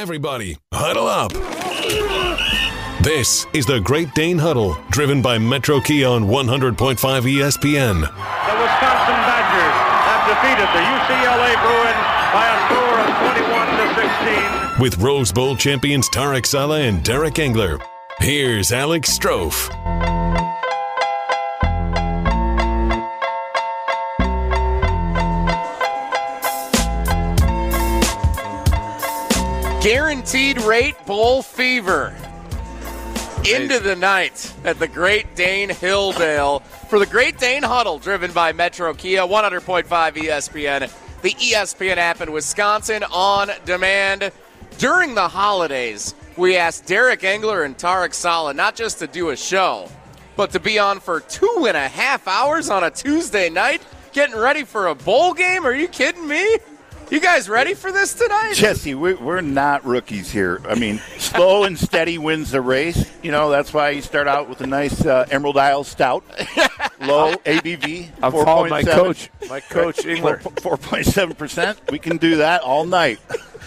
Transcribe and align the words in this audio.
Everybody, 0.00 0.56
huddle 0.72 1.06
up. 1.06 1.30
This 3.04 3.46
is 3.52 3.66
the 3.66 3.80
Great 3.80 4.14
Dane 4.14 4.38
Huddle, 4.38 4.78
driven 4.88 5.20
by 5.20 5.36
Metro 5.36 5.78
Kia 5.78 6.08
on 6.08 6.24
100.5 6.24 6.74
ESPN. 6.96 8.00
The 8.00 8.08
Wisconsin 8.56 9.20
Badgers 9.28 9.76
have 10.08 10.24
defeated 10.24 10.68
the 10.72 10.80
UCLA 10.80 11.52
Bruins 11.60 12.00
by 12.32 12.48
a 12.48 12.56
score 12.64 12.96
of 12.96 13.12
21 13.44 13.68
to 13.76 13.84
16. 14.72 14.80
With 14.80 14.96
Rose 15.02 15.32
Bowl 15.32 15.54
champions 15.54 16.08
Tarek 16.08 16.46
Saleh 16.46 16.88
and 16.88 17.04
Derek 17.04 17.38
Engler. 17.38 17.78
Here's 18.20 18.72
Alex 18.72 19.18
Strofe. 19.18 19.68
Guaranteed 29.82 30.60
rate 30.60 30.94
bowl 31.06 31.40
fever. 31.40 32.14
Into 33.50 33.80
the 33.80 33.96
night 33.96 34.52
at 34.62 34.78
the 34.78 34.86
Great 34.86 35.34
Dane 35.34 35.70
Hilldale 35.70 36.62
for 36.90 36.98
the 36.98 37.06
Great 37.06 37.38
Dane 37.38 37.62
Huddle, 37.62 37.98
driven 37.98 38.30
by 38.32 38.52
Metro 38.52 38.92
Kia, 38.92 39.22
100.5 39.22 39.86
ESPN, 39.86 41.22
the 41.22 41.30
ESPN 41.30 41.96
app 41.96 42.20
in 42.20 42.30
Wisconsin 42.30 43.02
on 43.10 43.48
demand. 43.64 44.30
During 44.76 45.14
the 45.14 45.28
holidays, 45.28 46.14
we 46.36 46.58
asked 46.58 46.84
Derek 46.84 47.24
Engler 47.24 47.62
and 47.62 47.74
Tarek 47.74 48.12
Saleh 48.12 48.54
not 48.54 48.76
just 48.76 48.98
to 48.98 49.06
do 49.06 49.30
a 49.30 49.36
show, 49.36 49.88
but 50.36 50.50
to 50.50 50.60
be 50.60 50.78
on 50.78 51.00
for 51.00 51.20
two 51.20 51.64
and 51.66 51.76
a 51.76 51.88
half 51.88 52.28
hours 52.28 52.68
on 52.68 52.84
a 52.84 52.90
Tuesday 52.90 53.48
night, 53.48 53.80
getting 54.12 54.36
ready 54.36 54.62
for 54.62 54.88
a 54.88 54.94
bowl 54.94 55.32
game. 55.32 55.64
Are 55.64 55.74
you 55.74 55.88
kidding 55.88 56.28
me? 56.28 56.58
You 57.10 57.18
guys 57.18 57.48
ready 57.48 57.74
for 57.74 57.90
this 57.90 58.14
tonight? 58.14 58.52
Jesse, 58.54 58.94
we're, 58.94 59.16
we're 59.16 59.40
not 59.40 59.84
rookies 59.84 60.30
here. 60.30 60.60
I 60.68 60.76
mean, 60.76 60.98
slow 61.18 61.64
and 61.64 61.76
steady 61.76 62.18
wins 62.18 62.52
the 62.52 62.60
race. 62.60 63.10
You 63.20 63.32
know, 63.32 63.50
that's 63.50 63.74
why 63.74 63.90
you 63.90 64.00
start 64.00 64.28
out 64.28 64.48
with 64.48 64.60
a 64.60 64.66
nice 64.68 65.04
uh, 65.04 65.26
Emerald 65.28 65.56
Isle 65.58 65.82
Stout, 65.82 66.22
low 67.00 67.34
ABV. 67.44 68.10
I'm 68.22 68.30
calling 68.30 68.70
my 68.70 68.82
4.7. 68.84 68.92
coach, 68.92 69.30
my 69.48 69.58
coach 69.58 70.06
Engler. 70.06 70.36
4.7%. 70.36 71.90
We 71.90 71.98
can 71.98 72.16
do 72.16 72.36
that 72.36 72.60
all 72.62 72.86
night. 72.86 73.18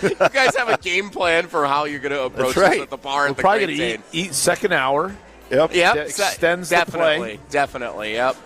you 0.01 0.15
guys 0.15 0.55
have 0.55 0.69
a 0.69 0.77
game 0.77 1.09
plan 1.09 1.47
for 1.47 1.65
how 1.65 1.83
you're 1.83 1.99
going 1.99 2.13
to 2.13 2.23
approach 2.23 2.55
That's 2.55 2.57
right. 2.57 2.71
this 2.75 2.83
at 2.83 2.89
the 2.91 2.97
bar 2.97 3.23
We're 3.23 3.27
at 3.31 3.35
the 3.35 3.41
probably 3.41 3.65
Great 3.65 3.77
going 3.77 4.01
to 4.11 4.17
eat, 4.17 4.27
eat 4.27 4.33
second 4.33 4.71
hour. 4.71 5.13
Yep. 5.51 5.75
Yep, 5.75 5.95
That 5.95 6.09
so- 6.11 6.23
extends 6.23 6.69
the 6.69 6.77
definitely, 6.77 7.17
play. 7.17 7.39
definitely. 7.49 8.13
Yep, 8.13 8.37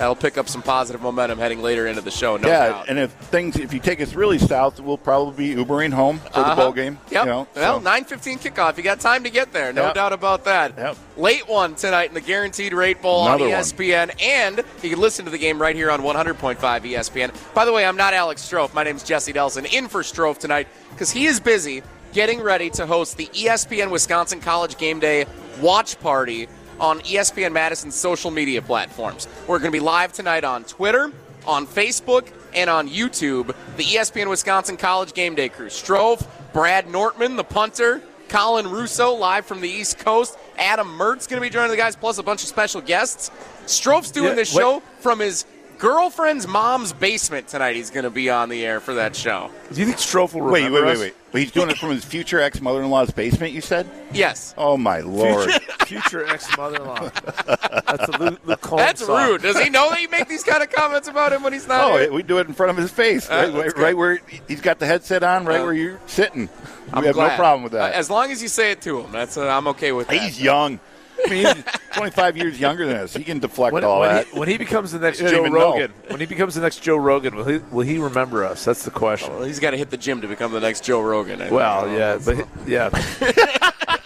that'll 0.00 0.16
pick 0.16 0.38
up 0.38 0.48
some 0.48 0.62
positive 0.62 1.02
momentum 1.02 1.38
heading 1.38 1.60
later 1.60 1.86
into 1.86 2.00
the 2.00 2.10
show. 2.10 2.38
No 2.38 2.48
yeah, 2.48 2.68
doubt. 2.70 2.88
and 2.88 2.98
if 2.98 3.10
things, 3.12 3.56
if 3.58 3.74
you 3.74 3.80
take 3.80 4.00
us 4.00 4.14
really 4.14 4.38
south, 4.38 4.80
we'll 4.80 4.96
probably 4.96 5.54
be 5.54 5.62
Ubering 5.62 5.92
home 5.92 6.18
for 6.20 6.30
the 6.30 6.38
Uh-huh. 6.40 6.56
bowl 6.56 6.72
game. 6.72 6.98
Yep. 7.10 7.24
You 7.26 7.30
know, 7.30 7.46
well, 7.54 7.76
so- 7.76 7.84
nine 7.84 8.04
fifteen 8.04 8.38
kickoff. 8.38 8.78
You 8.78 8.82
got 8.82 8.98
time 8.98 9.24
to 9.24 9.30
get 9.30 9.52
there. 9.52 9.74
No 9.74 9.84
Yep. 9.88 9.94
doubt 9.94 10.12
about 10.14 10.44
that. 10.46 10.72
Yep. 10.78 10.96
Late 11.18 11.46
one 11.48 11.74
tonight 11.74 12.08
in 12.08 12.14
the 12.14 12.22
Guaranteed 12.22 12.72
Rate 12.72 13.02
Bowl 13.02 13.26
Another 13.26 13.44
on 13.44 13.50
E 13.50 13.52
one. 13.52 13.60
ESPN, 13.62 14.10
and 14.22 14.64
you 14.82 14.88
can 14.88 14.98
listen 15.00 15.26
to 15.26 15.30
the 15.30 15.36
game 15.38 15.60
right 15.60 15.76
here 15.76 15.90
on 15.90 16.02
100.5 16.02 16.82
ESPN. 16.86 17.30
By 17.52 17.66
the 17.66 17.72
way, 17.72 17.84
I'm 17.84 17.96
not 17.98 18.14
Alex 18.14 18.40
Strofe. 18.50 18.72
My 18.72 18.82
name's 18.84 19.02
Jesse 19.02 19.34
Nelson, 19.34 19.66
in 19.66 19.86
for 19.88 20.02
Strofe 20.02 20.38
tonight 20.38 20.66
because 20.92 21.10
he 21.10 21.26
is 21.26 21.40
busy 21.40 21.82
getting 22.14 22.40
ready 22.40 22.70
to 22.70 22.86
host 22.86 23.18
the 23.18 23.26
ESPN 23.34 23.90
Wisconsin 23.90 24.40
College 24.40 24.78
Game 24.78 24.98
Day 24.98 25.26
watch 25.60 26.00
party 26.00 26.48
on 26.80 27.00
ESPN 27.00 27.52
Madison's 27.52 27.94
social 27.94 28.30
media 28.30 28.62
platforms. 28.62 29.28
We're 29.46 29.58
going 29.58 29.70
to 29.70 29.76
be 29.76 29.80
live 29.80 30.12
tonight 30.12 30.44
on 30.44 30.64
Twitter, 30.64 31.12
on 31.46 31.66
Facebook, 31.66 32.28
and 32.54 32.68
on 32.68 32.88
YouTube. 32.88 33.54
The 33.76 33.84
ESPN 33.84 34.28
Wisconsin 34.28 34.76
College 34.76 35.12
Game 35.12 35.34
Day 35.34 35.48
crew. 35.48 35.68
Strofe, 35.68 36.26
Brad 36.52 36.90
Nortman, 36.90 37.36
the 37.36 37.44
punter, 37.44 38.02
Colin 38.28 38.68
Russo, 38.68 39.12
live 39.12 39.44
from 39.44 39.60
the 39.60 39.68
East 39.68 39.98
Coast. 39.98 40.38
Adam 40.58 40.86
Mertz 40.86 41.28
going 41.28 41.40
to 41.40 41.40
be 41.40 41.50
joining 41.50 41.70
the 41.70 41.76
guys, 41.76 41.96
plus 41.96 42.18
a 42.18 42.22
bunch 42.22 42.42
of 42.42 42.48
special 42.48 42.80
guests. 42.80 43.30
Strofe's 43.66 44.10
doing 44.10 44.30
Yeah, 44.30 44.34
this 44.34 44.52
show 44.52 44.80
from 45.00 45.20
his 45.20 45.44
girlfriend's 45.80 46.46
mom's 46.46 46.92
basement 46.92 47.48
tonight. 47.48 47.74
He's 47.74 47.90
going 47.90 48.04
to 48.04 48.10
be 48.10 48.30
on 48.30 48.48
the 48.48 48.64
air 48.64 48.78
for 48.80 48.94
that 48.94 49.16
show. 49.16 49.50
Do 49.72 49.80
you 49.80 49.86
think 49.86 49.96
Strofe 49.98 50.34
will 50.34 50.42
Wait, 50.50 50.64
remember 50.64 50.80
wait, 50.80 50.86
wait, 50.86 50.92
us? 50.92 51.00
wait. 51.00 51.14
Wait, 51.32 51.40
He's 51.42 51.52
doing 51.52 51.70
it 51.70 51.78
from 51.78 51.90
his 51.90 52.04
future 52.04 52.40
ex 52.40 52.60
mother 52.60 52.82
in 52.82 52.90
law's 52.90 53.10
basement, 53.12 53.52
you 53.52 53.60
said? 53.60 53.88
Yes. 54.12 54.52
Oh, 54.58 54.76
my 54.76 55.00
Lord. 55.00 55.50
Future 55.86 56.26
ex 56.28 56.56
mother-in-law. 56.56 57.08
That's 57.86 58.08
a 58.08 58.18
Luke, 58.18 58.40
Luke 58.44 58.60
Combs 58.60 58.80
That's 58.82 59.06
song. 59.06 59.28
rude. 59.28 59.42
Does 59.42 59.58
he 59.58 59.70
know 59.70 59.90
that 59.90 60.00
you 60.02 60.08
make 60.08 60.28
these 60.28 60.42
kind 60.44 60.62
of 60.62 60.70
comments 60.70 61.06
about 61.08 61.32
him 61.32 61.42
when 61.42 61.52
he's 61.52 61.68
not 61.68 61.84
Oh, 61.92 61.98
here? 61.98 62.12
we 62.12 62.22
do 62.24 62.38
it 62.38 62.46
in 62.48 62.52
front 62.54 62.70
of 62.70 62.76
his 62.76 62.90
face, 62.90 63.30
Uh, 63.30 63.34
right, 63.34 63.40
that's 63.46 63.54
right, 63.56 63.74
good. 63.74 63.82
right 63.82 63.96
where 63.96 64.20
he's 64.48 64.60
got 64.60 64.78
the 64.80 64.86
headset 64.86 65.22
on, 65.22 65.44
right 65.46 65.60
Uh, 65.60 65.64
where 65.64 65.72
you're 65.72 66.00
sitting. 66.06 66.48
I'm 66.92 67.02
we 67.02 67.06
have 67.06 67.14
glad. 67.14 67.28
no 67.30 67.36
problem 67.36 67.62
with 67.62 67.72
that. 67.72 67.94
Uh, 67.94 67.96
As 67.96 68.10
long 68.10 68.32
as 68.32 68.42
you 68.42 68.48
say 68.48 68.72
it 68.72 68.80
to 68.82 69.00
him, 69.00 69.12
that's 69.12 69.36
uh, 69.36 69.46
I'm 69.48 69.68
okay 69.68 69.92
with 69.92 70.08
that. 70.08 70.16
he's 70.20 70.42
young. 70.42 70.80
I 71.26 71.30
mean, 71.30 71.46
he's 71.46 71.64
25 71.94 72.36
years 72.36 72.60
younger 72.60 72.86
than 72.86 72.96
us. 72.96 73.14
He 73.14 73.24
can 73.24 73.38
deflect 73.38 73.72
When, 73.74 73.84
all 73.84 74.00
when 74.00 74.08
that. 74.14 74.26
he, 74.26 74.38
when 74.38 74.48
he 74.48 74.56
becomes 74.58 74.92
the 74.92 74.98
next 74.98 75.18
Joe 75.18 75.26
even 75.40 75.52
know. 75.52 75.72
Rogan, 75.72 75.92
when 76.08 76.20
he 76.20 76.26
becomes 76.26 76.54
the 76.54 76.60
next 76.60 76.82
Joe 76.82 76.96
Rogan, 76.96 77.36
will 77.36 77.44
he, 77.44 77.58
will 77.70 77.84
he 77.86 77.98
remember 77.98 78.44
us? 78.44 78.64
That's 78.64 78.84
the 78.84 78.90
question. 78.90 79.32
Well, 79.34 79.44
he's 79.44 79.58
got 79.60 79.72
to 79.72 79.76
hit 79.76 79.90
the 79.90 79.96
gym 79.96 80.20
to 80.22 80.28
become 80.28 80.52
the 80.52 80.60
next 80.60 80.84
Joe 80.84 81.00
Rogan. 81.00 81.36
I 81.40 81.44
think. 81.44 81.52
Well, 81.52 81.88
yeah, 81.90 82.18
but 82.24 82.46
yeah, 82.66 82.88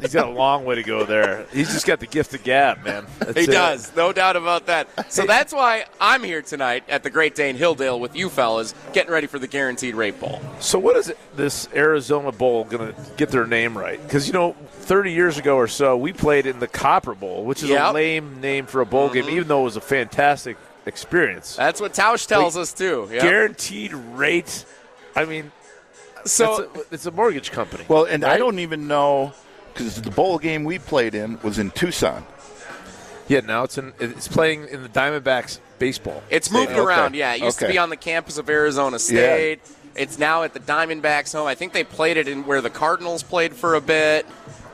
he's 0.00 0.12
got 0.14 0.28
a 0.28 0.30
long 0.30 0.64
way 0.64 0.74
to 0.76 0.82
go 0.82 1.04
there. 1.04 1.46
He's 1.52 1.72
just 1.72 1.86
got 1.86 2.00
the 2.00 2.06
gift 2.06 2.34
of 2.34 2.42
gab, 2.42 2.84
man. 2.84 3.06
That's 3.18 3.38
He 3.38 3.44
it. 3.44 3.50
does, 3.50 3.94
no 3.96 4.12
doubt 4.12 4.36
about 4.36 4.66
that. 4.66 4.88
So 5.12 5.26
that's 5.26 5.52
why 5.52 5.84
I'm 6.00 6.22
here 6.22 6.42
tonight 6.42 6.84
at 6.88 7.02
the 7.02 7.10
Great 7.10 7.34
Dane 7.34 7.56
Hilldale 7.56 7.98
with 8.00 8.14
you 8.16 8.28
fellas, 8.30 8.74
getting 8.92 9.12
ready 9.12 9.26
for 9.26 9.38
the 9.38 9.46
Guaranteed 9.46 9.94
Rate 9.94 10.18
Bowl. 10.20 10.40
So 10.60 10.78
what 10.78 10.96
is 10.96 11.08
it, 11.08 11.18
this 11.36 11.68
Arizona 11.74 12.32
Bowl 12.32 12.64
going 12.64 12.92
to 12.92 13.00
get 13.16 13.30
their 13.30 13.46
name 13.46 13.76
right? 13.76 14.02
Because 14.02 14.26
you 14.26 14.32
know, 14.32 14.52
30 14.70 15.12
years 15.12 15.38
ago 15.38 15.56
or 15.56 15.68
so, 15.68 15.96
we 15.96 16.12
played 16.12 16.46
in 16.46 16.58
the 16.60 16.68
Copper 16.68 17.14
Bowl, 17.14 17.44
which 17.44 17.62
is 17.62 17.68
Yep. 17.70 17.78
Mm-hmm. 17.80 17.90
a 17.90 17.92
lame 17.92 18.40
name 18.40 18.66
for 18.66 18.80
a 18.80 18.86
bowl 18.86 19.08
game, 19.10 19.28
even 19.28 19.48
though 19.48 19.60
it 19.62 19.64
was 19.64 19.76
a 19.76 19.80
fantastic 19.80 20.56
experience. 20.86 21.56
That's 21.56 21.80
what 21.80 21.92
Tausch 21.92 22.26
tells 22.26 22.56
us 22.56 22.72
too. 22.72 23.08
Yep. 23.12 23.22
Guaranteed 23.22 23.92
rate. 23.92 24.64
I 25.14 25.24
mean, 25.24 25.52
So 26.24 26.62
it's, 26.62 26.76
a, 26.90 26.94
it's 26.94 27.06
a 27.06 27.10
mortgage 27.10 27.50
company. 27.52 27.84
Well, 27.88 28.04
and 28.04 28.24
I 28.24 28.36
don't 28.38 28.58
even 28.60 28.88
know 28.88 29.32
because 29.72 30.00
the 30.00 30.10
bowl 30.10 30.38
game 30.38 30.64
we 30.64 30.78
played 30.78 31.14
in 31.14 31.40
was 31.42 31.58
in 31.58 31.70
Tucson. 31.70 32.24
yeah, 33.28 33.40
now 33.40 33.64
it's 33.64 33.78
in. 33.78 33.92
It's 34.00 34.28
playing 34.28 34.68
in 34.68 34.82
the 34.82 34.88
Diamondbacks 34.88 35.58
baseball. 35.78 36.22
it's 36.30 36.50
moved 36.50 36.70
Okay. 36.72 36.80
around. 36.80 37.14
Yeah, 37.14 37.34
it 37.34 37.42
used 37.42 37.58
to 37.60 37.68
be 37.68 37.78
on 37.78 37.90
the 37.90 37.96
campus 37.96 38.38
of 38.38 38.48
Arizona 38.50 38.98
State. 38.98 39.60
It's 39.96 40.18
now 40.18 40.44
at 40.44 40.52
the 40.54 40.60
Diamondbacks 40.60 41.32
home. 41.32 41.46
I 41.46 41.54
think 41.54 41.72
they 41.72 41.84
played 41.84 42.16
it 42.16 42.28
in 42.28 42.46
where 42.46 42.60
the 42.60 42.70
Cardinals 42.70 43.22
played 43.22 43.54
for 43.54 43.74
a 43.74 43.80
bit. 43.80 44.24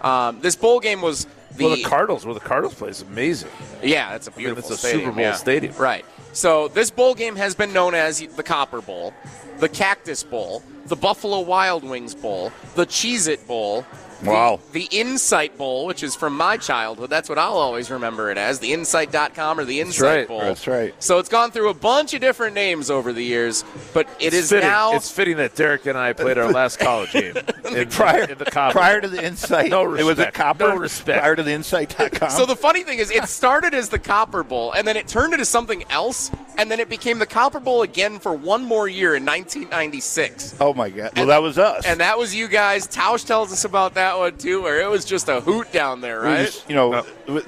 Um, 0.03 0.41
this 0.41 0.55
bowl 0.57 0.79
game 0.79 1.01
was 1.01 1.27
the, 1.57 1.65
well, 1.65 1.77
the 1.77 1.83
Cardinals, 1.85 2.27
where 2.27 2.35
the 2.35 2.41
Cardinals 2.41 2.75
play, 2.75 2.91
is 2.91 3.01
amazing. 3.03 3.49
Yeah, 3.83 4.15
it's 4.15 4.27
a 4.27 4.31
beautiful 4.31 4.59
it's 4.71 4.71
a 4.71 4.77
stadium. 4.77 5.01
Super 5.01 5.13
Bowl 5.13 5.23
yeah. 5.23 5.33
stadium. 5.35 5.75
Right. 5.77 6.05
So 6.33 6.69
this 6.69 6.91
bowl 6.91 7.15
game 7.15 7.35
has 7.37 7.55
been 7.55 7.73
known 7.73 7.95
as 7.95 8.21
the 8.21 8.43
Copper 8.43 8.83
Bowl, 8.83 9.15
the 9.59 9.71
Cactus 9.71 10.23
Bowl, 10.23 10.63
the 10.85 10.97
Buffalo 10.97 11.41
Wild 11.41 11.83
Wings 11.83 12.15
Bowl, 12.15 12.53
the 12.75 12.85
Cheez 12.87 13.27
It 13.27 13.47
Bowl. 13.49 13.87
The- 14.23 14.31
Wow. 14.31 14.61
The, 14.73 14.89
Insight 14.91 15.57
Bowl, 15.59 15.87
which 15.87 16.03
is 16.03 16.15
from 16.17 16.37
my 16.37 16.57
childhood. 16.57 17.11
That's 17.11 17.29
what 17.29 17.39
I'll 17.39 17.55
always 17.59 17.91
remember 17.91 18.31
it 18.31 18.39
as, 18.39 18.59
the 18.61 18.73
Insight.com 18.73 19.59
or 19.61 19.65
the 19.65 19.81
Insight 19.81 20.03
right. 20.03 20.29
Bowl. 20.29 20.41
That's 20.41 20.67
right. 20.67 20.95
So 21.03 21.19
it's 21.19 21.29
gone 21.29 21.51
through 21.51 21.69
a 21.71 21.75
bunch 21.75 22.15
of 22.15 22.21
different 22.21 22.55
names 22.55 22.91
over 22.91 23.13
the 23.13 23.23
years, 23.23 23.65
but 23.93 24.07
it 24.19 24.27
It's 24.29 24.37
is 24.37 24.51
fitting. 24.51 24.69
now. 24.69 24.95
It's 24.95 25.11
fitting 25.11 25.37
that 25.39 25.55
Derek 25.55 25.87
and 25.87 25.99
I 25.99 26.13
played 26.13 26.39
our 26.39 26.51
last 26.53 26.79
college 26.79 27.13
game 27.13 27.35
in, 27.75 27.89
Prior, 27.91 28.23
in 28.25 28.39
the 28.39 28.45
Copper. 28.47 28.73
prior 28.79 29.01
to 29.01 29.09
the 29.09 29.23
Insight, 29.25 29.71
No 29.71 29.95
it 29.95 30.03
was 30.05 30.19
a 30.19 30.31
copper. 30.31 30.69
No 30.69 30.77
respect. 30.77 31.21
Prior 31.21 31.37
to 31.37 31.43
the 31.43 31.53
Insight.com. 31.53 32.31
So 32.31 32.47
the 32.47 32.57
funny 32.57 32.83
thing 32.85 32.99
is, 32.99 33.11
it 33.11 33.25
started 33.29 33.75
as 33.75 33.89
the 33.89 33.99
Copper 33.99 34.43
Bowl, 34.43 34.73
and 34.73 34.87
then 34.87 34.97
it 34.97 35.09
turned 35.09 35.33
into 35.35 35.45
something 35.45 35.85
else, 35.91 36.31
and 36.59 36.71
then 36.71 36.81
it 36.81 36.89
became 36.89 37.19
the 37.19 37.27
Copper 37.27 37.61
Bowl 37.61 37.83
again 37.83 38.19
for 38.19 38.33
one 38.35 38.65
more 38.65 38.89
year 38.89 39.15
in 39.17 39.25
1996. 39.25 40.57
oh 40.61 40.73
my 40.75 40.91
God! 40.91 41.11
Well, 41.17 41.27
that 41.27 41.43
was 41.43 41.59
us. 41.59 41.85
And 41.87 42.01
that 42.01 42.19
was 42.19 42.35
you 42.35 42.49
guys. 42.49 42.87
Tausch 42.87 43.27
tells 43.27 43.53
us 43.53 43.65
about 43.65 43.95
that 43.95 44.06
one 44.15 44.37
too, 44.39 44.63
where 44.63 44.81
it 44.81 44.89
was 44.91 45.05
just 45.05 45.29
a 45.29 45.41
hoot 45.41 45.73
down 45.73 46.01
there, 46.01 46.21
right? 46.21 46.47
just- 46.47 46.69
you 46.69 46.75
know, 46.77 47.03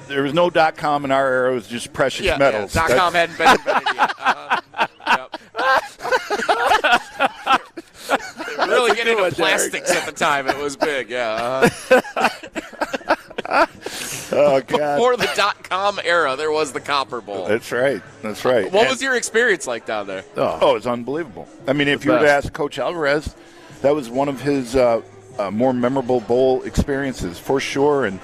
there 0.07 0.23
was 0.23 0.33
no 0.33 0.49
dot 0.49 0.75
com 0.77 1.05
in 1.05 1.11
our 1.11 1.27
era. 1.27 1.51
It 1.51 1.55
was 1.55 1.67
just 1.67 1.93
precious 1.93 2.25
yeah, 2.25 2.37
metals. 2.37 2.75
yeah. 2.75 2.87
Dot 2.87 2.97
com 2.97 3.13
hadn't 3.13 3.37
been 3.37 3.51
invented 3.51 3.95
yet. 3.95 4.13
Uh-huh. 4.19 4.87
Yep. 5.07 5.39
really 8.67 8.95
getting 8.95 9.17
into 9.17 9.31
plastics 9.35 9.91
at 9.91 10.05
the 10.05 10.11
time. 10.11 10.47
It 10.47 10.57
was 10.57 10.75
big, 10.75 11.09
yeah. 11.09 11.69
Uh-huh. 11.89 12.35
Oh 14.31 14.61
God! 14.61 14.95
Before 14.97 15.17
the 15.17 15.27
dot 15.35 15.67
com 15.67 15.99
era, 16.03 16.35
there 16.35 16.51
was 16.51 16.71
the 16.71 16.79
Copper 16.79 17.19
Bowl. 17.19 17.47
That's 17.47 17.71
right. 17.71 17.99
That's 18.21 18.45
right. 18.45 18.71
What 18.71 18.81
And- 18.81 18.89
was 18.91 19.01
your 19.01 19.15
experience 19.15 19.65
like 19.65 19.87
down 19.87 20.05
there? 20.05 20.23
Oh, 20.37 20.75
it's 20.75 20.85
unbelievable. 20.85 21.47
I 21.67 21.73
mean, 21.73 21.87
if 21.87 22.05
you 22.05 22.11
were 22.11 22.19
to 22.19 22.25
best. 22.25 22.45
ask 22.45 22.53
Coach 22.53 22.77
Alvarez, 22.77 23.33
that 23.81 23.95
was 23.95 24.07
one 24.07 24.29
of 24.29 24.39
his 24.39 24.75
uh, 24.75 25.01
uh, 25.39 25.51
more 25.51 25.73
memorable 25.73 26.19
bowl 26.19 26.61
experiences 26.63 27.39
for 27.39 27.59
sure. 27.59 28.05
And 28.05 28.19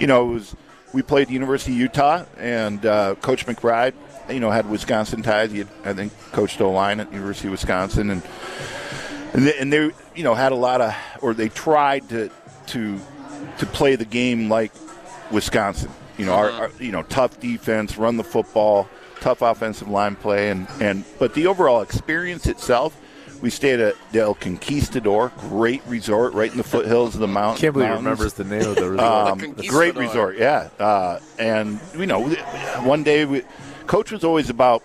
you 0.00 0.06
know, 0.06 0.30
it 0.30 0.34
was 0.34 0.56
we 0.92 1.02
played 1.02 1.28
the 1.28 1.34
University 1.34 1.72
of 1.72 1.78
Utah, 1.78 2.24
and 2.38 2.84
uh, 2.84 3.14
Coach 3.16 3.46
McBride, 3.46 3.94
you 4.30 4.40
know, 4.40 4.50
had 4.50 4.68
Wisconsin 4.68 5.22
ties. 5.22 5.52
He 5.52 5.58
had, 5.58 5.68
I 5.84 5.92
think, 5.92 6.12
coached 6.32 6.60
O 6.60 6.70
line 6.70 7.00
at 7.00 7.12
University 7.12 7.48
of 7.48 7.52
Wisconsin, 7.52 8.10
and 8.10 8.22
and 9.32 9.46
they, 9.46 9.58
and 9.58 9.72
they 9.72 9.90
you 10.14 10.24
know 10.24 10.34
had 10.34 10.52
a 10.52 10.56
lot 10.56 10.80
of 10.80 10.94
or 11.20 11.34
they 11.34 11.48
tried 11.48 12.08
to 12.10 12.30
to 12.68 12.98
to 13.58 13.66
play 13.66 13.96
the 13.96 14.04
game 14.04 14.48
like 14.48 14.72
Wisconsin. 15.30 15.90
You 16.16 16.26
know, 16.26 16.32
our, 16.32 16.50
our 16.50 16.70
you 16.80 16.90
know 16.90 17.02
tough 17.02 17.38
defense, 17.38 17.96
run 17.96 18.16
the 18.16 18.24
football, 18.24 18.88
tough 19.20 19.42
offensive 19.42 19.88
line 19.88 20.16
play, 20.16 20.50
and 20.50 20.66
and 20.80 21.04
but 21.18 21.34
the 21.34 21.46
overall 21.46 21.82
experience 21.82 22.46
itself. 22.46 22.98
We 23.40 23.50
stayed 23.50 23.78
at 23.78 23.94
Del 24.12 24.34
Conquistador, 24.34 25.30
great 25.38 25.82
resort 25.86 26.34
right 26.34 26.50
in 26.50 26.56
the 26.56 26.64
foothills 26.64 27.14
of 27.14 27.20
the 27.20 27.28
mountain. 27.28 27.60
Can't 27.60 27.72
believe 27.72 27.88
he 27.88 27.94
mountains. 27.94 28.04
remembers 28.04 28.32
the 28.34 28.44
name 28.44 28.68
of 28.68 28.74
the 28.76 28.90
resort. 28.90 29.00
Um, 29.00 29.54
The 29.54 29.68
great 29.68 29.94
resort, 29.94 30.38
yeah. 30.38 30.68
Uh, 30.78 31.20
and 31.38 31.78
you 31.96 32.06
know, 32.06 32.28
one 32.82 33.04
day, 33.04 33.24
we, 33.24 33.42
coach 33.86 34.10
was 34.10 34.24
always 34.24 34.50
about 34.50 34.82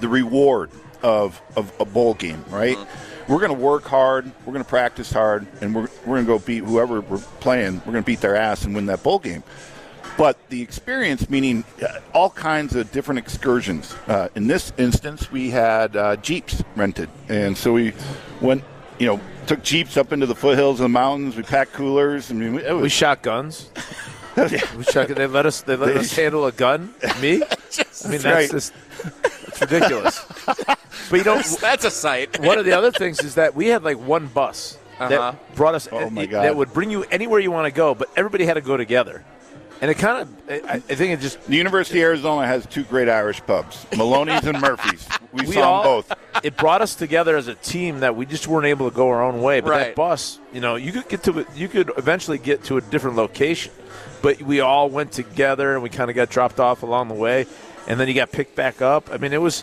the 0.00 0.08
reward 0.08 0.70
of, 1.02 1.40
of 1.56 1.72
a 1.80 1.84
bowl 1.84 2.14
game, 2.14 2.44
right? 2.48 2.76
Mm-hmm. 2.76 3.32
We're 3.32 3.40
going 3.40 3.54
to 3.54 3.58
work 3.62 3.84
hard, 3.84 4.30
we're 4.46 4.52
going 4.52 4.64
to 4.64 4.68
practice 4.68 5.12
hard, 5.12 5.46
and 5.60 5.74
we're, 5.74 5.88
we're 6.06 6.22
going 6.22 6.26
to 6.26 6.32
go 6.32 6.38
beat 6.38 6.64
whoever 6.64 7.00
we're 7.02 7.18
playing. 7.40 7.78
We're 7.78 7.92
going 7.92 8.04
to 8.04 8.06
beat 8.06 8.20
their 8.20 8.36
ass 8.36 8.64
and 8.64 8.74
win 8.74 8.86
that 8.86 9.02
bowl 9.02 9.18
game. 9.18 9.42
But 10.18 10.36
the 10.50 10.60
experience, 10.60 11.30
meaning 11.30 11.64
uh, 11.80 12.00
all 12.12 12.28
kinds 12.30 12.74
of 12.74 12.90
different 12.92 13.20
excursions. 13.20 13.94
Uh, 14.06 14.28
in 14.34 14.48
this 14.48 14.72
instance, 14.76 15.30
we 15.32 15.48
had 15.50 15.96
uh, 15.96 16.16
jeeps 16.16 16.62
rented, 16.76 17.08
and 17.28 17.56
so 17.56 17.72
we 17.72 17.94
went, 18.40 18.64
you 18.98 19.06
know, 19.06 19.20
took 19.46 19.62
jeeps 19.62 19.96
up 19.96 20.12
into 20.12 20.26
the 20.26 20.34
foothills 20.34 20.80
of 20.80 20.84
the 20.84 20.88
mountains. 20.88 21.36
We 21.36 21.44
packed 21.44 21.72
coolers. 21.72 22.30
I 22.30 22.34
mean, 22.34 22.58
it 22.58 22.72
was 22.72 22.82
we 22.82 22.88
shot 22.88 23.22
guns. 23.22 23.70
we 24.36 24.82
shot, 24.84 25.06
they 25.08 25.26
let 25.28 25.46
us. 25.46 25.62
They 25.62 25.76
let 25.76 25.96
us 25.96 26.14
handle 26.14 26.46
a 26.46 26.52
gun. 26.52 26.92
Me. 27.22 27.42
I 28.04 28.08
mean, 28.08 28.20
that's 28.20 28.24
right. 28.24 28.50
just 28.50 28.72
that's 29.44 29.60
ridiculous. 29.60 30.24
but 30.46 31.16
you 31.16 31.24
know, 31.24 31.40
That's 31.60 31.84
a 31.84 31.90
sight. 31.92 32.40
one 32.40 32.58
of 32.58 32.64
the 32.64 32.72
other 32.72 32.90
things 32.90 33.20
is 33.22 33.36
that 33.36 33.54
we 33.54 33.68
had 33.68 33.84
like 33.84 33.98
one 33.98 34.26
bus 34.26 34.78
Uh-huh. 34.98 35.08
that 35.08 35.54
brought 35.54 35.76
us. 35.76 35.88
Oh, 35.92 36.10
my 36.10 36.26
God. 36.26 36.42
That 36.42 36.56
would 36.56 36.72
bring 36.72 36.90
you 36.90 37.04
anywhere 37.04 37.38
you 37.38 37.52
want 37.52 37.66
to 37.66 37.76
go, 37.76 37.94
but 37.94 38.08
everybody 38.16 38.44
had 38.46 38.54
to 38.54 38.60
go 38.60 38.76
together. 38.76 39.24
And 39.80 39.90
it 39.90 39.94
kind 39.94 40.22
of, 40.22 40.50
I, 40.50 40.72
I 40.74 40.78
think 40.80 41.12
it 41.12 41.20
just 41.20 41.40
The 41.46 41.56
University 41.56 42.00
of 42.00 42.06
Arizona 42.06 42.46
has 42.46 42.66
two 42.66 42.82
great 42.82 43.08
Irish 43.08 43.40
pubs, 43.46 43.86
Maloney's 43.96 44.44
and 44.44 44.60
Murphy's. 44.60 45.08
We, 45.32 45.46
we 45.46 45.52
saw 45.52 45.70
all, 45.70 45.82
them 46.02 46.16
both. 46.32 46.44
It 46.44 46.56
brought 46.56 46.82
us 46.82 46.94
together 46.96 47.36
as 47.36 47.46
a 47.48 47.54
team 47.54 48.00
that 48.00 48.16
we 48.16 48.26
just 48.26 48.48
weren't 48.48 48.66
able 48.66 48.90
to 48.90 48.96
go 48.96 49.08
our 49.08 49.22
own 49.22 49.40
way. 49.40 49.60
But 49.60 49.70
Right. 49.70 49.78
that 49.88 49.94
bus, 49.96 50.40
you 50.52 50.60
know, 50.60 50.74
you 50.76 50.90
could 50.90 51.08
get 51.08 51.22
to, 51.24 51.46
you 51.54 51.68
could 51.68 51.92
eventually 51.96 52.38
get 52.38 52.64
to 52.64 52.76
a 52.76 52.80
different 52.80 53.16
location. 53.16 53.72
But 54.20 54.42
we 54.42 54.60
all 54.60 54.88
went 54.90 55.12
together 55.12 55.74
and 55.74 55.82
we 55.82 55.90
kind 55.90 56.10
of 56.10 56.16
got 56.16 56.28
dropped 56.28 56.58
off 56.58 56.82
along 56.82 57.06
the 57.08 57.14
way, 57.14 57.46
and 57.86 58.00
then 58.00 58.08
you 58.08 58.14
got 58.14 58.32
picked 58.32 58.56
back 58.56 58.82
up. 58.82 59.10
I 59.12 59.16
mean, 59.18 59.32
it 59.32 59.40
was, 59.40 59.62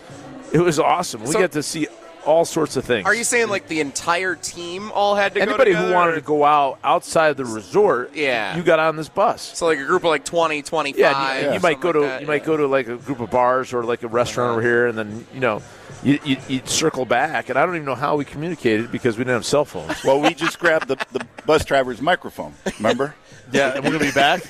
it 0.52 0.60
was 0.60 0.78
awesome. 0.78 1.20
We 1.22 1.32
So- 1.32 1.40
got 1.40 1.52
to 1.52 1.62
see 1.62 1.88
all 2.26 2.44
sorts 2.44 2.76
of 2.76 2.84
things. 2.84 3.06
Are 3.06 3.14
you 3.14 3.24
saying 3.24 3.48
like 3.48 3.68
the 3.68 3.80
entire 3.80 4.34
team 4.34 4.90
all 4.92 5.14
had 5.14 5.34
to 5.34 5.40
Anybody 5.40 5.72
go 5.72 5.86
who 5.86 5.92
wanted 5.94 6.14
to 6.16 6.20
go 6.20 6.44
out 6.44 6.78
outside 6.84 7.36
the 7.36 7.44
resort, 7.44 8.14
Yeah. 8.14 8.56
you 8.56 8.62
got 8.62 8.78
on 8.78 8.96
this 8.96 9.08
bus. 9.08 9.56
So 9.56 9.66
like 9.66 9.78
a 9.78 9.84
group 9.84 10.02
of 10.04 10.10
like 10.10 10.24
20, 10.24 10.62
25. 10.62 10.98
Yeah, 10.98 11.32
and 11.32 11.46
you, 11.46 11.52
you 11.54 11.60
might 11.60 11.74
something 11.74 11.80
go 11.80 11.92
to 11.92 12.00
that, 12.00 12.20
you 12.20 12.26
might 12.26 12.44
go 12.44 12.56
to 12.56 12.66
like 12.66 12.88
a 12.88 12.96
group 12.96 13.20
of 13.20 13.30
bars 13.30 13.72
or 13.72 13.84
like 13.84 14.02
a 14.02 14.08
restaurant 14.08 14.52
over 14.52 14.62
here, 14.62 14.86
and 14.86 14.98
then 14.98 15.26
you 15.32 15.40
know 15.40 15.62
you 16.02 16.18
you 16.24 16.36
you'd 16.48 16.68
circle 16.68 17.04
back. 17.04 17.48
And 17.48 17.58
I 17.58 17.64
don't 17.64 17.74
even 17.76 17.86
know 17.86 17.94
how 17.94 18.16
we 18.16 18.24
communicated 18.24 18.90
because 18.92 19.16
we 19.16 19.24
didn't 19.24 19.34
have 19.34 19.46
cell 19.46 19.64
phones. 19.64 19.96
Well, 20.04 20.20
we 20.20 20.34
just 20.34 20.58
grabbed 20.58 20.88
the, 20.88 20.96
the 21.12 21.24
bus 21.46 21.64
driver's 21.64 22.00
microphone. 22.02 22.54
Remember? 22.78 23.14
yeah, 23.52 23.74
and 23.74 23.84
we're 23.84 23.92
gonna 23.92 24.04
be 24.04 24.10
back. 24.12 24.42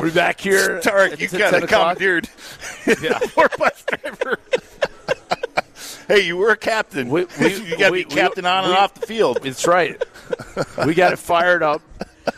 We're 0.00 0.12
back 0.12 0.40
here. 0.40 0.78
Tarek, 0.80 1.12
at 1.14 1.20
you 1.20 1.26
10 1.28 1.40
kind 1.40 1.56
of 1.56 1.62
o'clock. 1.64 1.96
commandeered 1.98 2.28
Yeah. 3.02 3.18
poor 3.34 3.48
bus 3.58 3.84
driver. 3.84 4.38
Hey, 6.08 6.20
you 6.20 6.36
were 6.36 6.50
a 6.50 6.56
captain. 6.56 7.08
We- 7.08 7.26
we- 7.40 7.54
you 7.62 7.76
got 7.78 7.88
to 7.88 7.92
be 7.92 8.04
captain 8.04 8.44
on 8.46 8.64
and 8.64 8.72
we- 8.72 8.78
off 8.78 8.94
the 8.94 9.06
field. 9.06 9.40
It's 9.44 9.66
right. 9.66 10.02
We 10.84 10.94
got 10.94 11.12
it 11.12 11.18
fired 11.18 11.62
up. 11.62 11.82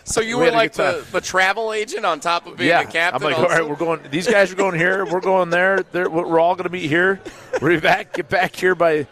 So 0.05 0.21
you 0.21 0.39
We 0.39 0.45
were 0.45 0.51
like 0.53 0.75
the, 0.75 1.05
the 1.11 1.21
travel 1.21 1.73
agent 1.73 2.05
on 2.05 2.21
top 2.21 2.47
of 2.47 2.57
being 2.57 2.69
yeah, 2.71 2.83
a 2.83 2.87
captain. 2.87 3.15
I'm 3.15 3.23
like, 3.29 3.37
all 3.37 3.45
also? 3.47 3.57
right, 3.61 3.69
we're 3.69 3.75
going. 3.77 4.01
These 4.11 4.29
guys 4.29 4.53
are 4.53 4.55
going 4.57 4.79
here. 4.79 5.05
We're 5.05 5.21
going 5.21 5.51
there. 5.51 5.83
They're, 5.91 6.09
we're 6.09 6.39
all 6.39 6.55
going 6.55 6.65
to 6.65 6.71
be 6.71 6.87
here. 6.87 7.21
We're 7.61 7.81
back. 7.81 8.13
Get 8.15 8.29
back 8.29 8.55
here 8.55 8.77
by 8.77 9.09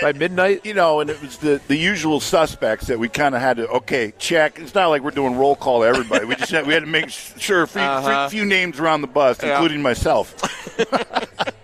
by 0.00 0.12
midnight. 0.12 0.64
You 0.64 0.74
know, 0.74 1.00
and 1.00 1.10
it 1.10 1.20
was 1.20 1.38
the, 1.38 1.60
the 1.66 1.74
usual 1.76 2.20
suspects 2.20 2.86
that 2.86 3.00
we 3.00 3.08
kind 3.08 3.34
of 3.34 3.40
had 3.40 3.56
to 3.56 3.68
okay 3.68 4.12
check. 4.16 4.60
It's 4.60 4.76
not 4.76 4.86
like 4.88 5.02
we're 5.02 5.10
doing 5.10 5.36
roll 5.36 5.56
call 5.56 5.80
to 5.80 5.86
everybody. 5.88 6.24
We 6.24 6.36
just 6.36 6.52
had, 6.52 6.68
we 6.68 6.72
had 6.74 6.84
to 6.84 6.88
make 6.88 7.08
sure 7.10 7.62
a 7.62 7.66
few, 7.66 7.80
Uh-huh. 7.82 8.28
few 8.28 8.44
names 8.44 8.78
around 8.78 9.00
the 9.00 9.08
bus, 9.08 9.42
Yeah. 9.42 9.54
including 9.54 9.82
myself. 9.82 10.34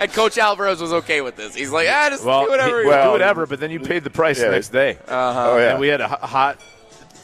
And 0.00 0.12
Coach 0.12 0.38
Alvarez 0.38 0.80
was 0.80 0.92
okay 0.92 1.20
with 1.20 1.36
this. 1.36 1.54
He's 1.54 1.70
like, 1.70 1.88
ah, 1.90 2.08
just 2.10 2.24
Well, 2.24 2.44
do 2.44 2.50
whatever. 2.50 2.82
he- 2.82 2.88
well, 2.88 3.06
do 3.06 3.12
whatever. 3.12 3.46
But 3.46 3.60
then 3.60 3.70
you 3.70 3.80
paid 3.80 4.04
the 4.04 4.10
price 4.10 4.38
Yeah. 4.40 4.46
the 4.46 4.52
next 4.52 4.68
day. 4.70 4.98
oh 5.08 5.56
yeah, 5.58 5.70
and 5.72 5.80
we 5.80 5.88
had 5.88 6.00
a 6.00 6.08
hot, 6.08 6.58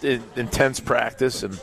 intense 0.02 0.81
practice, 0.81 1.43
and 1.43 1.55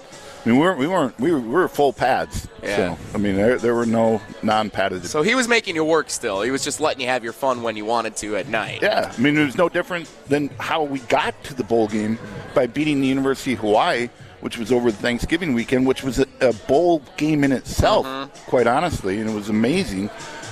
I 0.45 0.49
mean, 0.49 0.59
we 0.59 0.63
weren't 0.65 0.79
we 0.79 0.87
weren't 0.87 1.19
we 1.19 1.31
were, 1.31 1.39
we 1.39 1.47
were 1.49 1.67
full 1.67 1.91
pads. 1.93 2.47
Yeah. 2.63 2.75
So 2.75 2.97
I 3.15 3.17
mean, 3.17 3.35
there, 3.35 3.57
there 3.57 3.75
were 3.75 3.85
no 3.85 4.21
non-padded. 4.43 5.05
So 5.05 5.21
he 5.21 5.35
was 5.35 5.47
making 5.47 5.75
you 5.75 5.83
work 5.83 6.09
still. 6.09 6.41
He 6.41 6.51
was 6.51 6.63
just 6.63 6.79
letting 6.79 7.01
you 7.01 7.07
have 7.07 7.23
your 7.23 7.33
fun 7.33 7.63
when 7.63 7.75
you 7.75 7.85
wanted 7.85 8.15
to 8.17 8.37
at 8.37 8.47
night. 8.47 8.79
Yeah, 8.81 9.11
I 9.15 9.21
mean, 9.21 9.37
it 9.37 9.45
was 9.45 9.57
no 9.57 9.67
different 9.69 10.09
than 10.29 10.49
how 10.59 10.83
we 10.83 10.99
got 10.99 11.41
to 11.45 11.53
the 11.53 11.63
bowl 11.63 11.87
game 11.87 12.17
by 12.53 12.67
beating 12.67 13.01
the 13.01 13.07
University 13.07 13.53
of 13.53 13.59
Hawaii, 13.59 14.09
which 14.41 14.57
was 14.57 14.71
over 14.71 14.91
the 14.91 14.97
Thanksgiving 14.97 15.53
weekend, 15.53 15.85
which 15.87 16.03
was 16.03 16.19
a, 16.19 16.27
a 16.41 16.53
bowl 16.53 17.01
game 17.17 17.43
in 17.43 17.51
itself, 17.51 18.05
quite 18.45 18.67
honestly, 18.67 19.19
and 19.19 19.29
it 19.29 19.33
was 19.33 19.49
amazing. 19.49 20.09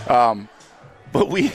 Um, 0.08 0.50
but 1.12 1.30
we 1.30 1.52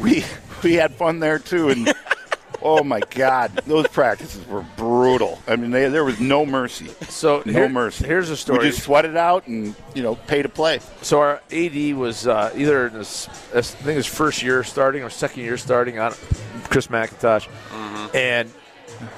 we 0.00 0.24
we 0.62 0.74
had 0.74 0.94
fun 0.94 1.20
there 1.20 1.38
too, 1.38 1.68
and 1.70 1.92
oh 2.62 2.82
my 2.82 3.00
God, 3.10 3.52
those 3.66 3.86
practices 3.88 4.46
were 4.46 4.64
brutal. 4.76 5.40
I 5.46 5.56
mean, 5.56 5.70
they, 5.70 5.88
there 5.88 6.04
was 6.04 6.18
no 6.20 6.46
mercy. 6.46 6.88
so 7.08 7.42
No 7.44 7.52
here- 7.52 7.68
mercy. 7.68 8.06
Here's 8.06 8.30
a 8.30 8.36
story. 8.36 8.60
We 8.60 8.70
just 8.70 8.82
sweat 8.84 9.04
it 9.04 9.16
out 9.16 9.46
and 9.46 9.74
you 9.94 10.02
know 10.02 10.14
pay 10.14 10.42
to 10.42 10.48
play. 10.48 10.80
So 11.02 11.20
our 11.20 11.40
AD 11.52 11.94
was 11.94 12.26
uh, 12.26 12.52
either 12.56 12.86
in 12.88 12.94
his, 12.94 13.28
I 13.54 13.60
think 13.62 13.96
his 13.96 14.06
first 14.06 14.42
year 14.42 14.64
starting 14.64 15.02
or 15.02 15.10
second 15.10 15.42
year 15.42 15.56
starting 15.56 15.98
on 15.98 16.12
Chris 16.64 16.86
McIntosh, 16.88 17.48
and 18.14 18.50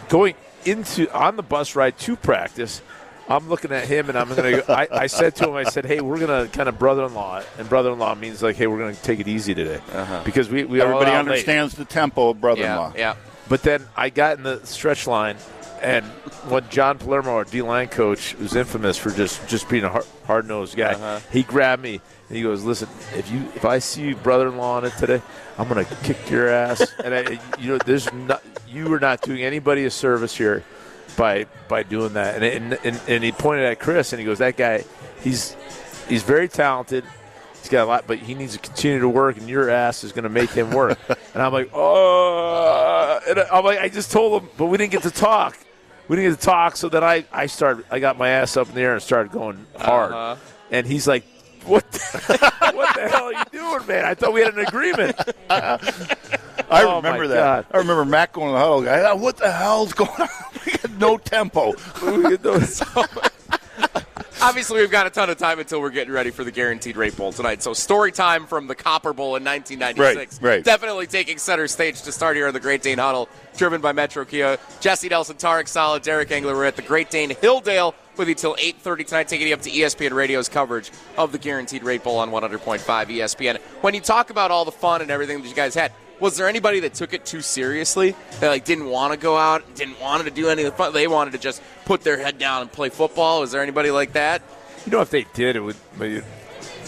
going 0.08 0.34
into 0.64 1.12
on 1.14 1.36
the 1.36 1.42
bus 1.42 1.76
ride 1.76 1.98
to 2.00 2.16
practice. 2.16 2.81
I'm 3.29 3.49
looking 3.49 3.73
at 3.73 3.87
him 3.88 4.09
and 4.11 4.19
I'm 4.19 4.29
gonna. 4.35 4.62
I, 4.69 4.88
I 4.91 5.06
said 5.06 5.35
to 5.37 5.49
him, 5.49 5.55
I 5.55 5.65
said, 5.65 5.87
"Hey, 5.87 6.00
we're 6.00 6.19
gonna 6.19 6.47
kind 6.49 6.69
of 6.69 6.79
brother-in-law, 6.79 7.43
and 7.59 7.69
brother-in-law 7.69 8.15
means 8.17 8.43
like, 8.43 8.56
hey, 8.56 8.67
we're 8.67 8.79
gonna 8.79 8.94
take 8.94 9.21
it 9.21 9.29
easy 9.29 9.55
today 9.55 9.81
because 10.25 10.49
we 10.50 10.65
we 10.65 10.81
Everybody 10.81 11.11
out 11.11 11.25
late." 11.25 11.31
understands 11.31 11.75
the 11.75 11.85
tempo 11.87 12.31
of 12.31 12.41
brother-in-law. 12.41 12.93
Yeah, 12.94 13.00
yeah. 13.12 13.17
But 13.49 13.62
then 13.62 13.87
I 13.97 14.11
got 14.11 14.37
in 14.37 14.43
the 14.43 14.65
stretch 14.67 15.06
line, 15.06 15.37
and 15.82 16.05
when 16.49 16.69
John 16.69 16.99
Palermo, 16.99 17.31
our 17.37 17.44
D 17.44 17.63
line 17.63 17.89
coach, 17.89 18.32
who's 18.32 18.55
infamous 18.56 18.98
for 18.98 19.10
just 19.10 19.46
just 19.48 19.69
being 19.70 19.84
a 19.84 20.03
hard 20.27 20.46
nosed 20.46 20.77
guy, 20.77 20.93
Uh-huh. 20.93 21.20
he 21.32 21.43
grabbed 21.44 21.82
me 21.82 22.01
and 22.29 22.37
he 22.37 22.43
goes, 22.43 22.63
"Listen, 22.63 22.89
if 23.15 23.31
you 23.31 23.41
if 23.55 23.65
I 23.65 23.79
see 23.79 24.03
you 24.03 24.17
brother 24.17 24.48
in 24.48 24.58
law 24.58 24.77
on 24.77 24.84
it 24.84 24.93
today, 24.98 25.22
I'm 25.58 25.67
gonna 25.69 25.84
kick 26.03 26.31
your 26.31 26.48
ass." 26.48 26.87
and 27.03 27.15
I, 27.15 27.39
you 27.58 27.69
know, 27.72 27.79
there's 27.79 28.13
not 28.13 28.43
you 28.69 28.93
are 28.93 29.01
not 29.01 29.22
doing 29.22 29.43
anybody 29.43 29.84
a 29.87 29.91
service 29.91 30.37
here 30.37 30.63
by 31.17 31.47
by 31.69 31.83
doing 31.83 32.15
that. 32.15 32.43
And 32.43 32.44
and, 32.44 32.79
and 32.85 33.01
and 33.09 33.25
he 33.25 33.33
pointed 33.33 33.65
at 33.65 33.81
Chris 33.81 34.13
and 34.13 34.21
he 34.21 34.27
goes, 34.27 34.39
"That 34.39 34.56
guy, 34.56 34.85
he's 35.23 35.56
he's 36.09 36.23
very 36.23 36.49
talented." 36.49 37.05
He's 37.65 37.71
got 37.71 37.85
a 37.85 37.87
lot, 37.87 38.05
but 38.06 38.19
he 38.19 38.35
needs 38.35 38.53
to 38.53 38.59
continue 38.59 39.01
to 39.01 39.09
work, 39.09 39.39
and 39.39 39.49
your 39.49 39.71
ass 39.71 40.05
is 40.05 40.13
going 40.13 40.25
to 40.25 40.29
make 40.29 40.51
him 40.51 40.71
work. 40.71 40.99
and 41.09 41.43
I'm 41.43 41.51
like, 41.51 41.71
oh, 41.73 43.19
and 43.27 43.39
I'm 43.39 43.65
like, 43.65 43.79
I 43.79 43.89
just 43.89 44.13
told 44.13 44.43
him, 44.43 44.51
but 44.59 44.67
we 44.67 44.77
didn't 44.77 44.93
get 44.93 45.05
to 45.05 45.11
talk. 45.11 45.56
We 46.06 46.17
didn't 46.17 46.33
get 46.33 46.41
to 46.41 46.44
talk, 46.44 46.77
so 46.77 46.91
then 46.91 47.03
I, 47.03 47.25
I 47.33 47.47
started, 47.47 47.87
I 47.91 48.01
got 48.01 48.19
my 48.19 48.29
ass 48.29 48.59
up 48.59 48.69
in 48.69 48.75
the 48.75 48.83
air 48.83 48.93
and 48.93 49.03
started 49.03 49.33
going 49.33 49.65
hard. 49.79 50.13
Uh-huh. 50.13 50.37
And 50.71 50.87
he's 50.87 51.09
like, 51.09 51.25
what, 51.65 51.91
the, 51.91 52.53
what 52.75 52.94
the 52.97 53.09
hell 53.09 53.25
are 53.25 53.33
you 53.33 53.44
doing, 53.51 53.87
man? 53.87 54.05
I 54.05 54.13
thought 54.13 54.35
we 54.35 54.43
had 54.43 54.53
an 54.53 54.67
agreement. 54.67 55.17
I 56.71 56.83
Oh, 56.85 56.97
remember 56.97 57.29
that. 57.29 57.37
God. 57.37 57.67
I 57.73 57.79
remember 57.79 58.05
Matt 58.05 58.33
going 58.33 58.49
to 58.49 58.53
the 58.53 58.59
huddle. 58.59 58.83
Guy, 58.83 59.03
"Ah, 59.03 59.15
what 59.15 59.37
the 59.37 59.51
hell's 59.51 59.93
going 59.93 60.11
on? 60.21 60.29
we 60.67 60.73
got 60.73 60.91
no 60.99 61.17
tempo. 61.25 61.73
Obviously, 64.43 64.81
we've 64.81 64.91
got 64.91 65.06
a 65.06 65.11
ton 65.11 65.31
of 65.31 65.39
time 65.39 65.59
until 65.59 65.81
we're 65.81 65.89
getting 65.91 66.13
ready 66.13 66.31
for 66.31 66.44
the 66.44 66.51
Guaranteed 66.51 66.99
Rate 66.99 67.17
Bowl 67.17 67.33
tonight. 67.33 67.63
So, 67.63 67.73
story 67.73 68.13
time 68.13 68.47
from 68.47 68.67
the 68.67 68.75
Copper 68.75 69.15
Bowl 69.15 69.37
in 69.37 69.44
1996. 69.44 70.43
Right, 70.43 70.56
right. 70.56 70.65
Definitely 70.65 71.06
taking 71.06 71.39
center 71.39 71.67
stage 71.67 72.03
to 72.03 72.13
start 72.13 72.37
here 72.37 72.47
on 72.47 72.53
the 72.53 72.61
Great 72.61 72.83
Dane 72.83 72.99
Huddle, 72.99 73.29
driven 73.56 73.81
by 73.81 73.93
Metro 73.93 74.25
Kia. 74.27 74.59
Jesse 74.81 75.09
Nelson, 75.09 75.37
Tarek 75.37 75.67
Saleh, 75.67 76.03
Derek 76.03 76.31
Engler. 76.31 76.55
We're 76.55 76.67
at 76.67 76.77
the 76.77 76.83
Great 76.83 77.09
Dane 77.11 77.31
Hilldale 77.31 77.94
with 78.19 78.29
you 78.29 78.35
till 78.35 78.55
8.30 78.56 79.06
tonight, 79.06 79.29
taking 79.29 79.49
you 79.49 79.55
up 79.55 79.63
to 79.63 79.71
ESPN 79.71 80.13
Radio's 80.13 80.51
coverage 80.51 80.91
of 81.17 81.33
the 81.33 81.39
Guaranteed 81.39 81.83
Rate 81.83 82.05
Bowl 82.05 82.19
on 82.19 82.31
100.5 82.31 82.81
ESPN. 82.85 83.59
When 83.81 83.94
you 83.94 84.01
talk 84.03 84.29
about 84.29 84.51
all 84.51 84.67
the 84.67 84.73
fun 84.73 85.01
and 85.01 85.11
everything 85.11 85.41
that 85.41 85.49
you 85.49 85.55
guys 85.55 85.75
had, 85.75 85.91
was 86.21 86.37
there 86.37 86.49
anybody 86.49 86.81
that 86.81 86.94
took 86.94 87.13
it 87.13 87.25
too 87.25 87.41
seriously? 87.41 88.15
That 88.41 88.49
like 88.49 88.65
didn't 88.65 88.87
want 88.87 89.13
to 89.13 89.19
go 89.19 89.37
out, 89.37 89.75
didn't 89.75 90.01
want 90.01 90.25
to 90.25 90.31
do 90.31 90.49
any 90.49 90.63
of 90.63 90.73
the 90.73 90.77
fun? 90.77 90.93
They 90.93 91.06
wanted 91.09 91.33
to 91.33 91.39
just 91.39 91.63
put 91.85 92.03
their 92.03 92.19
head 92.19 92.39
down 92.39 92.63
and 92.63 92.73
play 92.73 92.89
football. 92.89 93.41
Was 93.41 93.53
there 93.53 93.63
anybody 93.63 93.91
like 93.91 94.13
that? 94.13 94.43
You 94.87 94.93
know, 94.93 95.01
if 95.01 95.11
they 95.11 95.27
did, 95.35 95.56
it 95.56 95.61
would, 95.61 95.77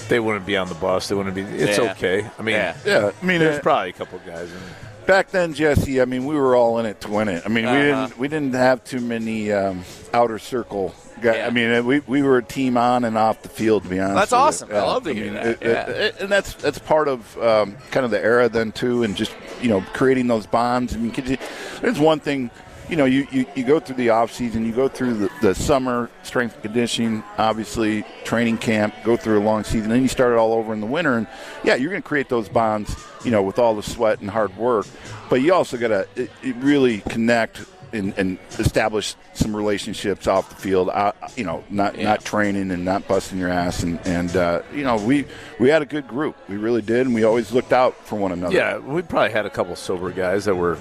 they 0.09 0.21
wouldn't 0.21 0.47
be 0.47 0.57
on 0.57 0.69
the 0.69 0.75
bus. 0.75 1.09
They 1.09 1.15
wouldn't 1.15 1.35
be. 1.35 1.43
It's 1.43 1.79
Yeah. 1.79 1.93
okay. 1.93 2.27
I 2.39 2.43
mean, 2.43 2.55
Yeah. 2.55 2.77
Yeah, 2.85 3.11
I 3.21 3.25
mean, 3.25 3.41
there's 3.41 3.59
uh, 3.59 3.63
probably 3.63 3.91
a 3.91 3.95
couple 3.95 4.21
guys 4.27 4.51
in 4.53 4.59
back 5.07 5.31
then, 5.31 5.55
Jesse. 5.55 6.01
I 6.01 6.05
mean, 6.05 6.25
we 6.27 6.35
were 6.37 6.57
all 6.57 6.79
in 6.79 6.87
it 6.87 7.01
to 7.03 7.11
win 7.11 7.29
it. 7.29 7.43
I 7.45 7.49
mean, 7.49 7.65
we 7.65 7.71
Uh-huh. 7.91 8.07
didn't 8.07 8.19
we 8.19 8.29
didn't 8.29 8.55
have 8.55 8.85
too 8.85 9.01
many 9.01 9.53
um, 9.53 9.85
outer 10.13 10.39
circle. 10.39 10.95
Guys. 11.21 11.37
Yeah. 11.37 11.47
I 11.47 11.51
mean, 11.51 11.87
we, 11.87 12.01
we 12.01 12.21
were 12.23 12.37
a 12.39 12.43
team 12.43 12.77
on 12.77 13.03
and 13.05 13.17
off 13.17 13.41
the 13.41 13.49
field. 13.49 13.85
To 13.85 13.89
be 13.89 13.99
honest, 13.99 14.17
That's 14.17 14.33
awesome. 14.35 14.69
I 14.71 14.81
love 14.83 15.05
to 15.05 15.15
hear 15.15 15.33
that. 15.33 15.47
it- 15.47 15.59
it- 15.63 15.69
Yeah. 15.71 15.87
it- 15.91 16.17
and 16.21 16.29
that's 16.29 16.53
that's 16.55 16.79
part 16.79 17.09
of 17.09 17.39
um, 17.39 17.77
kind 17.91 18.05
of 18.05 18.11
the 18.11 18.23
era 18.23 18.49
then 18.51 18.71
too, 18.73 19.03
and 19.03 19.17
just 19.17 19.33
you 19.63 19.69
know 19.71 19.81
creating 19.95 20.27
those 20.27 20.47
bonds. 20.47 20.95
I 20.95 20.99
mean, 20.99 21.13
'cause 21.13 21.31
you- 21.31 21.39
there's 21.81 21.99
one 21.99 22.21
thing. 22.21 22.51
You 22.89 22.95
know, 22.97 23.05
you, 23.05 23.27
you, 23.33 23.47
you 23.57 23.65
go 23.65 23.81
through 23.81 23.97
the 23.97 24.11
off 24.11 24.33
season, 24.33 24.65
you 24.65 24.71
go 24.73 24.87
through 24.89 25.15
the, 25.15 25.31
the 25.43 25.55
summer 25.57 26.09
strength 26.23 26.55
and 26.55 26.63
conditioning, 26.63 27.25
obviously 27.37 28.05
training 28.25 28.59
camp, 28.59 28.95
go 29.03 29.17
through 29.17 29.41
a 29.41 29.45
long 29.45 29.65
season, 29.65 29.91
then 29.91 30.03
you 30.03 30.09
start 30.09 30.33
it 30.33 30.37
all 30.37 30.53
over 30.53 30.73
in 30.73 30.81
the 30.81 30.87
winter, 30.87 31.17
and 31.19 31.27
yeah, 31.65 31.75
you're 31.75 31.91
going 31.91 32.03
to 32.03 32.07
create 32.09 32.29
those 32.29 32.49
bonds, 32.49 32.95
you 33.25 33.33
know, 33.33 33.43
with 33.43 33.59
all 33.59 33.75
the 33.75 33.83
sweat 33.83 34.21
and 34.21 34.31
hard 34.31 34.57
work, 34.57 34.87
but 35.29 35.37
you 35.43 35.53
also 35.53 35.77
got 35.77 35.89
to 35.89 36.29
really 36.59 37.01
connect 37.09 37.65
and, 37.93 38.15
and 38.19 38.39
establish 38.59 39.15
some 39.33 39.55
relationships 39.57 40.27
off 40.29 40.49
the 40.51 40.57
field, 40.57 40.89
uh, 40.91 41.13
you 41.37 41.45
know, 41.45 41.65
not 41.71 41.97
Yeah. 41.97 42.05
not 42.05 42.25
training 42.25 42.71
and 42.71 42.85
not 42.85 43.09
busting 43.09 43.39
your 43.39 43.49
ass, 43.49 43.83
and 43.83 43.99
and 44.05 44.37
uh, 44.37 44.63
you 44.75 44.83
know, 44.85 44.97
we 44.97 45.25
we 45.59 45.69
had 45.71 45.83
a 45.83 45.87
good 45.87 46.07
group, 46.07 46.37
we 46.49 46.57
really 46.57 46.83
did, 46.83 47.07
and 47.07 47.15
we 47.15 47.25
always 47.25 47.53
looked 47.53 47.73
out 47.73 47.97
for 48.07 48.17
one 48.17 48.33
another. 48.33 48.55
Yeah, 48.55 48.79
we 48.79 49.03
probably 49.03 49.31
had 49.33 49.47
a 49.47 49.51
couple 49.51 49.75
sober 49.77 50.11
guys 50.11 50.45
that 50.45 50.55
were, 50.57 50.79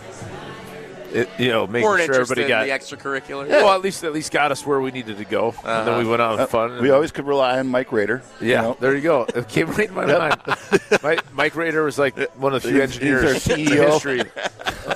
it, 1.15 1.29
you 1.39 1.49
know, 1.49 1.65
making 1.65 1.85
Weren't 1.87 2.03
sure 2.05 2.13
interested 2.15 2.39
everybody 2.39 2.47
got. 2.47 2.63
in 2.63 2.69
the 2.69 2.75
extracurricular. 2.97 3.49
Yeah. 3.49 3.63
well, 3.63 3.73
at 3.73 3.81
least 3.81 4.03
at 4.03 4.13
least 4.13 4.31
got 4.31 4.51
us 4.51 4.65
where 4.65 4.79
we 4.81 4.91
needed 4.91 5.17
to 5.17 5.25
go, 5.25 5.55
and 5.63 5.87
then 5.87 5.97
we 5.97 6.05
went 6.09 6.21
out 6.21 6.39
and 6.39 6.49
fun. 6.49 6.77
Uh, 6.77 6.81
we 6.81 6.89
always 6.91 7.11
could 7.11 7.25
rely 7.25 7.57
on 7.59 7.67
Mike 7.67 7.91
Rader. 7.91 8.21
you 8.41 8.49
Yeah, 8.51 8.61
know. 8.61 8.77
there 8.79 8.93
you 8.95 9.01
go. 9.01 9.25
It 9.33 9.47
came 9.47 9.67
right 9.71 9.87
in 9.89 9.95
my 9.95 10.05
mind. 10.05 10.41
Mike, 11.01 11.33
Mike 11.33 11.55
Rader 11.55 11.83
was 11.83 11.97
like 11.97 12.15
one 12.35 12.53
of 12.53 12.61
the 12.63 12.69
few 12.69 12.77
He's- 12.79 12.91
he's 12.97 13.01
engineers 13.01 13.47
in 13.47 13.65
the 13.65 13.75
CEO. 13.75 13.91
history 13.93 14.21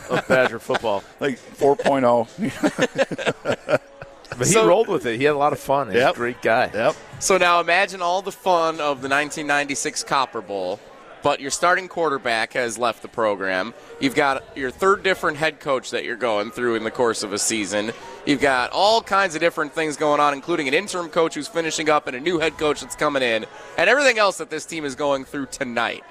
of 0.09 0.27
Badger 0.27 0.59
football. 0.59 1.03
like 1.19 1.39
oh. 1.61 1.75
4.0. 1.75 3.79
But 4.37 4.47
he 4.47 4.53
So- 4.53 4.67
rolled 4.67 4.87
with 4.87 5.05
it. 5.05 5.17
He 5.17 5.25
had 5.25 5.33
a 5.33 5.37
lot 5.37 5.51
of 5.53 5.59
fun. 5.59 5.87
He's 5.87 5.97
Yep. 5.97 6.13
a 6.13 6.17
great 6.17 6.41
guy. 6.41 6.69
yep. 6.73 6.95
So 7.19 7.37
now 7.37 7.59
imagine 7.59 8.01
all 8.01 8.21
the 8.21 8.31
fun 8.31 8.75
of 8.75 9.01
the 9.01 9.09
1996 9.09 10.03
Copper 10.03 10.39
Bowl, 10.39 10.79
but 11.21 11.39
your 11.39 11.51
starting 11.51 11.87
quarterback 11.87 12.53
has 12.53 12.77
left 12.77 13.01
the 13.01 13.07
program. 13.07 13.73
You've 13.99 14.15
got 14.15 14.57
your 14.57 14.71
third 14.71 15.03
different 15.03 15.37
head 15.37 15.59
coach 15.59 15.91
that 15.91 16.03
you're 16.03 16.15
going 16.15 16.51
through 16.51 16.75
in 16.75 16.83
the 16.83 16.91
course 16.91 17.23
of 17.23 17.33
a 17.33 17.39
season. 17.39 17.91
You've 18.25 18.41
got 18.41 18.71
all 18.71 19.01
kinds 19.01 19.35
of 19.35 19.41
different 19.41 19.73
things 19.73 19.97
going 19.97 20.19
on, 20.19 20.33
including 20.33 20.67
an 20.67 20.73
interim 20.73 21.09
coach 21.09 21.35
who's 21.35 21.47
finishing 21.47 21.89
up 21.89 22.07
and 22.07 22.15
a 22.15 22.19
new 22.19 22.39
head 22.39 22.57
coach 22.57 22.81
that's 22.81 22.95
coming 22.95 23.23
in, 23.23 23.45
and 23.77 23.89
everything 23.89 24.17
else 24.17 24.37
that 24.37 24.49
this 24.49 24.65
team 24.65 24.85
is 24.85 24.95
going 24.95 25.25
through 25.25 25.47
tonight. 25.47 26.03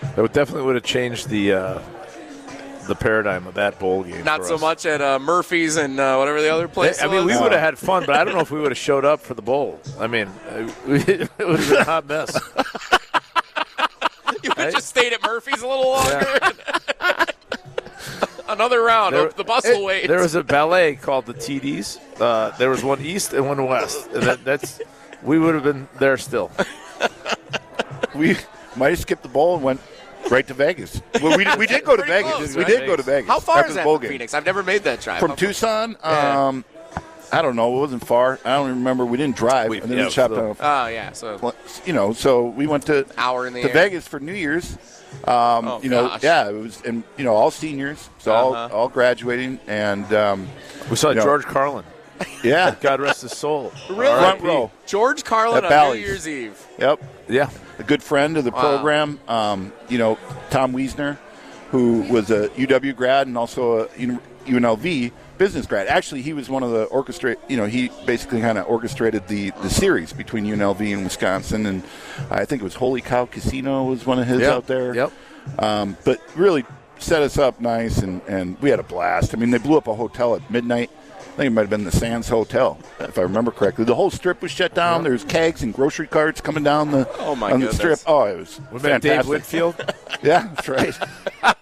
That 0.00 0.18
would 0.18 0.32
definitely 0.32 0.64
would 0.64 0.74
have 0.74 0.84
changed 0.84 1.28
the 1.28 1.52
uh, 1.52 1.82
the 2.86 2.94
paradigm 2.94 3.46
of 3.46 3.54
that 3.54 3.78
bowl 3.78 4.02
game. 4.02 4.24
Not 4.24 4.40
for 4.40 4.48
so 4.48 4.54
us. 4.56 4.60
much 4.60 4.86
at 4.86 5.00
uh, 5.00 5.18
Murphy's 5.18 5.76
and 5.76 5.98
uh, 5.98 6.16
whatever 6.16 6.42
the 6.42 6.52
other 6.52 6.68
place 6.68 7.02
I 7.02 7.06
mean, 7.06 7.24
we 7.24 7.32
was. 7.32 7.40
would 7.40 7.52
have 7.52 7.60
had 7.60 7.78
fun, 7.78 8.04
but 8.06 8.16
I 8.16 8.24
don't 8.24 8.34
know 8.34 8.40
if 8.40 8.50
we 8.50 8.60
would 8.60 8.72
have 8.72 8.78
showed 8.78 9.04
up 9.04 9.20
for 9.20 9.34
the 9.34 9.42
bowl. 9.42 9.80
I 9.98 10.06
mean, 10.06 10.26
uh, 10.50 10.70
it 10.86 11.30
would 11.38 11.60
have 11.60 11.68
been 11.68 11.78
a 11.78 11.84
hot 11.84 12.06
mess. 12.06 12.38
You 14.44 14.50
would 14.56 14.58
have 14.58 14.72
just 14.74 14.88
stayed 14.88 15.12
at 15.12 15.22
Murphy's 15.22 15.62
a 15.62 15.66
little 15.68 15.88
longer. 15.90 16.40
Another 18.48 18.82
round. 18.82 19.14
There- 19.14 19.26
of 19.28 19.36
the 19.36 19.44
bus 19.44 19.64
will 19.64 19.84
wait. 19.84 20.08
There 20.08 20.20
was 20.20 20.34
a 20.34 20.42
ballet 20.42 20.96
called 20.96 21.26
the 21.26 21.34
TDs. 21.34 21.98
Uh, 22.20 22.50
there 22.58 22.70
was 22.70 22.82
one 22.84 23.00
east 23.00 23.32
and 23.32 23.46
one 23.46 23.64
west. 23.66 24.10
And 24.12 24.22
that, 24.24 24.44
that's 24.44 24.80
we 25.22 25.38
would 25.38 25.54
have 25.54 25.64
been 25.64 25.88
there 25.98 26.16
still. 26.16 26.50
We 28.14 28.36
might 28.76 28.90
have 28.90 28.98
skipped 28.98 29.22
the 29.22 29.30
bowl 29.30 29.54
and 29.54 29.64
went 29.64 29.80
right 30.30 30.46
to 30.46 30.52
Vegas. 30.52 31.00
Well, 31.22 31.34
we, 31.38 31.44
did- 31.44 31.58
we 31.58 31.66
did 31.66 31.82
go 31.82 31.96
to 31.96 32.02
Vegas. 32.04 32.30
close, 32.34 32.54
we 32.54 32.62
right? 32.62 32.70
did 32.70 32.86
go 32.86 32.94
to 32.94 33.02
Vegas. 33.02 33.26
How 33.26 33.40
far 33.40 33.66
is 33.66 33.74
that 33.74 33.84
from. 33.84 34.02
Phoenix? 34.02 34.34
I've 34.34 34.44
never 34.44 34.62
made 34.62 34.82
that 34.84 35.00
drive. 35.00 35.18
From 35.20 35.34
Tucson, 35.34 35.96
Yeah. 36.04 36.48
um, 36.48 36.64
I 37.32 37.40
don't 37.42 37.56
know. 37.56 37.74
It 37.76 37.80
wasn't 37.80 38.06
far. 38.06 38.38
I 38.44 38.56
don't 38.56 38.68
remember. 38.68 39.06
We 39.06 39.16
didn't 39.16 39.36
drive. 39.36 39.70
We- 39.70 39.80
and 39.80 39.90
then 39.90 39.98
yeah, 39.98 40.04
we 40.04 40.10
chopped 40.10 40.34
so- 40.34 40.50
off. 40.50 40.58
Oh 40.60 40.86
yeah, 40.88 41.12
so 41.12 41.54
You 41.86 41.92
know, 41.94 42.12
so 42.12 42.46
we 42.46 42.66
went 42.66 42.84
to 42.86 43.06
hour 43.16 43.46
in 43.46 43.54
the 43.54 43.62
to 43.62 43.68
air. 43.68 43.74
Vegas 43.74 44.06
for 44.06 44.20
New 44.20 44.34
Year's. 44.34 44.76
Um, 45.24 45.68
Oh, 45.68 45.80
you 45.82 45.88
know, 45.90 46.08
gosh. 46.08 46.22
yeah, 46.22 46.48
it 46.48 46.52
was, 46.54 46.80
and 46.86 47.02
you 47.16 47.24
know, 47.24 47.34
all 47.34 47.50
seniors, 47.50 48.08
so 48.18 48.32
Uh-huh. 48.32 48.42
all 48.74 48.80
all 48.82 48.88
graduating, 48.88 49.60
and 49.66 50.10
um, 50.12 50.48
We 50.90 50.96
saw 50.96 51.08
You 51.10 51.16
know- 51.16 51.24
George 51.24 51.44
Carlin. 51.44 51.84
yeah, 52.42 52.74
God 52.80 53.00
rest 53.00 53.22
his 53.22 53.32
soul. 53.32 53.72
Really? 53.90 54.18
front 54.18 54.40
row. 54.42 54.70
George 54.86 55.24
Carlin 55.24 55.58
At 55.58 55.64
on 55.64 55.70
Bally's. 55.70 56.00
New 56.02 56.06
Year's 56.08 56.28
Eve. 56.28 56.66
Yep. 56.78 57.02
Yeah. 57.28 57.48
a 57.78 57.82
good 57.82 58.02
friend 58.02 58.36
of 58.36 58.44
the 58.44 58.50
Wow. 58.50 58.60
program. 58.60 59.18
Um, 59.28 59.72
you 59.88 59.96
know, 59.98 60.18
Tom 60.50 60.72
Wiesner, 60.72 61.16
who 61.70 62.02
was 62.10 62.30
a 62.30 62.48
UW 62.50 62.92
grad 62.94 63.26
and 63.26 63.36
also 63.38 63.84
a 63.84 63.88
UNLV 64.46 65.10
business 65.42 65.66
grad. 65.66 65.88
Actually, 65.88 66.22
he 66.22 66.32
was 66.32 66.48
one 66.48 66.62
of 66.62 66.70
the 66.70 66.86
orchestrate. 66.86 67.36
You 67.48 67.56
know, 67.56 67.66
he 67.66 67.90
basically 68.06 68.40
kind 68.40 68.58
of 68.58 68.66
orchestrated 68.68 69.26
the 69.26 69.50
the 69.62 69.68
series 69.70 70.12
between 70.12 70.44
UNLV 70.44 70.80
and 70.94 71.02
Wisconsin, 71.02 71.66
and 71.66 71.82
I 72.30 72.44
think 72.44 72.62
it 72.62 72.64
was 72.64 72.76
Holy 72.76 73.00
Cow 73.00 73.26
Casino 73.26 73.82
was 73.84 74.06
one 74.06 74.20
of 74.20 74.26
his 74.28 74.40
Yep. 74.42 74.52
out 74.52 74.66
there. 74.68 74.94
Yep. 74.94 75.12
Um, 75.58 75.96
but 76.04 76.20
really 76.36 76.64
set 76.98 77.22
us 77.22 77.38
up 77.38 77.60
nice, 77.60 77.98
and, 77.98 78.20
and 78.28 78.56
we 78.60 78.70
had 78.70 78.78
a 78.78 78.84
blast. 78.84 79.34
I 79.34 79.36
mean, 79.38 79.50
they 79.50 79.58
blew 79.58 79.76
up 79.76 79.88
a 79.88 79.94
hotel 79.94 80.36
at 80.36 80.48
midnight. 80.48 80.90
I 81.18 81.34
think 81.34 81.46
it 81.46 81.50
might 81.50 81.62
have 81.62 81.70
been 81.70 81.82
the 81.84 81.90
Sands 81.90 82.28
Hotel, 82.28 82.78
if 83.00 83.18
I 83.18 83.22
remember 83.22 83.50
correctly. 83.50 83.84
The 83.84 83.94
whole 83.96 84.10
strip 84.10 84.42
was 84.42 84.52
shut 84.52 84.74
down. 84.74 85.02
There's 85.02 85.24
kegs 85.24 85.62
and 85.64 85.74
grocery 85.74 86.06
carts 86.06 86.40
coming 86.40 86.62
down 86.62 86.92
the 86.92 87.08
Oh, 87.18 87.34
my 87.34 87.50
on 87.50 87.58
the 87.60 87.72
strip. 87.72 87.98
Oh, 88.06 88.24
it 88.26 88.36
was 88.36 88.60
We 88.70 88.78
met 88.80 89.02
Dave. 89.02 89.26
Winfield. 89.26 89.74
Yeah, 90.22 90.46
that's 90.54 90.68
right. 90.68 90.94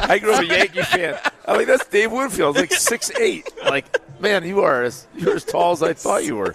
I 0.00 0.18
grew 0.18 0.32
up 0.34 0.42
a 0.42 0.46
Yankee 0.46 0.82
fan. 0.82 1.18
I 1.46 1.58
mean, 1.58 1.66
that's 1.66 1.86
Dave 1.86 2.12
Winfield, 2.12 2.56
like 2.56 2.72
six 2.72 3.10
eight. 3.18 3.48
Like, 3.64 3.86
man, 4.20 4.44
you 4.46 4.60
are 4.60 4.82
as 4.82 5.06
you're 5.16 5.36
as 5.36 5.44
tall 5.44 5.72
as 5.72 5.82
I 5.82 5.92
thought 5.92 6.24
you 6.24 6.36
were. 6.36 6.54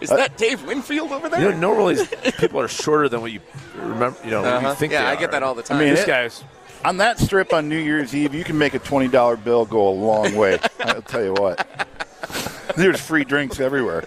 Is 0.00 0.10
that 0.10 0.36
Dave 0.36 0.64
Winfield 0.64 1.12
over 1.12 1.28
there? 1.28 1.40
You 1.40 1.50
know, 1.52 1.58
normally 1.58 1.96
people 2.38 2.60
are 2.60 2.68
shorter 2.68 3.08
than 3.08 3.20
what 3.20 3.30
you 3.32 3.40
remember. 3.76 4.16
You 4.24 4.30
know, 4.32 4.44
Uh-huh. 4.44 4.68
you 4.70 4.74
think. 4.74 4.92
yeah, 4.92 5.02
they 5.06 5.10
I 5.12 5.16
get 5.16 5.30
that 5.32 5.42
all 5.42 5.54
the 5.54 5.62
time. 5.62 5.78
I 5.78 5.84
mean, 5.84 5.94
This 5.94 6.04
guy's 6.04 6.42
on 6.84 6.96
that 6.98 7.18
strip 7.20 7.52
on 7.52 7.68
New 7.68 7.78
Year's 7.78 8.14
Eve, 8.14 8.34
you 8.34 8.42
can 8.44 8.58
make 8.58 8.74
a 8.74 8.78
twenty 8.80 9.08
dollar 9.08 9.36
bill 9.36 9.64
go 9.64 9.88
a 9.88 9.90
long 9.90 10.34
way. 10.34 10.58
I'll 10.80 11.02
tell 11.02 11.22
you 11.22 11.32
what. 11.34 11.66
There's 12.76 13.00
free 13.00 13.24
drinks 13.24 13.60
everywhere. 13.60 14.04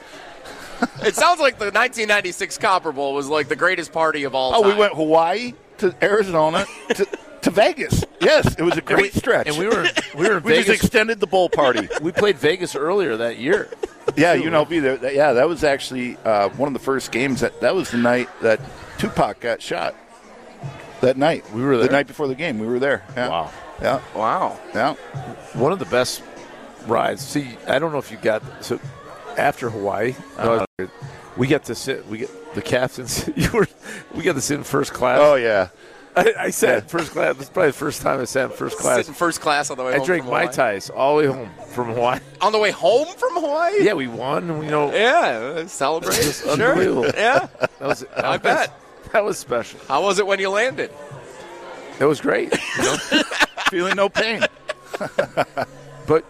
it 1.03 1.15
sounds 1.15 1.39
like 1.39 1.57
the 1.57 1.65
1996 1.71 2.57
Copper 2.57 2.91
Bowl 2.91 3.13
was 3.13 3.27
like 3.29 3.47
the 3.47 3.55
greatest 3.55 3.93
party 3.93 4.23
of 4.23 4.35
all 4.35 4.53
Oh, 4.55 4.61
time. 4.63 4.71
we 4.73 4.77
went 4.77 4.93
Hawaii 4.93 5.53
to 5.77 5.95
Arizona 6.01 6.65
to, 6.95 7.07
to 7.45 7.51
Vegas. 7.51 8.03
Yes, 8.19 8.55
it 8.55 8.61
was 8.63 8.73
a 8.73 8.77
and 8.77 8.85
great 8.85 9.13
we- 9.13 9.19
stretch. 9.19 9.47
and 9.47 9.57
we 9.57 9.67
were 9.67 9.87
we 10.15 10.27
were 10.27 10.37
in 10.37 10.43
we 10.43 10.55
just 10.63 10.69
extended 10.69 11.19
the 11.19 11.27
bowl 11.27 11.47
party. 11.49 11.87
we 12.01 12.11
played 12.11 12.37
Vegas 12.37 12.75
earlier 12.75 13.15
that 13.17 13.37
year. 13.37 13.69
Yeah, 14.15 14.33
you 14.33 14.49
know, 14.49 14.65
be 14.65 14.79
There, 14.79 15.13
yeah, 15.13 15.33
that 15.33 15.47
was 15.47 15.63
actually 15.63 16.17
uh, 16.25 16.49
one 16.49 16.67
of 16.67 16.73
the 16.73 16.79
first 16.79 17.11
games. 17.11 17.41
That 17.41 17.61
that 17.61 17.73
was 17.75 17.91
the 17.91 17.97
night 17.97 18.29
that 18.41 18.59
Tupac 18.97 19.39
got 19.39 19.61
shot. 19.61 19.95
That 21.01 21.17
night 21.17 21.49
We 21.53 21.61
were 21.61 21.77
The 21.77 21.89
night 21.89 22.07
before 22.07 22.27
the 22.27 22.35
game, 22.35 22.57
we 22.59 22.67
were 22.67 22.79
there. 22.79 23.03
Yeah. 23.15 23.29
Wow. 23.29 23.51
Yeah. 23.81 24.01
Wow. 24.15 24.59
Yeah. 24.73 24.93
One 25.53 25.71
of 25.71 25.79
the 25.79 25.85
best 25.85 26.23
rides. 26.87 27.21
See, 27.21 27.57
I 27.67 27.79
don't 27.79 27.91
know 27.91 27.97
if 27.99 28.11
you 28.11 28.17
got 28.17 28.41
so 28.63 28.79
after 29.37 29.69
Hawaii, 29.69 30.15
uh, 30.37 30.65
we 31.37 31.47
get 31.47 31.65
to 31.65 31.75
sit. 31.75 32.07
We 32.07 32.19
get 32.19 32.55
the 32.55 32.61
captains. 32.61 33.29
You 33.35 33.51
were. 33.51 33.67
We 34.15 34.23
got 34.23 34.33
to 34.35 34.41
sit 34.41 34.55
in 34.57 34.63
first 34.63 34.93
class. 34.93 35.19
Oh 35.21 35.35
yeah. 35.35 35.69
I, 36.17 36.33
I 36.39 36.49
sat 36.49 36.83
in 36.83 36.89
first 36.89 37.11
class. 37.11 37.35
This 37.35 37.43
is 37.43 37.49
probably 37.49 37.69
the 37.71 37.77
first 37.77 38.01
time 38.01 38.19
I 38.21 38.25
sat 38.25 38.51
in 38.51 38.57
first 38.57 38.77
class. 38.77 38.97
Sitting 38.97 39.13
first 39.13 39.41
class 39.41 39.69
on 39.69 39.77
the 39.77 39.83
way 39.83 39.93
I 39.93 39.97
home 39.97 40.05
drank 40.05 40.23
from 40.23 40.31
mai 40.33 40.47
tais 40.47 40.89
all 40.89 41.17
the 41.17 41.23
way 41.23 41.27
home 41.35 41.49
from 41.73 41.87
Hawaii. 41.93 42.19
On 42.41 42.51
the 42.51 42.59
way 42.59 42.71
home 42.71 43.07
from 43.17 43.35
Hawaii? 43.35 43.83
Yeah, 43.83 43.93
we 43.93 44.07
won. 44.07 44.49
and 44.49 44.59
We 44.59 44.67
know 44.67 44.93
Yeah, 44.93 45.65
celebrate. 45.67 46.17
It's 46.19 46.41
sure. 46.43 46.51
unbelievable. 46.53 47.05
Yeah. 47.15 47.47
that 47.59 47.81
was. 47.81 47.99
That 48.01 48.25
I 48.25 48.31
was, 48.31 48.41
bet. 48.41 48.79
that 49.11 49.23
was 49.25 49.37
special. 49.37 49.79
How 49.87 50.03
was 50.03 50.19
it 50.19 50.27
when 50.27 50.39
you 50.39 50.49
landed? 50.49 50.91
It 51.99 52.05
was 52.05 52.21
great. 52.21 52.51
You 52.77 52.83
know? 52.83 52.95
Feeling 53.69 53.95
no 53.95 54.09
pain. 54.09 54.43
but 56.07 56.23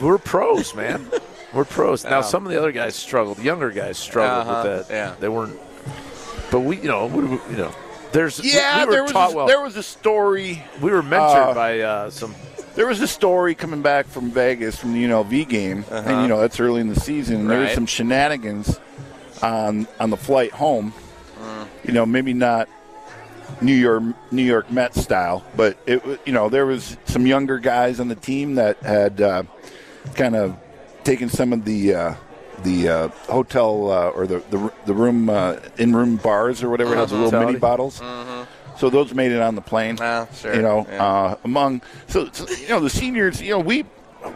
we're 0.00 0.18
pros, 0.18 0.74
man. 0.74 1.08
We're 1.52 1.64
pros. 1.64 2.04
Now 2.04 2.20
some 2.22 2.46
of 2.46 2.52
the 2.52 2.58
other 2.58 2.72
guys 2.72 2.94
struggled. 2.94 3.38
Younger 3.38 3.70
guys 3.70 3.98
struggled 3.98 4.48
Uh-huh, 4.48 4.68
with 4.78 4.88
that. 4.88 4.94
yeah. 4.94 5.14
they 5.20 5.28
weren't. 5.28 5.58
But 6.50 6.60
we, 6.60 6.76
you 6.78 6.88
know, 6.88 7.06
we, 7.06 7.24
we- 7.24 7.40
you 7.50 7.56
know, 7.56 7.74
there's 8.12 8.40
Yeah, 8.44 8.84
we 8.86 8.92
there 8.92 9.02
was 9.02 9.12
a, 9.12 9.14
well. 9.34 9.46
there 9.46 9.60
was 9.60 9.76
a 9.76 9.82
story. 9.82 10.62
we 10.80 10.90
were 10.90 11.02
mentored 11.02 11.50
uh, 11.50 11.54
by 11.54 11.80
uh, 11.80 12.10
some. 12.10 12.34
There 12.74 12.86
was 12.86 13.00
a 13.02 13.06
story 13.08 13.54
coming 13.54 13.82
back 13.82 14.06
from 14.06 14.30
Vegas 14.30 14.76
from 14.76 14.94
the 14.94 15.04
UNLV 15.04 15.48
game, 15.48 15.84
and 15.90 16.22
you 16.22 16.28
know 16.28 16.40
that's 16.40 16.58
early 16.60 16.80
in 16.80 16.88
the 16.88 16.98
season. 17.00 17.40
and 17.42 17.50
There 17.50 17.58
was 17.58 17.66
Uh-huh. 17.68 17.74
Some 17.74 17.86
shenanigans 17.86 18.80
on 19.42 19.86
on 20.00 20.10
the 20.10 20.16
flight 20.16 20.52
home. 20.52 20.92
Mm. 21.38 21.66
You 21.84 21.92
know, 21.92 22.06
maybe 22.06 22.32
not 22.32 22.68
New 23.60 23.74
York 23.74 24.02
New 24.30 24.42
York 24.42 24.70
Mets 24.70 25.02
style, 25.02 25.44
but 25.56 25.76
it 25.86 26.02
you 26.24 26.32
know 26.32 26.48
there 26.48 26.64
was 26.64 26.96
some 27.04 27.26
younger 27.26 27.58
guys 27.58 28.00
on 28.00 28.08
the 28.08 28.14
team 28.14 28.54
that 28.54 28.78
had 28.78 29.20
uh, 29.20 29.42
kind 30.14 30.34
of 30.36 30.56
taken 31.04 31.28
some 31.28 31.52
of 31.52 31.64
the. 31.64 31.94
The 32.62 32.88
uh, 32.88 33.08
hotel 33.28 33.90
uh, 33.90 34.08
or 34.10 34.26
the 34.26 34.38
the, 34.50 34.72
the 34.86 34.94
room 34.94 35.28
uh, 35.30 35.56
in 35.78 35.94
room 35.94 36.16
bars 36.16 36.62
or 36.62 36.68
whatever 36.68 36.94
has 36.94 37.10
the 37.10 37.16
little 37.16 37.40
mini 37.46 37.58
bottles. 37.58 38.00
So 38.78 38.88
those 38.90 39.14
made 39.14 39.32
it 39.32 39.40
on 39.40 39.54
the 39.54 39.60
plane. 39.60 39.98
Ah, 40.00 40.26
sure, 40.34 40.54
You 40.54 40.62
know, 40.62 40.86
yeah. 40.88 41.04
uh, 41.04 41.36
among 41.44 41.82
so, 42.08 42.28
so 42.32 42.48
you 42.54 42.68
know 42.68 42.80
the 42.80 42.90
seniors. 42.90 43.40
You 43.40 43.50
know, 43.52 43.58
we 43.60 43.84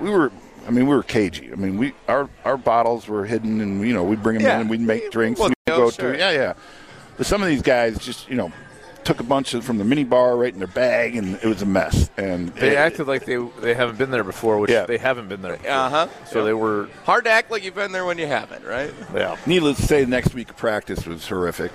we 0.00 0.10
were. 0.10 0.30
I 0.66 0.70
mean, 0.70 0.86
we 0.88 0.94
were 0.96 1.02
cagey. 1.04 1.52
I 1.52 1.54
mean, 1.54 1.78
we 1.78 1.94
our 2.08 2.28
our 2.44 2.56
bottles 2.56 3.06
were 3.08 3.24
hidden, 3.24 3.60
and 3.60 3.86
you 3.86 3.94
know, 3.94 4.02
we'd 4.04 4.22
bring 4.22 4.38
them 4.38 4.46
Yeah. 4.46 4.54
in 4.56 4.60
and 4.62 4.70
we'd 4.70 4.80
make 4.80 5.10
drinks. 5.12 5.38
Well, 5.40 5.50
we'd 5.50 5.54
yeah, 5.68 5.76
go 5.76 5.90
sure. 5.90 6.12
to 6.12 6.18
yeah, 6.18 6.30
yeah. 6.32 6.52
But 7.16 7.26
some 7.26 7.40
of 7.42 7.48
these 7.48 7.62
guys 7.62 7.98
just 7.98 8.28
you 8.28 8.34
know 8.36 8.50
took 9.06 9.20
a 9.20 9.24
bunch 9.24 9.54
of, 9.54 9.64
from 9.64 9.78
the 9.78 9.84
mini 9.84 10.04
bar 10.04 10.36
right 10.36 10.52
in 10.52 10.58
their 10.58 10.66
bag, 10.68 11.16
and 11.16 11.36
it 11.36 11.44
was 11.46 11.62
a 11.62 11.66
mess. 11.66 12.10
And 12.16 12.48
They 12.50 12.72
it- 12.72 12.76
acted 12.78 13.06
like 13.06 13.24
they 13.24 13.36
they 13.60 13.72
haven't 13.74 13.96
been 13.98 14.10
there 14.10 14.24
before, 14.24 14.58
which 14.58 14.70
Yeah. 14.70 14.84
they 14.86 14.98
haven't 14.98 15.28
been 15.28 15.42
there. 15.42 15.58
Uh-huh. 15.66 16.08
So 16.26 16.44
they 16.44 16.52
were 16.52 16.88
Hard 17.04 17.24
to 17.24 17.30
act 17.30 17.50
like 17.50 17.64
you've 17.64 17.74
been 17.74 17.92
there 17.92 18.04
when 18.04 18.18
you 18.18 18.26
haven't, 18.26 18.64
right? 18.64 18.92
yeah 19.14 19.36
Needless 19.46 19.76
to 19.78 19.82
say, 19.84 20.04
next 20.04 20.34
week 20.34 20.50
of 20.50 20.56
practice 20.56 21.06
was 21.06 21.26
horrific. 21.26 21.72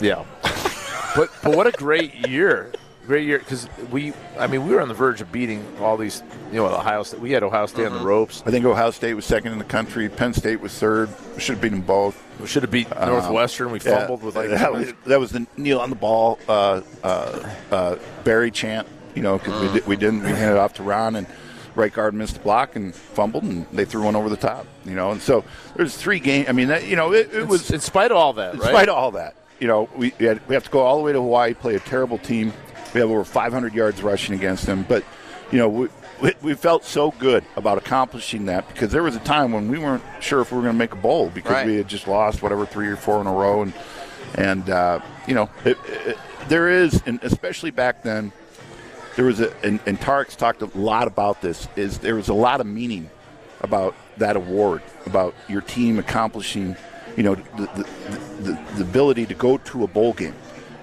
yeah. 0.00 0.24
but 1.16 1.30
but 1.42 1.56
what 1.56 1.66
a 1.66 1.72
great 1.72 2.14
year, 2.28 2.72
great 3.06 3.26
year 3.26 3.38
because 3.38 3.68
we 3.90 4.12
I 4.38 4.46
mean 4.46 4.66
we 4.66 4.74
were 4.74 4.80
on 4.80 4.88
the 4.88 4.94
verge 4.94 5.20
of 5.20 5.30
beating 5.32 5.64
all 5.80 5.96
these 5.96 6.22
you 6.50 6.56
know 6.56 6.66
Ohio 6.66 7.02
State. 7.02 7.20
We 7.20 7.30
had 7.32 7.42
Ohio 7.42 7.66
State 7.66 7.86
on 7.86 7.92
the 7.98 8.04
ropes. 8.04 8.42
I 8.46 8.50
think 8.50 8.64
Ohio 8.64 8.90
State 8.90 9.14
was 9.14 9.24
second 9.24 9.52
in 9.52 9.58
the 9.58 9.64
country. 9.64 10.08
Penn 10.08 10.32
State 10.34 10.60
was 10.60 10.76
third. 10.78 11.08
We 11.34 11.40
should 11.40 11.54
have 11.54 11.62
beaten 11.62 11.78
them 11.78 11.86
both. 11.86 12.22
We 12.40 12.46
should 12.46 12.62
have 12.62 12.70
beat 12.70 12.90
Northwestern. 12.90 13.70
We 13.70 13.80
Yeah. 13.80 13.98
fumbled 14.00 14.22
with 14.22 14.36
like 14.36 14.50
that 14.50 14.72
was, 14.72 14.92
that 15.06 15.20
was 15.20 15.30
the 15.30 15.46
kneel 15.56 15.80
on 15.80 15.90
the 15.90 15.96
ball 15.96 16.38
uh, 16.48 16.82
uh, 17.02 17.48
uh, 17.70 17.96
Barry 18.24 18.50
chant. 18.50 18.86
You 19.14 19.22
know, 19.22 19.38
because 19.38 19.62
we, 19.62 19.72
did, 19.72 19.86
we 19.86 19.96
didn't. 19.96 20.22
We 20.22 20.28
handed 20.28 20.56
it 20.56 20.58
off 20.58 20.74
to 20.74 20.82
Ron 20.82 21.16
and. 21.16 21.26
Right 21.74 21.92
guard 21.92 22.14
missed 22.14 22.32
the 22.36 22.40
block 22.40 22.74
and 22.74 22.94
fumbled, 22.94 23.44
and 23.44 23.66
they 23.70 23.84
threw 23.84 24.04
one 24.04 24.16
over 24.16 24.30
the 24.30 24.36
top. 24.38 24.64
You 24.86 24.94
know, 24.94 25.10
and 25.10 25.20
so 25.20 25.44
there's 25.74 25.94
three 25.94 26.20
games. 26.20 26.48
I 26.48 26.52
mean, 26.52 26.68
that, 26.68 26.86
you 26.86 26.96
know, 26.96 27.12
it, 27.12 27.34
it 27.34 27.46
was 27.46 27.70
in 27.70 27.80
spite 27.80 28.10
of 28.10 28.16
all 28.16 28.32
that, 28.32 28.54
in 28.54 28.60
right? 28.60 28.70
spite 28.70 28.88
of 28.88 28.94
all 28.96 29.10
that, 29.10 29.34
you 29.60 29.68
know, 29.68 29.86
we 29.94 30.10
we, 30.18 30.24
had, 30.24 30.40
we 30.48 30.54
have 30.54 30.64
to 30.64 30.70
go 30.70 30.80
all 30.80 30.96
the 30.96 31.02
way 31.02 31.12
to 31.12 31.20
Hawaii, 31.20 31.52
play 31.52 31.74
a 31.74 31.80
terrible 31.80 32.16
team. 32.16 32.54
We 32.94 33.00
have 33.00 33.10
over 33.10 33.24
500 33.24 33.74
yards 33.74 34.02
rushing 34.02 34.34
against 34.34 34.66
them, 34.66 34.84
but 34.88 35.04
you 35.52 35.58
know, 35.58 35.68
we, 35.68 35.88
we, 36.20 36.32
we 36.42 36.54
felt 36.54 36.84
so 36.84 37.10
good 37.12 37.44
about 37.56 37.78
accomplishing 37.78 38.46
that 38.46 38.66
because 38.68 38.90
there 38.90 39.02
was 39.02 39.14
a 39.16 39.20
time 39.20 39.52
when 39.52 39.68
we 39.70 39.78
weren't 39.78 40.02
sure 40.20 40.40
if 40.40 40.50
we 40.50 40.56
were 40.56 40.62
going 40.62 40.74
to 40.74 40.78
make 40.78 40.92
a 40.92 40.96
bowl 40.96 41.30
because 41.30 41.52
Right. 41.52 41.66
we 41.66 41.76
had 41.76 41.88
just 41.88 42.08
lost 42.08 42.42
whatever 42.42 42.66
three 42.66 42.88
or 42.88 42.96
four 42.96 43.20
in 43.20 43.26
a 43.26 43.32
row, 43.32 43.62
and 43.62 43.72
and 44.34 44.68
uh, 44.70 45.00
you 45.28 45.34
know, 45.34 45.48
it, 45.64 45.76
it, 45.86 46.18
there 46.48 46.68
is, 46.68 47.02
and 47.06 47.22
especially 47.22 47.70
back 47.70 48.02
then, 48.02 48.32
there 49.14 49.24
was 49.24 49.40
a, 49.40 49.54
and, 49.64 49.78
and 49.86 50.00
Tarek's 50.00 50.36
talked 50.36 50.62
a 50.62 50.70
lot 50.78 51.06
about 51.06 51.40
this. 51.42 51.68
Is 51.76 51.98
there 51.98 52.14
was 52.16 52.28
a 52.28 52.34
lot 52.34 52.60
of 52.60 52.66
meaning 52.66 53.08
about 53.60 53.94
that 54.16 54.36
award, 54.36 54.82
about 55.06 55.34
your 55.48 55.60
team 55.60 55.98
accomplishing, 55.98 56.76
you 57.16 57.22
know, 57.22 57.34
the 57.34 57.66
the, 57.76 57.88
the, 58.42 58.58
the 58.76 58.82
ability 58.82 59.26
to 59.26 59.34
go 59.34 59.58
to 59.58 59.84
a 59.84 59.86
bowl 59.86 60.12
game, 60.12 60.34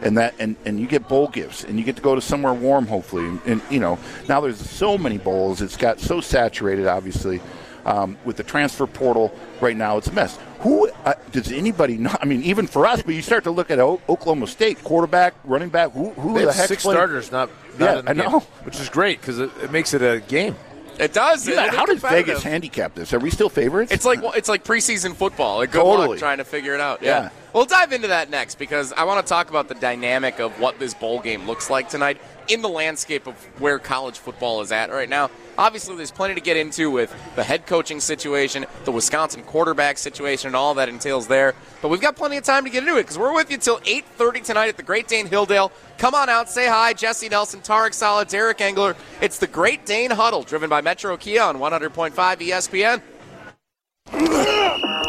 and 0.03 0.17
that 0.17 0.35
and, 0.39 0.55
and 0.65 0.79
you 0.79 0.85
get 0.87 1.07
bowl 1.07 1.27
gifts, 1.29 1.63
and 1.63 1.77
you 1.79 1.83
get 1.85 1.95
to 1.95 2.01
go 2.01 2.15
to 2.15 2.21
somewhere 2.21 2.53
warm, 2.53 2.85
hopefully, 2.87 3.25
and, 3.25 3.41
and 3.45 3.61
you 3.69 3.79
know, 3.79 3.97
now 4.27 4.39
there's 4.41 4.59
so 4.59 4.97
many 4.97 5.17
bowls, 5.17 5.61
it's 5.61 5.77
got 5.77 5.99
so 5.99 6.21
saturated, 6.21 6.87
obviously. 6.87 7.41
Um, 7.85 8.17
with 8.23 8.37
the 8.37 8.43
transfer 8.43 8.87
portal 8.87 9.37
right 9.59 9.75
now, 9.75 9.97
it's 9.97 10.07
a 10.07 10.13
mess. 10.13 10.39
Who 10.61 10.89
uh, 11.03 11.15
does 11.33 11.51
anybody 11.51 11.97
know? 11.97 12.15
I 12.21 12.23
mean, 12.23 12.41
even 12.43 12.65
for 12.65 12.85
us, 12.85 13.01
but 13.03 13.13
you 13.13 13.21
start 13.21 13.43
to 13.43 13.51
look 13.51 13.69
at 13.71 13.77
o- 13.77 13.99
Oklahoma 14.07 14.47
State 14.47 14.81
quarterback, 14.85 15.33
running 15.43 15.67
back. 15.67 15.91
Who, 15.91 16.11
who 16.11 16.33
They 16.33 16.45
the 16.45 16.53
have 16.53 16.55
heck 16.55 16.67
six 16.69 16.83
played- 16.83 16.93
starters, 16.95 17.29
not, 17.29 17.49
not 17.77 17.79
Yeah, 17.79 17.99
in 17.99 18.05
the 18.05 18.11
I 18.11 18.13
game, 18.13 18.31
know. 18.31 18.39
which 18.63 18.79
is 18.79 18.87
great 18.87 19.19
because 19.19 19.39
it, 19.39 19.51
it 19.61 19.69
makes 19.73 19.93
it 19.93 20.01
a 20.01 20.21
game. 20.29 20.55
It 20.97 21.11
does. 21.11 21.45
Yeah, 21.45 21.65
It- 21.65 21.73
how 21.73 21.83
it's 21.83 22.01
does 22.01 22.09
Vegas 22.09 22.41
handicap 22.41 22.95
this? 22.95 23.11
Are 23.13 23.19
we 23.19 23.29
still 23.29 23.49
favorites? 23.49 23.91
It's 23.91 24.05
like 24.05 24.21
well, 24.21 24.31
it's 24.31 24.47
like 24.47 24.63
preseason 24.63 25.13
football. 25.13 25.57
Like, 25.57 25.71
Good 25.71 25.83
Totally. 25.83 26.07
luck 26.07 26.19
trying 26.19 26.37
to 26.37 26.45
figure 26.45 26.73
it 26.75 26.79
out. 26.79 27.03
Yeah. 27.03 27.31
We'll 27.53 27.65
dive 27.65 27.93
into 27.93 28.07
that 28.07 28.31
next 28.31 28.57
because 28.57 28.91
I 28.93 29.03
want 29.03 29.23
to 29.23 29.29
talk 29.29 29.51
about 29.51 29.67
the 29.67 29.75
dynamic 29.75 30.39
of 30.39 30.59
what 30.59 30.79
this 30.79 30.95
bowl 30.95 31.19
game 31.19 31.45
looks 31.45 31.69
like 31.69 31.87
tonight 31.87 32.19
in 32.47 32.63
the 32.63 32.69
landscape 32.69 33.27
of 33.27 33.35
where 33.61 33.77
college 33.77 34.17
football 34.17 34.61
is 34.61 34.71
at 34.71 34.89
right 34.89 35.07
now. 35.07 35.29
Obviously, 35.55 35.95
there's 35.95 36.09
plenty 36.09 36.33
to 36.33 36.41
get 36.41 36.57
into 36.57 36.89
with 36.89 37.15
the 37.35 37.43
head 37.43 37.67
coaching 37.67 37.99
situation, 37.99 38.65
the 38.85 38.91
Wisconsin 38.91 39.43
quarterback 39.43 39.99
situation, 39.99 40.47
and 40.47 40.55
all 40.55 40.73
that 40.73 40.89
entails 40.89 41.27
there. 41.27 41.53
But 41.83 41.89
we've 41.89 42.01
got 42.01 42.15
plenty 42.15 42.37
of 42.37 42.43
time 42.43 42.63
to 42.63 42.71
get 42.71 42.83
into 42.83 42.97
it 42.97 43.03
because 43.03 43.19
we're 43.19 43.35
with 43.35 43.51
you 43.51 43.57
till 43.57 43.79
8:30 43.81 44.43
tonight 44.43 44.69
at 44.69 44.77
the 44.77 44.83
Great 44.83 45.07
Dane 45.07 45.27
Hilldale. 45.27 45.71
Come 45.99 46.15
on 46.15 46.29
out, 46.29 46.49
say 46.49 46.67
hi, 46.67 46.93
Jesse 46.93 47.29
Nelson, 47.29 47.61
Tarek 47.61 47.93
Saleh, 47.93 48.27
Derek 48.27 48.61
Engler. 48.61 48.95
It's 49.21 49.37
the 49.37 49.47
Great 49.47 49.85
Dane 49.85 50.09
Huddle, 50.09 50.41
driven 50.41 50.71
by 50.71 50.81
Metro 50.81 51.15
Kia 51.17 51.43
on 51.43 51.57
100.5 51.59 52.41
ESPN. 52.41 53.01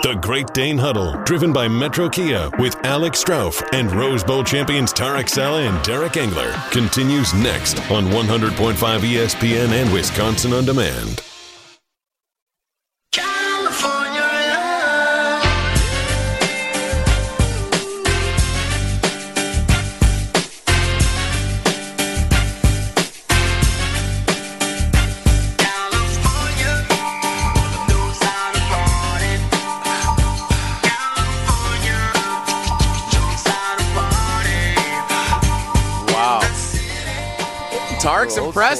The 0.02 0.18
Great 0.20 0.52
Dane 0.52 0.76
Huddle, 0.76 1.12
driven 1.24 1.52
by 1.52 1.68
Metro 1.68 2.08
Kia 2.08 2.50
with 2.58 2.76
Alex 2.84 3.24
Strofe 3.24 3.66
and 3.72 3.90
Rose 3.92 4.22
Bowl 4.22 4.44
champions 4.44 4.92
Tarek 4.92 5.28
Saleh 5.28 5.66
and 5.66 5.82
Derek 5.82 6.16
Engler, 6.16 6.52
continues 6.70 7.32
next 7.32 7.78
on 7.90 8.04
100.5 8.06 8.74
ESPN 8.74 9.70
and 9.70 9.92
Wisconsin 9.92 10.52
On 10.52 10.64
Demand. 10.64 11.33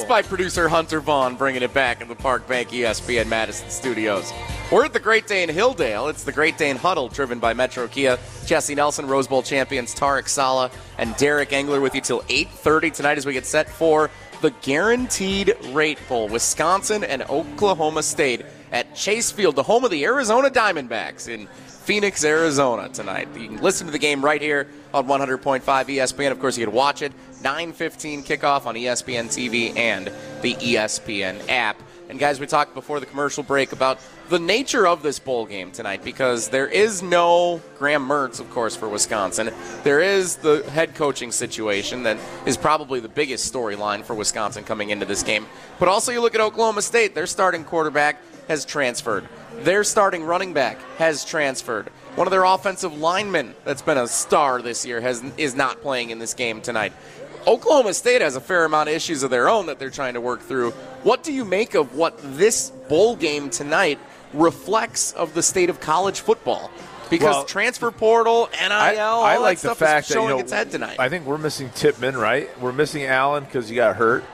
By 0.09 0.23
producer 0.23 0.69
Hunter 0.69 1.01
Vaughn 1.01 1.35
bringing 1.35 1.63
it 1.63 1.75
back 1.75 2.01
in 2.01 2.09
the 2.09 2.15
Park 2.15 2.47
Bank 2.47 2.69
ESPN 2.69 3.27
Madison 3.27 3.69
studios. 3.69 4.33
We're 4.71 4.85
at 4.85 4.93
the 4.93 5.01
Great 5.01 5.27
Dane 5.27 5.49
Hilldale. 5.49 6.09
It's 6.09 6.23
the 6.23 6.31
Great 6.31 6.57
Dane 6.57 6.77
Huddle, 6.77 7.09
driven 7.09 7.41
by 7.41 7.53
Metro 7.55 7.89
Kia. 7.89 8.19
Jesse 8.45 8.75
Nelson, 8.75 9.07
Rose 9.07 9.27
Bowl 9.27 9.43
champions 9.43 9.95
Tarek 9.95 10.29
Saleh, 10.29 10.71
and 10.99 11.17
Derek 11.17 11.53
Engler 11.53 11.81
with 11.81 11.95
you 11.95 12.01
till 12.01 12.21
8.30 12.23 12.93
tonight 12.93 13.19
as 13.19 13.27
we 13.27 13.33
get 13.33 13.47
set 13.47 13.69
for 13.69 14.11
the 14.41 14.51
Guaranteed 14.63 15.57
Rate 15.73 15.99
Bowl. 16.09 16.29
Wisconsin 16.29 17.03
and 17.03 17.23
Oklahoma 17.23 18.03
State 18.03 18.45
at 18.71 18.95
Chase 18.95 19.33
Field, 19.33 19.57
the 19.57 19.63
home 19.63 19.85
of 19.85 19.91
the 19.91 20.05
Arizona 20.05 20.51
Diamondbacks 20.51 21.29
in 21.29 21.49
Phoenix, 21.85 22.25
Arizona 22.25 22.89
tonight. 22.89 23.29
You 23.37 23.49
can 23.49 23.59
listen 23.59 23.87
to 23.87 23.93
the 23.93 23.99
game 23.99 24.25
right 24.25 24.41
here 24.41 24.69
on 24.95 25.07
100.5 25.07 25.61
ESPN. 25.63 26.31
Of 26.31 26.41
course, 26.41 26.57
you 26.57 26.65
can 26.65 26.75
watch 26.75 27.03
it 27.03 27.13
9:15 27.43 28.25
kickoff 28.25 28.65
on 28.65 28.75
ESPN 28.75 29.27
TV 29.27 29.77
and 29.77 30.11
the 30.41 30.55
ESPN 30.55 31.47
app. 31.51 31.77
And 32.09 32.19
guys, 32.19 32.41
we 32.41 32.47
talked 32.47 32.73
before 32.73 33.01
the 33.01 33.07
commercial 33.07 33.43
break 33.43 33.73
about 33.73 33.99
the 34.31 34.39
nature 34.39 34.87
of 34.87 35.03
this 35.03 35.19
bowl 35.19 35.45
game 35.45 35.71
tonight 35.73 36.03
because 36.03 36.49
there 36.49 36.67
is 36.67 37.03
no 37.03 37.61
Graham 37.79 38.09
Mertz, 38.09 38.41
of 38.41 38.49
course, 38.51 38.75
for 38.75 38.89
Wisconsin. 38.89 39.51
There 39.83 40.01
is 40.01 40.37
the 40.37 40.63
head 40.71 40.95
coaching 40.95 41.33
situation 41.33 42.05
that 42.05 42.17
is 42.47 42.57
probably 42.57 43.01
the 43.01 43.09
biggest 43.09 43.53
storyline 43.53 44.03
for 44.05 44.15
Wisconsin 44.15 44.65
coming 44.65 44.89
into 44.89 45.05
this 45.05 45.23
game. 45.23 45.47
But 45.79 45.89
also, 45.89 46.13
you 46.13 46.23
look 46.23 46.35
at 46.35 46.41
Oklahoma 46.41 46.81
State; 46.81 47.15
their 47.15 47.27
starting 47.27 47.63
quarterback 47.63 48.23
has 48.49 48.65
transferred. 48.65 49.29
Their 49.59 49.85
starting 49.85 50.25
running 50.25 50.53
back 50.53 50.79
has 50.99 51.25
transferred. 51.25 51.89
One 52.17 52.27
of 52.27 52.31
their 52.31 52.45
offensive 52.45 52.97
linemen 52.97 53.55
that's 53.65 53.83
been 53.83 53.99
a 53.99 54.07
star 54.07 54.63
this 54.63 54.85
year 54.87 55.01
has 55.01 55.23
is 55.37 55.55
not 55.55 55.81
playing 55.81 56.11
in 56.11 56.19
this 56.19 56.35
game 56.35 56.61
tonight. 56.61 56.93
Oklahoma 57.47 57.93
State 57.93 58.23
has 58.23 58.37
a 58.37 58.41
fair 58.41 58.65
amount 58.65 58.89
of 58.89 58.95
issues 58.95 59.23
of 59.23 59.31
their 59.31 59.49
own 59.49 59.67
that 59.67 59.79
they're 59.79 59.91
trying 59.91 60.15
to 60.15 60.21
work 60.21 60.41
through. 60.41 60.71
What 61.03 61.23
do 61.23 61.33
you 61.33 61.45
make 61.45 61.75
of 61.75 61.95
what 61.95 62.19
this 62.39 62.71
bowl 62.89 63.17
game 63.17 63.51
tonight 63.51 63.99
reflects 64.33 65.13
of 65.13 65.35
the 65.35 65.43
state 65.43 65.69
of 65.71 65.81
college 65.81 66.21
football? 66.21 66.71
Because 67.11 67.35
Well, 67.35 67.45
transfer 67.45 67.91
portal, 67.91 68.49
NIL, 68.59 68.73
I, 68.73 68.97
all 68.97 69.23
I 69.23 69.35
that 69.35 69.43
like 69.43 69.59
the 69.59 69.69
stuff 69.69 69.79
fact 69.79 70.07
is 70.07 70.09
that 70.09 70.15
showing 70.15 70.29
you 70.31 70.35
know, 70.37 70.41
its 70.41 70.53
head 70.53 70.71
tonight. 70.71 70.99
I 70.99 71.11
think 71.11 71.27
we're 71.27 71.39
missing 71.39 71.69
Tippmann, 71.75 72.17
right? 72.17 72.49
We're 72.61 72.73
missing 72.73 73.05
Allen 73.05 73.45
because 73.45 73.69
he 73.69 73.77
got 73.77 73.97
hurt. 73.97 74.25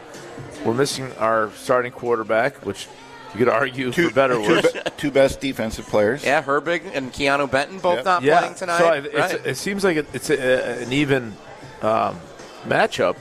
We're 0.64 0.75
missing 0.75 1.11
our 1.18 1.51
starting 1.57 1.90
quarterback, 1.90 2.64
which 2.64 2.87
you 3.33 3.38
could 3.38 3.49
argue 3.49 3.93
for 3.93 4.11
better 4.11 4.35
two, 4.35 4.40
worse. 4.49 4.73
be- 4.73 4.81
two 4.97 5.11
best 5.11 5.40
defensive 5.40 5.87
players. 5.87 6.25
yeah, 6.25 6.43
Herbig 6.43 6.83
and 6.95 7.12
Keanu 7.12 7.51
Benton 7.51 7.79
both 7.79 7.97
Yep. 7.97 8.05
not 8.05 8.23
yeah, 8.23 8.38
playing 8.40 8.55
tonight. 8.55 8.79
so 8.79 8.87
I, 8.88 8.97
it's, 8.99 9.14
Right. 9.35 9.47
it 9.47 9.57
seems 9.57 9.85
like 9.85 9.97
it, 9.99 10.07
it's 10.12 10.31
a, 10.31 10.83
an 10.83 10.93
even 10.93 11.35
um, 11.83 12.19
matchup. 12.66 13.16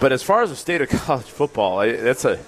But 0.00 0.12
as 0.12 0.22
far 0.22 0.42
as 0.42 0.50
the 0.50 0.56
state 0.56 0.80
of 0.80 0.88
college 0.90 1.24
football, 1.26 1.78
I, 1.78 1.92
that's 1.92 2.24
a 2.24 2.38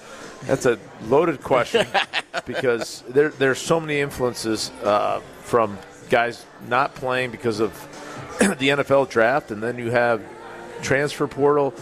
that's 0.45 0.65
a 0.65 0.77
loaded 1.07 1.41
question 1.41 1.87
because 2.45 3.03
there 3.07 3.29
there's 3.29 3.59
so 3.59 3.79
many 3.79 3.99
influences 3.99 4.71
uh, 4.83 5.21
from 5.41 5.77
guys 6.09 6.45
not 6.67 6.93
playing 6.95 7.31
because 7.31 7.59
of 7.59 7.71
the 8.39 8.69
NFL 8.69 9.09
draft, 9.09 9.51
and 9.51 9.61
then 9.63 9.77
you 9.77 9.89
have 9.91 10.21
transfer 10.81 11.27
portal. 11.27 11.73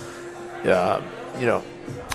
Uh, 0.65 1.01
you 1.39 1.45
know, 1.45 1.63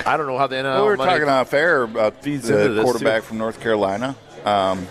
I 0.07 0.17
don't 0.17 0.27
know 0.27 0.39
how 0.39 0.47
the 0.47 0.57
NIL 0.63 0.65
Well, 0.73 0.83
we 0.85 0.89
were 0.91 0.97
money- 0.97 1.11
talking 1.13 1.29
off 1.29 1.53
air 1.53 1.83
about 1.83 2.23
feeds 2.23 2.49
into 2.49 2.69
the 2.75 2.83
quarterback 2.83 3.23
too. 3.23 3.29
from 3.29 3.39
North 3.39 3.61
Carolina, 3.61 4.15
um, 4.45 4.87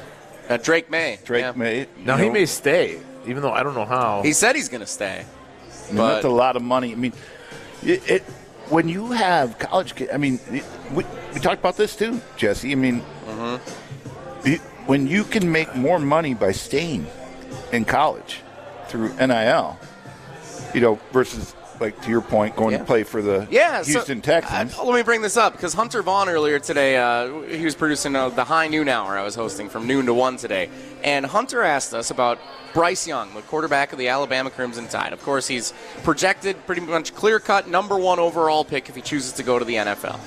Uh, 0.50 0.58
Drake 0.58 0.92
Maye. 0.92 1.18
Drake 1.26 1.42
yeah. 1.44 1.54
Maye. 1.56 1.88
Now 2.04 2.18
you 2.18 2.26
he 2.26 2.30
may 2.30 2.46
stay, 2.46 3.00
even 3.26 3.42
though 3.42 3.52
I 3.54 3.64
don't 3.64 3.74
know 3.76 3.86
how. 3.86 4.22
He 4.24 4.34
said 4.34 4.56
he's 4.56 4.70
going 4.70 4.82
to 4.82 4.88
stay. 4.88 5.24
I 5.24 5.88
mean, 5.88 5.98
But- 5.98 6.14
that's 6.16 6.26
a 6.26 6.30
lot 6.30 6.56
of 6.56 6.62
money. 6.62 6.92
I 6.92 6.96
mean, 6.96 7.14
it, 7.84 8.08
it 8.10 8.24
when 8.70 8.88
you 8.90 9.12
have 9.12 9.58
college 9.58 9.96
kids. 9.96 10.12
I 10.14 10.18
mean, 10.18 10.40
it, 10.52 10.64
we, 10.94 11.04
we 11.34 11.40
talked 11.40 11.60
about 11.60 11.78
this 11.78 11.96
too, 11.96 12.20
Jesse. 12.38 12.72
I 12.72 12.76
mean, 12.76 13.02
it- 14.44 14.62
when 14.86 15.08
you 15.08 15.24
can 15.24 15.52
make 15.52 15.74
more 15.76 15.98
money 15.98 16.34
by 16.36 16.52
staying 16.52 17.08
in 17.72 17.86
college 17.86 18.42
through 18.88 19.14
NIL, 19.20 19.80
you 20.76 20.82
know, 20.82 21.00
versus 21.12 21.56
like 21.80 22.02
to 22.04 22.10
your 22.10 22.22
point, 22.22 22.56
going 22.56 22.72
Yeah. 22.74 22.78
to 22.80 22.84
play 22.86 23.04
for 23.04 23.22
the 23.22 23.48
Yeah, 23.50 23.82
so- 23.82 23.92
Houston 23.94 24.22
Texans. 24.22 24.78
Uh, 24.78 24.84
let 24.84 24.96
me 24.96 25.02
bring 25.04 25.22
this 25.22 25.38
up 25.38 25.54
because 25.54 25.74
Hunter 25.74 26.02
Vaughn 26.02 26.30
earlier 26.30 26.60
today, 26.60 26.98
uh, 26.98 27.42
he 27.44 27.64
was 27.66 27.76
producing 27.76 28.16
uh, 28.16 28.30
the 28.30 28.44
High 28.46 28.68
Noon 28.68 28.88
Hour 28.90 29.18
I 29.18 29.24
was 29.24 29.36
hosting 29.36 29.70
from 29.70 29.88
noon 29.88 30.06
to 30.08 30.14
one 30.14 30.38
today, 30.38 30.70
and 31.04 31.26
Hunter 31.26 31.62
asked 31.64 31.94
us 31.94 32.12
about 32.12 32.40
Bryce 32.74 33.08
Young, 33.08 33.34
the 33.34 33.42
quarterback 33.44 33.94
of 33.94 34.00
the 34.00 34.10
Alabama 34.10 34.50
Crimson 34.50 34.88
Tide. 34.88 35.14
Of 35.14 35.22
course, 35.24 35.48
he's 35.48 35.74
projected 36.04 36.66
pretty 36.66 36.82
much 36.82 37.16
clear 37.16 37.40
cut 37.40 37.68
number 37.70 37.98
one 37.98 38.20
overall 38.20 38.66
pick 38.66 38.90
if 38.90 38.96
he 38.96 39.02
chooses 39.02 39.32
to 39.34 39.44
go 39.44 39.58
to 39.58 39.64
the 39.66 39.76
NFL. 39.76 40.20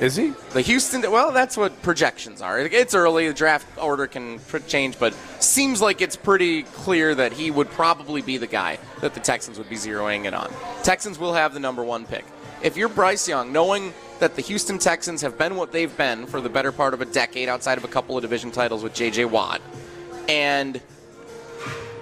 Is 0.00 0.16
he? 0.16 0.32
The 0.54 0.62
Houston, 0.62 1.02
well, 1.10 1.30
that's 1.30 1.58
what 1.58 1.82
projections 1.82 2.40
are. 2.40 2.58
It's 2.58 2.94
early, 2.94 3.28
the 3.28 3.34
draft 3.34 3.66
order 3.76 4.06
can 4.06 4.40
change, 4.66 4.98
but 4.98 5.12
seems 5.40 5.82
like 5.82 6.00
it's 6.00 6.16
pretty 6.16 6.62
clear 6.62 7.14
that 7.14 7.34
he 7.34 7.50
would 7.50 7.68
probably 7.70 8.22
be 8.22 8.38
the 8.38 8.46
guy 8.46 8.78
that 9.02 9.12
the 9.12 9.20
Texans 9.20 9.58
would 9.58 9.68
be 9.68 9.76
zeroing 9.76 10.24
in 10.24 10.32
on. 10.32 10.50
Texans 10.82 11.18
will 11.18 11.34
have 11.34 11.52
the 11.52 11.60
number 11.60 11.84
one 11.84 12.06
pick. 12.06 12.24
If 12.62 12.78
you're 12.78 12.88
Bryce 12.88 13.28
Young, 13.28 13.52
knowing 13.52 13.92
that 14.20 14.36
the 14.36 14.42
Houston 14.42 14.78
Texans 14.78 15.20
have 15.20 15.36
been 15.36 15.56
what 15.56 15.70
they've 15.70 15.94
been 15.98 16.26
for 16.26 16.40
the 16.40 16.48
better 16.48 16.72
part 16.72 16.94
of 16.94 17.02
a 17.02 17.06
decade 17.06 17.50
outside 17.50 17.76
of 17.76 17.84
a 17.84 17.88
couple 17.88 18.16
of 18.16 18.22
division 18.22 18.50
titles 18.50 18.82
with 18.82 18.94
J.J. 18.94 19.26
Watt, 19.26 19.60
and 20.30 20.80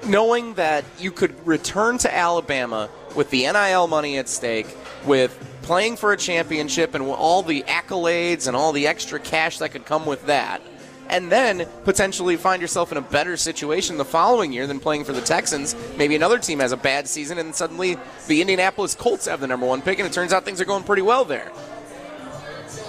knowing 0.07 0.55
that 0.55 0.85
you 1.01 1.11
could 1.11 1.35
return 1.45 1.99
to 1.99 2.15
Alabama 2.15 2.89
with 3.17 3.31
the 3.31 3.43
NIL 3.51 3.89
money 3.89 4.19
at 4.19 4.29
stake, 4.29 4.77
with 5.05 5.48
playing 5.68 5.96
for 5.96 6.14
a 6.14 6.16
championship 6.16 6.94
and 6.94 7.04
all 7.04 7.42
the 7.42 7.62
accolades 7.64 8.46
and 8.46 8.57
all 8.57 8.72
the 8.72 8.87
extra 8.87 9.20
cash 9.20 9.59
that 9.59 9.68
could 9.68 9.85
come 9.85 10.07
with 10.07 10.24
that, 10.24 10.62
and 11.11 11.31
then 11.31 11.68
potentially 11.85 12.38
find 12.38 12.62
yourself 12.62 12.90
in 12.90 12.96
a 12.96 13.02
better 13.02 13.37
situation 13.37 13.98
the 13.98 14.04
following 14.04 14.50
year 14.50 14.66
than 14.66 14.81
playing 14.81 15.04
for 15.04 15.12
the 15.12 15.20
Texans. 15.20 15.76
Maybe 15.98 16.16
another 16.16 16.38
team 16.38 16.61
has 16.61 16.72
a 16.72 16.76
bad 16.78 17.07
season, 17.07 17.37
and 17.37 17.54
suddenly 17.54 17.98
the 18.28 18.40
Indianapolis 18.40 18.94
Colts 18.94 19.26
have 19.26 19.40
the 19.40 19.46
number 19.46 19.66
one 19.66 19.83
pick, 19.83 19.98
and 19.98 20.09
it 20.09 20.12
turns 20.14 20.33
out 20.33 20.42
things 20.46 20.59
are 20.59 20.64
going 20.64 20.85
pretty 20.85 21.02
well 21.02 21.26
there. 21.26 21.52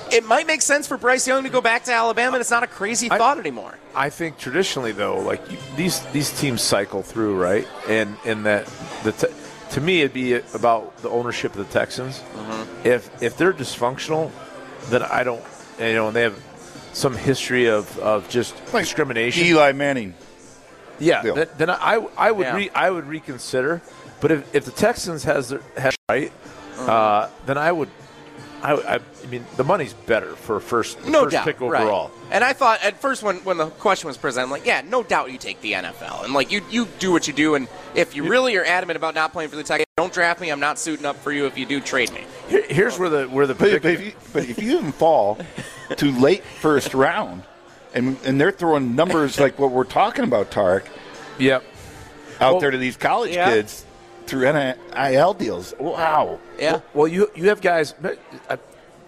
It 0.09 0.25
might 0.25 0.47
make 0.47 0.61
sense 0.61 0.87
for 0.87 0.97
Bryce 0.97 1.27
Young 1.27 1.43
to 1.43 1.49
go 1.49 1.59
back 1.59 1.83
to 1.83 1.91
Alabama, 1.91 2.37
and 2.37 2.41
it's 2.41 2.49
not 2.49 2.63
a 2.63 2.67
crazy 2.67 3.09
thought 3.09 3.37
anymore. 3.37 3.77
I 3.93 4.09
think 4.09 4.37
traditionally 4.37 4.93
though, 4.93 5.19
like 5.19 5.51
you, 5.51 5.57
these 5.75 5.99
these 6.13 6.31
teams 6.39 6.61
cycle 6.61 7.03
through, 7.03 7.35
right? 7.35 7.67
And 7.89 8.15
and 8.25 8.45
that 8.45 8.65
the 9.03 9.11
to 9.71 9.81
me 9.81 10.01
it'd 10.01 10.13
be 10.13 10.33
about 10.33 10.97
the 10.97 11.09
ownership 11.09 11.55
of 11.55 11.57
the 11.67 11.73
Texans. 11.79 12.21
If 12.83 13.09
if 13.21 13.37
they're 13.37 13.53
dysfunctional, 13.53 14.31
then 14.89 15.03
I 15.03 15.23
don't. 15.23 15.43
You 15.79 15.93
know, 15.93 16.07
and 16.07 16.15
they 16.15 16.23
have 16.23 16.37
some 16.93 17.15
history 17.15 17.67
of, 17.69 17.97
of 17.99 18.27
just 18.29 18.55
Like 18.73 18.83
discrimination. 18.83 19.45
Eli 19.45 19.71
Manning. 19.73 20.13
Yeah, 20.99 21.21
deal. 21.21 21.35
then, 21.35 21.47
then 21.57 21.69
I 21.69 22.05
I 22.17 22.31
would 22.31 22.45
Yeah. 22.45 22.55
re, 22.55 22.69
I 22.75 22.89
would 22.89 23.05
reconsider. 23.05 23.81
But 24.19 24.31
if, 24.31 24.55
if 24.55 24.65
the 24.65 24.71
Texans 24.71 25.23
has 25.23 25.49
their 25.49 25.61
has 25.77 25.95
right, 26.09 26.31
uh, 26.79 27.29
then 27.45 27.57
I 27.57 27.71
would. 27.71 27.89
I, 28.61 28.73
I, 28.73 28.95
I 28.95 29.27
mean, 29.27 29.45
the 29.57 29.63
money's 29.63 29.93
better 29.93 30.35
for 30.35 30.59
first 30.59 31.05
no 31.05 31.23
first 31.23 31.31
doubt, 31.33 31.45
pick 31.45 31.61
right. 31.61 31.81
overall. 31.81 32.11
And 32.31 32.43
I 32.43 32.53
thought 32.53 32.83
at 32.83 32.99
first 32.99 33.23
when, 33.23 33.37
when 33.37 33.57
the 33.57 33.67
question 33.67 34.07
was 34.07 34.17
presented, 34.17 34.45
I'm 34.45 34.51
like, 34.51 34.65
yeah, 34.65 34.81
no 34.85 35.03
doubt 35.03 35.31
you 35.31 35.37
take 35.37 35.61
the 35.61 35.73
NFL, 35.73 36.23
and 36.25 36.33
like 36.33 36.51
you 36.51 36.61
you 36.69 36.87
do 36.99 37.11
what 37.11 37.27
you 37.27 37.33
do, 37.33 37.55
and 37.55 37.67
if 37.95 38.15
you 38.15 38.27
really 38.27 38.55
are 38.57 38.65
adamant 38.65 38.97
about 38.97 39.15
not 39.15 39.31
playing 39.33 39.49
for 39.49 39.55
the 39.55 39.63
Texans, 39.63 39.85
don't 39.97 40.13
draft 40.13 40.41
me. 40.41 40.49
I'm 40.49 40.59
not 40.59 40.77
suiting 40.79 41.05
up 41.05 41.17
for 41.17 41.31
you. 41.31 41.45
If 41.45 41.57
you 41.57 41.65
do, 41.65 41.79
trade 41.79 42.11
me. 42.11 42.23
Here, 42.47 42.65
here's 42.69 42.99
where 42.99 43.09
the 43.09 43.25
where 43.25 43.47
the 43.47 43.55
But, 43.55 43.81
but, 43.81 43.91
if 43.91 44.05
you, 44.05 44.11
but 44.33 44.49
if 44.49 44.61
you 44.61 44.77
even 44.77 44.91
fall 44.91 45.37
to 45.97 46.11
late 46.11 46.43
first 46.43 46.93
round, 46.93 47.43
and 47.93 48.17
and 48.25 48.39
they're 48.39 48.51
throwing 48.51 48.95
numbers 48.95 49.39
like 49.39 49.57
what 49.57 49.71
we're 49.71 49.83
talking 49.83 50.23
about, 50.25 50.51
Tarek, 50.51 50.85
Yep. 51.37 51.63
out 52.41 52.51
Well, 52.53 52.59
there 52.61 52.71
to 52.71 52.77
these 52.77 52.97
college 52.97 53.33
yeah. 53.33 53.49
kids 53.53 53.85
through 54.29 54.51
NIL 54.51 55.33
deals. 55.33 55.73
Wow. 55.79 56.39
Yeah. 56.57 56.81
Well, 56.93 57.07
you 57.07 57.29
you 57.35 57.49
have 57.49 57.61
guys. 57.61 57.93
I, 58.49 58.57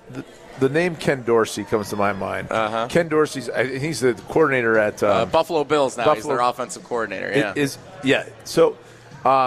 the, 0.09 0.25
the 0.59 0.69
name 0.69 0.95
Ken 0.95 1.23
Dorsey 1.23 1.63
comes 1.63 1.89
to 1.89 1.95
my 1.95 2.13
mind. 2.13 2.51
Uh-huh. 2.51 2.87
Ken 2.89 3.07
Dorsey's. 3.07 3.49
He's 3.81 4.01
the 4.01 4.13
coordinator 4.29 4.77
at 4.77 5.01
Uh, 5.01 5.23
um, 5.23 5.29
Buffalo 5.29 5.63
Bills 5.63 5.97
now. 5.97 6.03
He's 6.03 6.23
Buffalo- 6.23 6.35
their 6.35 6.43
offensive 6.43 6.83
coordinator. 6.83 7.31
Yeah, 7.33 7.53
Is 7.55 7.77
yeah. 8.03 8.25
So 8.43 8.77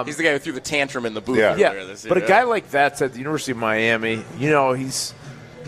he's 0.05 0.17
the 0.17 0.23
guy 0.23 0.33
who 0.33 0.39
threw 0.39 0.53
the 0.53 0.61
tantrum 0.61 1.07
in 1.07 1.15
the 1.15 1.21
booth. 1.21 1.39
Yeah. 1.39 1.53
earlier 1.53 1.79
yeah, 1.81 1.85
this 1.85 2.05
year, 2.05 2.15
but 2.15 2.23
a 2.23 2.27
guy 2.27 2.45
like 2.45 2.71
that's 2.71 3.03
at 3.03 3.13
the 3.13 3.19
University 3.19 3.53
of 3.53 3.59
Miami. 3.59 4.25
You 4.39 4.51
know, 4.51 4.73
he's 4.73 5.15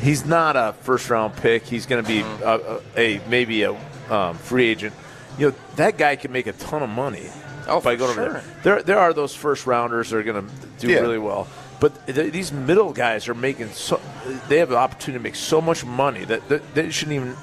he's 0.01 0.25
not 0.25 0.57
a 0.57 0.75
first 0.83 1.09
round 1.11 1.37
pick. 1.37 1.65
He's 1.65 1.87
going 1.87 2.03
to 2.03 2.09
be 2.09 2.21
a, 2.21 2.55
a, 2.55 2.81
a 2.97 3.29
maybe 3.29 3.63
a 3.63 3.77
um, 4.11 4.37
free 4.39 4.67
agent. 4.69 4.95
You 5.39 5.51
know, 5.51 5.57
that 5.77 5.99
guy 5.99 6.17
can 6.17 6.33
make 6.33 6.47
a 6.47 6.53
ton 6.53 6.83
of 6.83 6.89
money. 6.89 7.29
Oh, 7.69 7.81
by 7.81 7.95
for 7.95 7.99
going 7.99 8.15
sure. 8.15 8.25
over 8.25 8.33
there. 8.33 8.45
There, 8.63 8.83
there 8.83 8.99
are 8.99 9.13
those 9.13 9.35
first 9.35 9.67
rounders 9.67 10.11
that 10.11 10.17
are 10.19 10.23
going 10.23 10.47
to 10.47 10.53
do 10.79 10.89
Yeah. 10.93 11.01
really 11.01 11.19
well. 11.19 11.49
But 11.81 12.07
th- 12.07 12.33
these 12.33 12.53
middle 12.53 12.93
guys 12.93 13.29
are 13.29 13.35
making 13.35 13.71
so. 13.73 14.01
They 14.49 14.59
have 14.59 14.71
the 14.71 14.77
opportunity 14.79 15.19
to 15.19 15.23
make 15.23 15.35
so 15.37 15.61
much 15.61 15.85
money 15.85 16.25
that, 16.25 16.49
that 16.49 16.75
they 16.75 16.91
shouldn't 16.91 17.17
even 17.17 17.37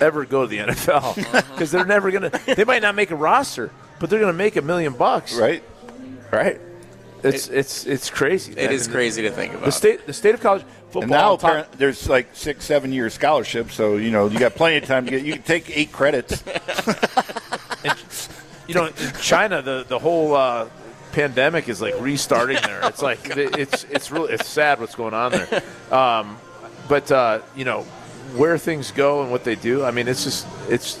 ever 0.00 0.24
go 0.24 0.42
to 0.42 0.48
the 0.48 0.58
NFL 0.72 1.14
because 1.52 1.70
they're 1.72 1.84
never 1.86 2.10
going 2.10 2.30
to. 2.30 2.54
They 2.56 2.64
might 2.64 2.82
not 2.82 2.94
make 2.96 3.10
a 3.12 3.16
roster, 3.16 3.70
but 4.00 4.10
they're 4.10 4.18
going 4.18 4.32
to 4.32 4.36
make 4.36 4.56
a 4.56 4.62
million 4.62 4.94
bucks. 4.94 5.36
Right. 5.38 5.62
Right. 6.32 6.60
It's 7.22 7.48
it's 7.48 7.84
it's 7.84 8.10
crazy. 8.10 8.52
It 8.56 8.70
is 8.70 8.86
crazy 8.86 9.22
to 9.22 9.30
think 9.30 9.52
about. 9.52 9.64
The 9.64 9.72
state 9.72 10.06
the 10.06 10.12
state 10.12 10.34
of 10.34 10.40
college 10.40 10.62
football. 10.86 11.02
And 11.02 11.10
now 11.10 11.32
apparent- 11.34 11.72
there's 11.72 12.08
like 12.08 12.28
six, 12.32 12.64
seven 12.64 12.92
year 12.92 13.10
scholarships, 13.10 13.74
so 13.74 13.96
you 13.96 14.10
know 14.12 14.28
you 14.28 14.38
got 14.38 14.54
plenty 14.54 14.76
of 14.76 14.84
time 14.84 15.04
to 15.04 15.10
get. 15.10 15.24
You 15.24 15.32
can 15.34 15.42
take 15.42 15.76
eight 15.76 15.90
credits. 15.92 16.42
you 18.68 18.74
know, 18.74 18.86
in 18.86 18.94
China, 19.20 19.60
the 19.62 19.84
the 19.88 19.98
whole 19.98 20.34
uh, 20.34 20.68
pandemic 21.12 21.68
is 21.68 21.80
like 21.80 21.98
restarting 22.00 22.58
there. 22.62 22.80
It's 22.84 23.02
like 23.02 23.18
it's 23.36 23.84
it's 23.84 24.10
really 24.12 24.32
it's 24.34 24.46
sad 24.46 24.78
what's 24.78 24.94
going 24.94 25.14
on 25.14 25.32
there. 25.32 25.62
Um, 25.90 26.38
but 26.88 27.10
uh, 27.10 27.40
you 27.56 27.64
know 27.64 27.82
where 28.36 28.58
things 28.58 28.92
go 28.92 29.22
and 29.22 29.30
what 29.30 29.42
they 29.44 29.54
do. 29.56 29.84
I 29.84 29.90
mean, 29.90 30.06
it's 30.06 30.22
just 30.24 30.46
it's 30.68 30.98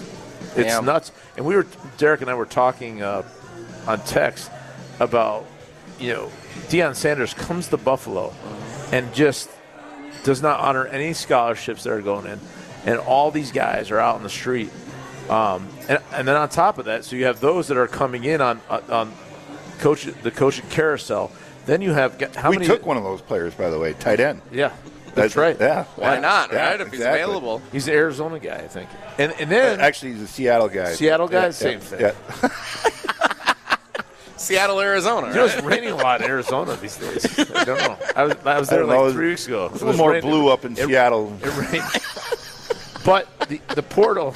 it's 0.56 0.68
Yeah. 0.70 0.80
nuts. 0.80 1.12
And 1.36 1.46
we 1.46 1.54
were 1.54 1.66
Derek 1.98 2.22
and 2.22 2.30
I 2.30 2.34
were 2.34 2.46
talking 2.46 3.02
uh, 3.02 3.22
on 3.86 4.00
text 4.00 4.50
about 4.98 5.44
you 6.00 6.12
know 6.14 6.32
Deion 6.68 6.96
Sanders 6.96 7.34
comes 7.34 7.68
to 7.68 7.76
Buffalo 7.76 8.32
and 8.92 9.12
just 9.14 9.50
does 10.24 10.42
not 10.42 10.58
honor 10.60 10.86
any 10.86 11.12
scholarships 11.12 11.84
that 11.84 11.92
are 11.92 12.00
going 12.02 12.26
in, 12.26 12.40
and 12.86 12.98
all 12.98 13.30
these 13.30 13.52
guys 13.52 13.90
are 13.90 13.98
out 13.98 14.16
in 14.16 14.22
the 14.22 14.30
street. 14.30 14.70
Um, 15.28 15.68
and, 15.88 15.98
and 16.12 16.28
then 16.28 16.36
on 16.36 16.48
top 16.48 16.78
of 16.78 16.84
that, 16.84 17.04
so 17.04 17.16
you 17.16 17.24
have 17.24 17.40
those 17.40 17.68
that 17.68 17.76
are 17.76 17.88
coming 17.88 18.24
in 18.24 18.40
on 18.40 18.60
on 18.70 19.12
coach 19.78 20.04
the 20.04 20.30
coaching 20.30 20.68
carousel. 20.70 21.30
Then 21.66 21.82
you 21.82 21.92
have 21.92 22.18
g- 22.18 22.26
how 22.34 22.50
we 22.50 22.56
many? 22.56 22.66
took 22.66 22.86
one 22.86 22.96
of 22.96 23.04
those 23.04 23.20
players, 23.20 23.54
by 23.54 23.68
the 23.70 23.78
way, 23.78 23.92
tight 23.94 24.20
end. 24.20 24.40
Yeah, 24.50 24.72
that's 25.14 25.36
right. 25.36 25.56
Yeah. 25.58 25.84
Why 25.96 26.14
yeah, 26.14 26.20
not? 26.20 26.52
yeah, 26.52 26.70
right? 26.70 26.80
If 26.80 26.90
he's 26.90 27.00
available. 27.00 27.60
He's 27.72 27.88
an 27.88 27.94
Arizona 27.94 28.38
guy, 28.38 28.56
I 28.56 28.68
think. 28.68 28.88
And 29.18 29.32
and 29.38 29.50
then 29.50 29.80
uh, 29.80 29.82
Actually, 29.82 30.12
he's 30.12 30.22
a 30.22 30.28
Seattle 30.28 30.68
guy. 30.68 30.92
Seattle 30.94 31.28
guy? 31.28 31.44
Yeah, 31.46 31.50
Same 31.50 31.78
yeah, 31.78 32.10
thing. 32.10 32.14
Yeah. 32.42 32.48
Seattle, 34.36 34.80
Arizona. 34.80 35.28
you 35.28 35.34
know, 35.34 35.44
it's 35.46 35.62
raining 35.62 35.90
a 35.90 35.96
lot 35.96 36.22
in 36.22 36.28
Arizona 36.28 36.76
these 36.76 36.96
days. 36.96 37.26
I 37.50 37.64
don't 37.64 37.78
know. 37.80 37.98
I 38.14 38.22
was, 38.22 38.34
I 38.46 38.58
was 38.58 38.68
there 38.68 38.80
don't 38.80 38.88
know. 38.88 39.02
like 39.02 39.12
three 39.12 39.30
weeks 39.30 39.46
ago. 39.46 39.68
It's 39.72 39.82
a 39.82 39.84
little 39.84 39.98
more 39.98 40.20
blue 40.20 40.48
up 40.48 40.64
in 40.64 40.76
Seattle. 40.76 41.36
It 41.42 41.56
rained. 41.56 41.84
but 43.04 43.28
the, 43.48 43.60
the 43.74 43.82
portal, 43.82 44.34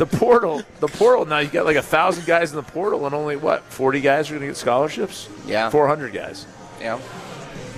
the 0.00 0.06
portal, 0.06 0.62
the 0.80 0.88
portal. 0.88 1.26
Now 1.26 1.40
you 1.40 1.48
got 1.50 1.66
like 1.66 1.76
a 1.76 1.82
thousand 1.82 2.24
guys 2.26 2.50
in 2.50 2.56
the 2.56 2.62
portal, 2.62 3.04
and 3.04 3.14
only 3.14 3.36
what 3.36 3.62
forty 3.64 4.00
guys 4.00 4.30
are 4.30 4.34
going 4.34 4.40
to 4.40 4.46
get 4.46 4.56
scholarships. 4.56 5.28
Yeah. 5.46 5.68
four 5.68 5.86
hundred 5.86 6.14
guys. 6.14 6.46
Yeah. 6.80 6.98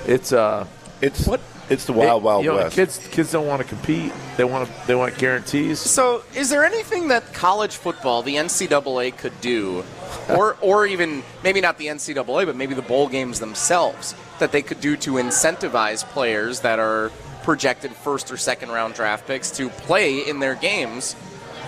It's 0.07 0.33
uh, 0.33 0.67
It's 1.01 1.27
what 1.27 1.41
it's 1.69 1.85
the 1.87 1.93
wild, 1.93 2.23
it- 2.23 2.25
wild 2.25 2.45
you 2.45 2.51
know, 2.53 2.57
west. 2.59 2.77
Kids, 2.77 2.99
kids 3.11 3.33
don't 3.33 3.49
want 3.49 3.61
to 3.61 3.67
compete. 3.67 4.13
They 4.37 4.45
want 4.45 4.69
to. 4.69 4.87
They 4.87 4.95
want 4.95 5.19
guarantees. 5.19 5.81
So, 5.81 6.23
is 6.37 6.49
there 6.49 6.65
anything 6.65 7.09
that 7.09 7.35
college 7.35 7.75
football, 7.75 8.23
the 8.23 8.37
NCAA, 8.37 9.17
could 9.19 9.39
do, 9.41 9.83
or 10.31 10.57
or 10.61 10.87
even 10.87 11.25
maybe 11.43 11.61
not 11.61 11.77
the 11.77 11.87
NCAA, 11.87 12.47
but 12.47 12.55
maybe 12.55 12.75
the 12.75 12.83
bowl 12.83 13.09
games 13.09 13.41
themselves, 13.41 14.15
that 14.39 14.53
they 14.53 14.63
could 14.63 14.81
do 14.81 14.97
to 14.99 15.15
incentivize 15.15 16.05
players 16.05 16.61
that 16.61 16.79
are 16.79 17.11
projected 17.43 17.91
first 17.91 18.31
or 18.31 18.37
second 18.37 18.69
round 18.69 18.95
draft 18.95 19.27
picks 19.27 19.51
to 19.51 19.69
play 19.69 20.21
in 20.21 20.39
their 20.39 20.55
games 20.55 21.17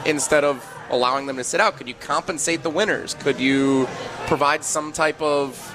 instead 0.07 0.45
of 0.45 0.65
allowing 0.91 1.27
them 1.27 1.37
to 1.37 1.45
sit 1.45 1.61
out? 1.61 1.77
Could 1.77 1.89
you 1.89 1.95
compensate 1.95 2.63
the 2.63 2.71
winners? 2.71 3.15
Could 3.15 3.41
you 3.41 3.89
provide 4.27 4.65
some 4.65 4.93
type 4.93 5.21
of 5.21 5.71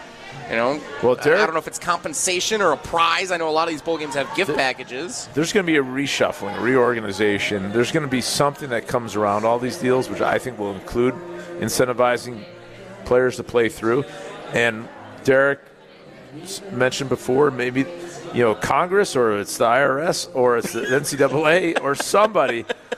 you 0.49 0.55
know, 0.55 0.81
Well, 1.03 1.15
I- 1.15 1.21
I 1.21 1.45
don't 1.45 1.53
know 1.53 1.59
if 1.59 1.67
it's 1.67 1.77
compensation 1.77 2.59
or 2.59 2.71
a 2.71 2.77
prize. 2.77 3.31
I 3.31 3.37
know 3.37 3.49
a 3.49 3.51
lot 3.51 3.67
of 3.67 3.71
these 3.71 3.83
bowl 3.83 3.99
games 3.99 4.15
have 4.15 4.33
gift 4.35 4.55
packages. 4.55 5.29
There's 5.35 5.53
going 5.53 5.63
to 5.63 5.71
be 5.71 5.77
a 5.77 5.83
reshuffling, 5.83 6.57
a 6.57 6.61
reorganization. 6.61 7.71
There's 7.71 7.91
going 7.91 8.01
to 8.01 8.09
be 8.09 8.21
something 8.21 8.69
that 8.69 8.87
comes 8.87 9.15
around 9.15 9.45
all 9.45 9.59
these 9.59 9.77
deals, 9.77 10.09
which 10.09 10.21
I 10.21 10.39
think 10.39 10.57
will 10.57 10.73
include 10.73 11.13
incentivizing 11.59 12.43
players 13.05 13.35
to 13.35 13.43
play 13.43 13.69
through. 13.69 14.05
And 14.53 14.87
Derek, 15.23 15.59
mentioned 16.71 17.09
before, 17.09 17.51
maybe 17.51 17.85
you 18.33 18.43
know 18.43 18.55
Congress 18.55 19.15
or 19.15 19.39
it's 19.39 19.57
the 19.57 19.65
IRS 19.65 20.29
or 20.33 20.57
it's 20.57 20.73
the 20.73 20.81
NCAA 20.81 21.79
or 21.83 21.95
somebody 21.95 22.65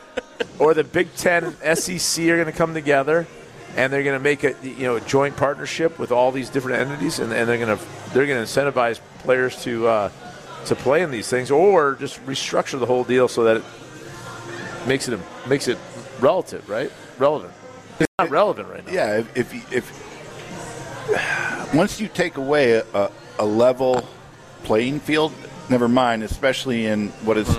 or 0.62 0.76
the 0.76 0.84
Big 0.84 1.14
Ten 1.16 1.56
and 1.64 1.78
SEC 1.78 2.24
are 2.26 2.36
going 2.36 2.46
to 2.46 2.52
come 2.52 2.76
together 2.76 3.26
and 3.76 3.92
they're 3.92 4.04
going 4.04 4.18
to 4.18 4.24
make 4.24 4.44
a 4.44 4.54
you 4.62 4.84
know 4.84 4.96
a 4.96 5.02
joint 5.02 5.36
partnership 5.36 5.98
with 5.98 6.12
all 6.12 6.32
these 6.32 6.50
different 6.50 6.80
entities 6.80 7.18
and, 7.18 7.34
and 7.34 7.50
they're 7.50 7.58
going 7.58 7.76
to 7.76 7.84
they're 8.14 8.28
going 8.28 8.46
to 8.46 8.46
incentivize 8.46 9.00
players 9.20 9.62
to 9.64 9.88
uh, 9.88 10.12
to 10.68 10.76
play 10.76 11.02
in 11.02 11.10
these 11.10 11.28
things 11.28 11.50
or 11.50 11.96
just 11.96 12.24
restructure 12.28 12.80
the 12.80 12.86
whole 12.86 13.04
deal 13.04 13.28
so 13.28 13.44
that 13.44 13.58
it 13.58 14.88
makes 14.88 15.08
it 15.08 15.20
makes 15.48 15.68
it 15.68 15.80
relative, 16.20 16.70
right? 16.70 16.92
Relevant. 17.18 17.52
It's 18.00 18.08
not 18.20 18.30
relevant 18.30 18.70
right 18.70 18.86
now. 18.86 18.94
Yeah, 18.94 19.24
if, 19.36 19.54
if, 19.54 19.74
if 19.74 21.74
once 21.74 22.00
you 22.00 22.08
take 22.08 22.38
away 22.38 22.74
a, 22.74 22.86
a, 22.94 23.12
a 23.40 23.46
level 23.46 24.08
playing 24.64 25.00
field, 25.00 25.34
never 25.72 25.88
mind, 25.88 26.22
especially 26.22 26.86
in 26.86 27.08
what 27.26 27.38
is 27.38 27.50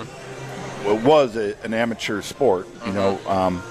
what 0.83 1.03
was 1.03 1.35
a, 1.35 1.55
an 1.63 1.73
amateur 1.73 2.21
sport, 2.21 2.67
you 2.85 2.93
know, 2.93 3.19
um, 3.27 3.61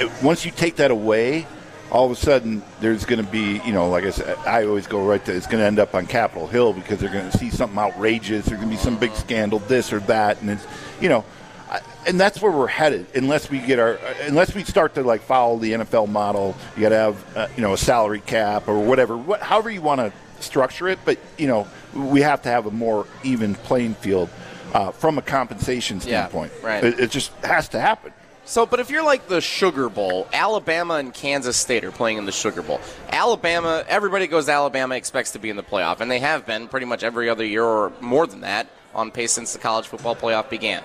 it, 0.00 0.10
once 0.22 0.44
you 0.44 0.50
take 0.50 0.76
that 0.76 0.90
away, 0.90 1.46
all 1.90 2.04
of 2.06 2.10
a 2.12 2.16
sudden 2.16 2.62
there's 2.80 3.04
going 3.04 3.24
to 3.24 3.30
be, 3.30 3.60
you 3.64 3.72
know, 3.72 3.88
like 3.88 4.04
I 4.04 4.10
said, 4.10 4.36
I 4.46 4.64
always 4.64 4.86
go 4.86 5.04
right 5.04 5.24
to 5.24 5.34
it's 5.34 5.46
going 5.46 5.58
to 5.60 5.66
end 5.66 5.78
up 5.78 5.94
on 5.94 6.06
Capitol 6.06 6.46
Hill 6.46 6.72
because 6.72 6.98
they're 7.00 7.12
going 7.12 7.30
to 7.30 7.36
see 7.36 7.50
something 7.50 7.78
outrageous. 7.78 8.46
There's 8.46 8.58
going 8.60 8.70
to 8.70 8.76
be 8.76 8.80
some 8.82 8.96
big 8.98 9.12
scandal, 9.14 9.58
this 9.60 9.92
or 9.92 10.00
that, 10.00 10.40
and 10.40 10.50
it's, 10.50 10.66
you 11.00 11.08
know, 11.08 11.24
I- 11.68 11.80
and 12.06 12.18
that's 12.18 12.40
where 12.40 12.50
we're 12.52 12.66
headed. 12.68 13.06
Unless 13.14 13.50
we 13.50 13.58
get 13.58 13.78
our, 13.78 13.98
unless 14.22 14.54
we 14.54 14.64
start 14.64 14.94
to 14.94 15.02
like 15.02 15.22
follow 15.22 15.58
the 15.58 15.72
NFL 15.72 16.08
model, 16.08 16.56
you 16.76 16.82
got 16.82 16.88
to 16.90 16.96
have, 16.96 17.36
uh, 17.36 17.48
you 17.56 17.62
know, 17.62 17.72
a 17.74 17.78
salary 17.78 18.20
cap 18.20 18.68
or 18.68 18.78
whatever, 18.80 19.16
what, 19.16 19.40
however 19.40 19.70
you 19.70 19.82
want 19.82 20.00
to 20.00 20.12
structure 20.42 20.88
it. 20.88 20.98
But 21.04 21.18
you 21.38 21.46
know, 21.48 21.66
we 21.94 22.22
have 22.22 22.40
to 22.42 22.48
have 22.48 22.66
a 22.66 22.70
more 22.70 23.06
even 23.24 23.54
playing 23.54 23.94
field 23.94 24.30
uh, 24.74 24.90
from 24.92 25.18
a 25.18 25.22
compensation 25.22 25.96
Yeah, 25.98 26.02
standpoint. 26.28 26.52
right. 26.62 26.82
It, 26.84 27.00
it 27.00 27.10
just 27.10 27.32
has 27.44 27.68
to 27.70 27.80
happen. 27.80 28.12
So, 28.44 28.66
but 28.66 28.80
if 28.80 28.90
you're 28.90 29.04
like 29.04 29.28
the 29.28 29.40
Sugar 29.40 29.88
Bowl, 29.88 30.26
Alabama 30.32 30.94
and 30.94 31.14
Kansas 31.14 31.56
State 31.56 31.84
are 31.84 31.92
playing 31.92 32.18
in 32.18 32.24
the 32.24 32.32
Sugar 32.32 32.62
Bowl. 32.62 32.80
Alabama, 33.10 33.84
everybody 33.88 34.26
goes 34.26 34.46
to 34.46 34.52
Alabama 34.52 34.96
expects 34.96 35.32
to 35.32 35.38
be 35.38 35.50
in 35.50 35.56
the 35.56 35.62
playoff, 35.62 36.00
and 36.00 36.10
they 36.10 36.18
have 36.18 36.46
been 36.46 36.66
pretty 36.66 36.86
much 36.86 37.04
every 37.04 37.28
other 37.28 37.44
year 37.44 37.64
or 37.64 37.92
more 38.00 38.26
than 38.26 38.40
that 38.40 38.66
on 38.94 39.10
pace 39.12 39.30
since 39.32 39.52
the 39.52 39.58
college 39.58 39.86
football 39.86 40.16
playoff 40.16 40.48
began. 40.50 40.82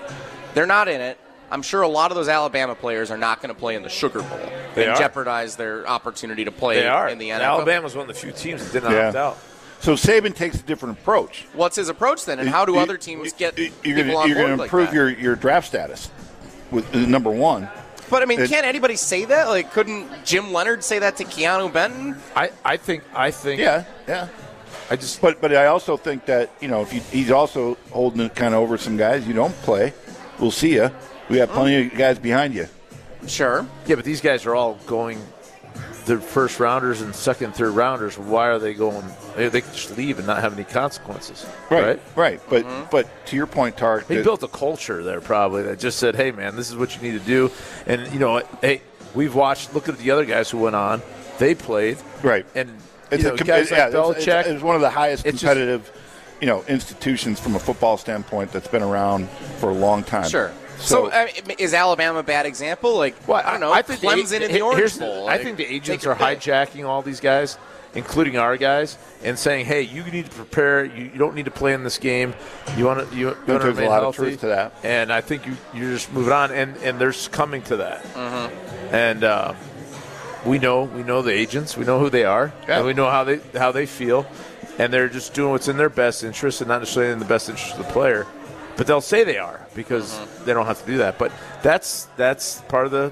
They're 0.54 0.68
not 0.68 0.88
in 0.88 1.02
it. 1.02 1.18
I'm 1.50 1.62
sure 1.62 1.82
a 1.82 1.88
lot 1.88 2.12
of 2.12 2.16
those 2.18 2.28
Alabama 2.28 2.76
players 2.76 3.10
are 3.10 3.18
not 3.18 3.42
going 3.42 3.54
to 3.54 3.60
play 3.60 3.76
in 3.76 3.84
the 3.84 3.90
Sugar 3.90 4.22
Bowl 4.22 4.40
They 4.76 4.84
and 4.84 4.92
are. 4.92 4.98
jeopardize 4.98 5.56
their 5.56 5.88
opportunity 5.88 6.46
to 6.46 6.52
play 6.52 6.82
They 6.82 6.88
are. 6.88 7.08
in 7.08 7.18
the 7.18 7.30
NFL. 7.30 7.40
Alabama's 7.42 7.96
one 7.96 8.08
of 8.10 8.14
the 8.14 8.20
few 8.20 8.32
teams 8.32 8.64
that 8.66 8.74
did 8.74 8.84
not 8.84 8.92
Yeah. 8.94 9.08
opt 9.08 9.16
out. 9.16 9.38
So 9.80 9.94
Saban 9.94 10.34
takes 10.36 10.60
a 10.60 10.64
different 10.64 10.98
approach. 11.00 11.46
What's 11.54 11.76
his 11.76 11.90
approach 11.90 12.26
then, 12.26 12.40
and 12.40 12.50
how 12.50 12.66
do 12.66 12.74
You- 12.74 12.80
other 12.80 12.98
teams 12.98 13.34
get 13.34 13.58
you're 13.58 13.70
people 13.84 14.04
gonna, 14.04 14.16
on 14.18 14.30
you're 14.30 14.38
gonna 14.42 14.64
improve 14.64 14.88
that? 14.88 14.96
your, 14.96 15.10
your 15.10 15.36
draft 15.36 15.68
status 15.68 16.10
with 16.72 16.94
uh, 16.96 17.00
number 17.00 17.30
one. 17.30 17.70
But 18.10 18.22
I 18.22 18.26
mean, 18.26 18.40
it- 18.42 18.50
can't 18.50 18.66
anybody 18.66 18.96
say 18.96 19.26
that? 19.26 19.48
Like, 19.48 19.72
couldn't 19.72 20.08
Jim 20.26 20.52
Leonhard 20.54 20.84
say 20.84 21.00
that 21.00 21.18
to 21.18 21.24
Keanu 21.24 21.72
Benton? 21.72 22.16
I, 22.36 22.52
I 22.64 22.78
think 22.78 23.04
I 23.14 23.32
think 23.32 23.60
Yeah, 23.60 23.84
yeah. 24.08 24.28
I 24.90 24.96
just 24.96 25.22
But 25.22 25.42
but 25.42 25.56
I 25.56 25.68
also 25.68 25.98
think 25.98 26.26
that 26.26 26.50
you 26.62 26.68
know 26.68 26.82
if 26.82 26.94
you, 26.94 27.02
he's 27.12 27.32
also 27.32 27.76
holding 27.92 28.22
it 28.22 28.36
kind 28.36 28.54
of 28.56 28.62
over 28.62 28.78
some 28.78 28.98
guys. 28.98 29.28
You 29.28 29.34
don't 29.34 29.56
play, 29.64 29.94
we'll 30.40 30.52
see 30.52 30.74
you. 30.76 30.90
We 31.30 31.38
have 31.38 31.50
plenty 31.50 31.88
of 31.88 31.96
guys 31.98 32.18
behind 32.20 32.54
you. 32.54 32.68
Sure. 33.28 33.66
yeah, 33.88 33.96
but 33.96 34.06
these 34.06 34.22
guys 34.22 34.46
are 34.46 34.54
all 34.56 34.76
going 34.86 35.20
the 36.06 36.18
first 36.20 36.60
rounders 36.60 37.02
and 37.02 37.14
second, 37.16 37.56
third 37.56 37.72
rounders. 37.72 38.18
Why 38.18 38.48
are 38.48 38.60
they 38.60 38.74
going? 38.74 39.06
They, 39.36 39.50
they 39.50 39.62
can 39.62 39.72
just 39.74 39.98
leave 39.98 40.18
and 40.18 40.28
not 40.28 40.40
have 40.42 40.54
any 40.54 40.64
consequences, 40.64 41.46
right? 41.70 42.00
right. 42.16 42.40
But 42.50 42.64
Mm-hmm. 42.66 42.90
but 42.92 43.08
to 43.28 43.36
your 43.36 43.48
point, 43.48 43.78
Tark, 43.78 44.08
He 44.08 44.22
built 44.22 44.44
a 44.44 44.48
culture 44.48 45.04
there 45.04 45.22
probably 45.22 45.64
that 45.64 45.80
just 45.80 45.98
said, 46.00 46.16
"Hey, 46.16 46.32
man, 46.32 46.56
this 46.56 46.70
is 46.70 46.76
what 46.76 46.96
you 46.96 47.02
need 47.02 47.20
to 47.20 47.26
do." 47.26 47.52
And 47.88 48.12
you 48.14 48.20
know, 48.20 48.42
hey, 48.62 48.82
we've 49.14 49.36
watched. 49.36 49.74
Look 49.74 49.90
at 49.90 49.98
the 49.98 50.12
other 50.12 50.26
guys 50.26 50.50
who 50.50 50.60
went 50.60 50.76
on. 50.76 51.02
They 51.40 51.54
played 51.56 51.98
right. 52.24 52.46
and 52.56 52.70
it's 53.12 53.24
you 53.24 53.30
a 53.30 53.32
know, 53.34 53.38
com- 53.38 53.48
guys 53.48 53.70
yeah, 53.72 53.86
like 53.88 54.18
it's- 54.18 54.46
it's, 54.46 54.48
it's 54.56 54.64
one 54.64 54.76
of 54.76 54.82
the 54.82 54.90
highest 54.90 55.26
It's 55.26 55.34
just- 55.42 55.44
competitive, 55.44 55.92
you 56.40 56.48
know, 56.48 56.64
institutions 56.68 57.40
from 57.40 57.56
a 57.56 57.60
football 57.60 57.98
standpoint 57.98 58.52
that's 58.52 58.68
been 58.68 58.82
around 58.84 59.30
for 59.60 59.70
a 59.70 59.74
long 59.74 60.04
time. 60.04 60.30
Sure. 60.30 60.52
So, 60.86 61.10
So, 61.10 61.12
I 61.12 61.32
mean, 61.48 61.58
is 61.60 61.74
Alabama 61.74 62.20
a 62.20 62.24
bad 62.24 62.46
example? 62.46 62.96
Like, 62.96 63.16
Well, 63.28 63.42
I 63.44 63.52
don't 63.52 63.60
know. 63.60 63.72
I 63.74 63.82
think 63.82 64.02
the- 64.02 64.08
Clemson 64.08 64.42
in 64.42 64.52
the 64.52 64.62
Orange 64.62 64.78
here's 64.80 64.98
Bowl. 64.98 65.28
I 65.28 65.34
like, 65.34 65.42
think 65.44 65.58
the 65.58 65.66
agents 65.66 66.06
are 66.06 66.16
hijacking 66.16 66.86
all 66.88 67.02
these 67.02 67.20
guys, 67.20 67.58
including 67.96 68.38
our 68.38 68.56
guys, 68.58 68.98
and 69.24 69.38
saying, 69.40 69.66
"Hey, 69.66 69.82
you 69.82 70.04
need 70.04 70.26
to 70.26 70.32
prepare. 70.32 70.86
You, 70.86 71.06
you 71.14 71.18
don't 71.18 71.34
need 71.34 71.46
to 71.46 71.52
play 71.52 71.74
in 71.74 71.84
this 71.84 71.98
game. 71.98 72.34
You 72.78 72.86
want 72.86 73.10
to 73.10 73.16
you, 73.16 73.22
you 73.22 73.26
want 73.28 73.46
to 73.46 73.52
there's 73.54 73.64
a 73.64 73.68
remain 73.70 73.90
lot 73.90 73.98
of 74.04 74.04
healthy." 74.16 74.18
truth 74.32 74.40
to 74.42 74.48
that. 74.48 74.74
And 74.84 75.12
I 75.12 75.22
think 75.22 75.46
you 75.48 75.58
you're 75.74 75.92
just 75.92 76.12
moving 76.14 76.34
on, 76.34 76.52
and 76.52 76.76
and 76.78 77.00
they're 77.00 77.14
coming 77.32 77.62
to 77.64 77.78
that. 77.78 78.04
Mm-hmm. 78.14 78.96
And 78.96 79.24
uh, 79.24 79.54
we 80.46 80.60
know 80.60 80.84
we 80.84 81.02
know 81.04 81.22
the 81.24 81.32
agents. 81.34 81.76
We 81.76 81.86
know 81.86 82.00
who 82.00 82.10
they 82.10 82.26
are, 82.26 82.54
Yeah. 82.68 82.78
and 82.78 82.86
we 82.86 82.94
know 82.94 83.10
how 83.10 83.24
they 83.24 83.40
how 83.58 83.72
they 83.72 83.86
feel, 83.88 84.28
and 84.78 84.94
they're 84.94 85.10
just 85.10 85.34
doing 85.34 85.52
what's 85.52 85.68
in 85.68 85.78
their 85.78 85.90
best 85.90 86.24
interest, 86.24 86.62
and 86.62 86.68
not 86.68 86.80
necessarily 86.82 87.12
in 87.14 87.20
the 87.20 87.26
best 87.26 87.50
interest 87.50 87.72
of 87.80 87.86
the 87.88 87.92
player. 87.92 88.28
But 88.78 88.88
they'll 88.88 89.02
say 89.02 89.24
they 89.24 89.38
are 89.38 89.66
because 89.74 90.14
Mm-hmm. 90.14 90.46
they 90.46 90.54
don't 90.54 90.66
have 90.66 90.82
to 90.82 90.86
do 90.88 90.98
that. 90.98 91.18
But 91.18 91.32
that's 91.64 92.08
that's 92.18 92.62
part 92.64 92.86
of 92.86 92.92
the 92.92 93.12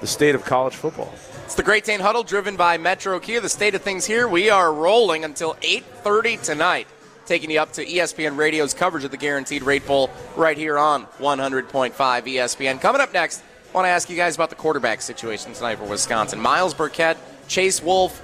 the 0.00 0.06
state 0.06 0.34
of 0.34 0.44
college 0.44 0.74
football. 0.74 1.12
It's 1.44 1.54
the 1.56 1.62
Great 1.62 1.84
Dane 1.84 2.00
Huddle, 2.00 2.22
driven 2.22 2.56
by 2.56 2.78
Metro 2.78 3.18
Kia. 3.20 3.40
The 3.40 3.48
state 3.48 3.74
of 3.74 3.82
things 3.82 4.06
here. 4.06 4.28
We 4.28 4.50
are 4.50 4.72
rolling 4.72 5.24
until 5.24 5.54
8:30 5.62 6.42
tonight, 6.42 6.86
taking 7.26 7.50
you 7.50 7.60
up 7.60 7.72
to 7.72 7.84
ESPN 7.84 8.36
Radio's 8.36 8.72
coverage 8.72 9.04
of 9.04 9.10
the 9.10 9.16
Guaranteed 9.16 9.62
Rate 9.62 9.86
Bowl 9.86 10.10
right 10.36 10.56
here 10.56 10.78
on 10.78 11.06
100.5 11.18 11.92
ESPN. 11.94 12.80
Coming 12.80 13.00
up 13.00 13.12
next, 13.12 13.42
I 13.70 13.74
want 13.74 13.84
to 13.86 13.90
ask 13.90 14.08
you 14.08 14.16
guys 14.16 14.34
about 14.36 14.50
the 14.50 14.56
quarterback 14.56 15.00
situation 15.02 15.52
tonight 15.52 15.76
for 15.78 15.84
Wisconsin. 15.84 16.40
Myles 16.40 16.72
Burkett, 16.74 17.16
Chase 17.48 17.82
Wolf. 17.82 18.20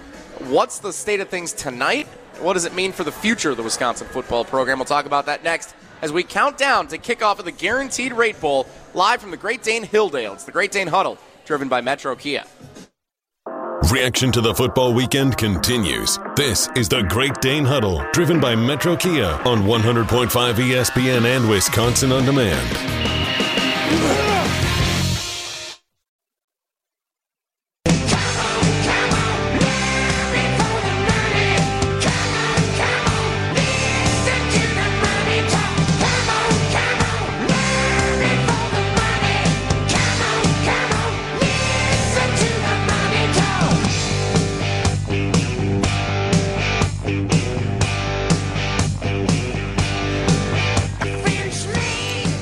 What's 0.48 0.78
the 0.78 0.92
state 0.92 1.20
of 1.20 1.28
things 1.28 1.52
tonight? 1.52 2.06
What 2.40 2.52
does 2.54 2.64
it 2.66 2.74
mean 2.74 2.92
for 2.92 3.04
the 3.04 3.12
future 3.12 3.50
of 3.50 3.56
the 3.56 3.62
Wisconsin 3.62 4.06
football 4.08 4.44
program? 4.44 4.78
We'll 4.78 4.84
talk 4.84 5.06
about 5.06 5.26
that 5.26 5.42
next 5.42 5.74
as 6.02 6.12
we 6.12 6.22
count 6.22 6.58
down 6.58 6.88
to 6.88 6.98
kick 6.98 7.22
off 7.22 7.38
of 7.38 7.44
the 7.44 7.52
Guaranteed 7.52 8.12
Rate 8.12 8.40
Bowl 8.40 8.66
live 8.94 9.20
from 9.20 9.30
the 9.30 9.36
Great 9.36 9.62
Dane 9.62 9.84
Hilldale. 9.84 10.34
It's 10.34 10.44
the 10.44 10.52
Great 10.52 10.72
Dane 10.72 10.88
Huddle, 10.88 11.18
driven 11.44 11.68
by 11.68 11.80
Metro 11.80 12.14
Kia. 12.14 12.44
Reaction 13.90 14.32
to 14.32 14.40
the 14.40 14.54
football 14.54 14.92
weekend 14.92 15.36
continues. 15.36 16.18
This 16.34 16.68
is 16.74 16.88
the 16.88 17.02
Great 17.02 17.40
Dane 17.40 17.64
Huddle, 17.64 18.04
driven 18.12 18.40
by 18.40 18.56
Metro 18.56 18.96
Kia 18.96 19.26
on 19.44 19.62
100.5 19.62 20.54
ESPN 20.54 21.24
and 21.24 21.48
Wisconsin 21.48 22.10
On 22.10 22.24
Demand. 22.24 24.25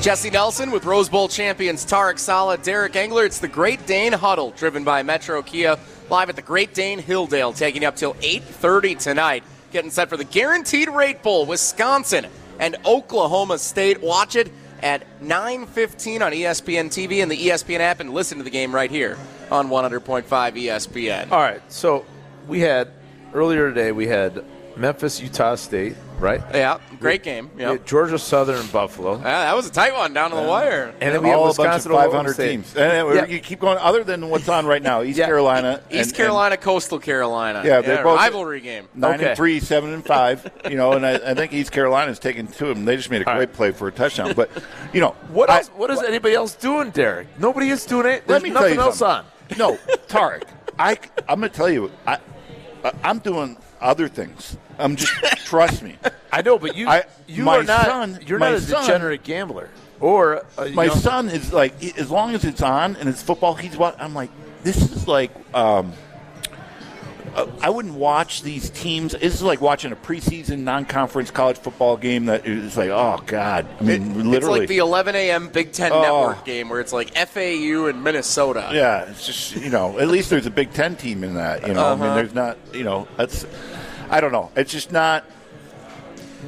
Jesse 0.05 0.29
Nelson 0.29 0.69
with 0.69 0.85
Rose 0.85 1.09
Bowl 1.09 1.27
champions 1.27 1.83
Tarek 1.83 2.19
Saleh, 2.19 2.61
Derek 2.61 2.95
Engler. 2.95 3.25
It's 3.25 3.39
the 3.39 3.47
Great 3.47 3.87
Dane 3.87 4.13
Huddle, 4.13 4.51
driven 4.51 4.83
by 4.83 5.01
Metro 5.01 5.41
Kia, 5.41 5.79
live 6.11 6.29
at 6.29 6.35
the 6.35 6.43
Great 6.43 6.75
Dane 6.75 7.01
Hilldale, 7.01 7.57
taking 7.57 7.81
you 7.81 7.87
up 7.87 7.95
till 7.95 8.13
8:30 8.21 8.93
tonight. 8.93 9.43
Getting 9.71 9.89
set 9.89 10.09
for 10.09 10.15
the 10.15 10.23
Guaranteed 10.23 10.89
Rate 10.89 11.23
Bowl, 11.23 11.47
Wisconsin 11.47 12.27
and 12.59 12.77
Oklahoma 12.85 13.57
State. 13.57 14.03
Watch 14.03 14.35
it 14.35 14.51
at 14.83 15.01
9:15 15.23 16.21
on 16.21 16.33
ESPN 16.33 16.91
TV 16.91 17.23
and 17.23 17.31
the 17.31 17.47
ESPN 17.47 17.81
app, 17.81 17.99
and 17.99 18.13
listen 18.13 18.37
to 18.37 18.43
the 18.43 18.51
game 18.51 18.75
right 18.75 18.91
here 18.91 19.17
on 19.49 19.69
100.5 19.69 20.55
ESPN. 20.55 21.31
All 21.31 21.41
right, 21.41 21.63
so 21.67 22.05
we 22.47 22.59
had 22.59 22.89
earlier 23.33 23.69
today 23.69 23.91
we 23.91 24.05
had 24.05 24.45
Memphis, 24.77 25.19
Utah 25.19 25.55
State, 25.55 25.95
right? 26.19 26.41
Yeah, 26.53 26.77
great 26.99 27.23
game. 27.23 27.49
We 27.55 27.61
Yep. 27.61 27.71
had 27.71 27.85
Georgia 27.85 28.17
Southern 28.19 28.57
and 28.57 28.71
Buffalo, 28.71 29.17
Yeah, 29.17 29.23
that 29.23 29.55
was 29.55 29.67
a 29.67 29.71
tight 29.71 29.93
one 29.93 30.13
down 30.13 30.29
to 30.31 30.35
the 30.35 30.41
wire. 30.43 30.93
and 31.01 31.13
then 31.13 31.21
we 31.21 31.29
had 31.29 31.37
all 31.37 31.49
a 31.49 31.53
bunch 31.53 31.85
of 31.85 31.91
500 31.91 32.35
teams. 32.37 32.75
And 32.75 33.15
Yeah. 33.15 33.25
you 33.25 33.39
keep 33.39 33.59
going. 33.59 33.77
Other 33.79 34.03
than 34.03 34.29
what's 34.29 34.47
on 34.49 34.65
right 34.65 34.81
now, 34.81 35.01
East 35.03 35.17
Yeah. 35.19 35.25
Carolina, 35.25 35.81
East 35.89 36.09
and- 36.09 36.15
Carolina, 36.17 36.57
Coastal 36.57 36.99
Carolina. 36.99 37.61
Yeah, 37.65 37.81
they're 37.81 38.03
both- 38.03 38.17
rivalry 38.19 38.59
game. 38.61 38.87
nine 38.93 39.15
Okay. 39.15 39.27
and 39.29 39.37
three, 39.37 39.59
seven 39.59 39.93
and 39.93 40.05
five. 40.05 40.49
You 40.69 40.77
know, 40.77 40.93
and 40.93 41.05
I, 41.05 41.13
I 41.13 41.33
think 41.35 41.53
East 41.53 41.71
Carolina's 41.71 42.17
taken 42.19 42.47
two 42.47 42.69
of 42.69 42.75
them. 42.75 42.85
They 42.85 42.95
just 42.97 43.11
made 43.11 43.21
a 43.21 43.27
All 43.29 43.35
great 43.35 43.49
right. 43.49 43.53
play 43.55 43.71
for 43.71 43.87
a 43.87 43.91
touchdown. 43.91 44.33
But 44.35 44.49
you 44.93 44.99
know, 45.01 45.15
What 45.31 45.49
I- 45.49 45.57
else? 45.57 45.69
What 45.75 45.91
is 45.91 46.01
anybody 46.01 46.33
else 46.35 46.53
doing, 46.55 46.89
Derek? 46.89 47.27
Nobody 47.39 47.69
is 47.69 47.85
doing 47.85 48.05
it. 48.07 48.23
Let 48.25 48.27
There's 48.27 48.43
me 48.43 48.49
tell 48.51 48.61
nothing 48.61 48.75
you 48.75 48.81
else 48.81 48.97
something. 48.97 49.25
on. 49.51 49.57
No, 49.57 49.77
Tarek, 50.07 50.43
I 50.79 50.97
I'm 51.29 51.39
going 51.39 51.51
to 51.51 51.55
tell 51.55 51.69
you, 51.69 51.91
I, 52.07 52.17
I- 52.83 52.91
I'm 53.03 53.19
doing 53.19 53.57
other 53.81 54.07
things. 54.07 54.57
I'm 54.79 54.95
just 54.95 55.13
trust 55.45 55.81
me. 55.83 55.95
I 56.31 56.41
know, 56.41 56.57
but 56.59 56.75
you 56.75 56.87
I- 56.87 57.05
you 57.27 57.43
my 57.43 57.57
are 57.57 57.63
not 57.63 57.85
son- 57.85 58.19
you're 58.25 58.39
my 58.39 58.49
not 58.51 58.57
a 58.59 58.61
son- 58.61 58.81
degenerate 58.81 59.23
gambler 59.23 59.69
or 59.99 60.43
a 60.57 60.69
My 60.71 60.85
young- 60.85 60.97
son 60.97 61.29
is 61.29 61.53
like, 61.53 61.81
as 61.97 62.11
long 62.11 62.35
as 62.35 62.43
it's 62.43 62.61
on 62.61 62.95
and 62.97 63.07
it's 63.09 63.21
football, 63.21 63.53
he's 63.55 63.77
what 63.77 63.99
I'm 64.01 64.13
like. 64.13 64.29
This 64.63 64.77
is 64.77 65.07
like, 65.07 65.31
um, 65.55 65.93
uh, 67.35 67.45
I 67.61 67.69
wouldn't 67.69 67.95
watch 67.95 68.41
these 68.43 68.69
teams. 68.69 69.11
This 69.11 69.33
is 69.35 69.41
like 69.43 69.59
watching 69.61 69.91
a 69.91 69.95
preseason 69.95 70.59
non-conference 70.59 71.31
college 71.31 71.57
football 71.57 71.97
game. 71.97 72.25
That 72.27 72.47
is 72.47 72.77
like, 72.77 72.89
oh 72.89 73.21
god. 73.25 73.67
I 73.79 73.83
mean, 73.83 74.11
It's 74.11 74.25
literally. 74.25 74.59
like 74.61 74.69
the 74.69 74.77
11 74.77 75.15
a.m. 75.15 75.49
Big 75.49 75.71
Ten 75.73 75.91
Oh. 75.91 76.01
Network 76.01 76.45
game 76.45 76.69
where 76.69 76.79
it's 76.79 76.93
like 76.93 77.13
FAU 77.15 77.87
and 77.87 78.03
Minnesota. 78.03 78.69
Yeah, 78.73 79.03
it's 79.09 79.25
just 79.25 79.55
you 79.57 79.69
know, 79.69 79.99
at 79.99 80.07
least 80.07 80.29
there's 80.29 80.45
a 80.45 80.51
Big 80.51 80.71
Ten 80.73 80.95
team 80.95 81.23
in 81.23 81.33
that. 81.35 81.67
You 81.67 81.73
know, 81.73 81.85
I 81.85 81.95
mean, 81.95 82.03
Uh-huh. 82.05 82.15
there's 82.15 82.33
not. 82.33 82.57
You 82.73 82.83
know, 82.85 83.07
that's. 83.17 83.45
I 84.09 84.21
don't 84.21 84.31
know. 84.31 84.51
It's 84.55 84.71
just 84.71 84.91
not. 84.91 85.23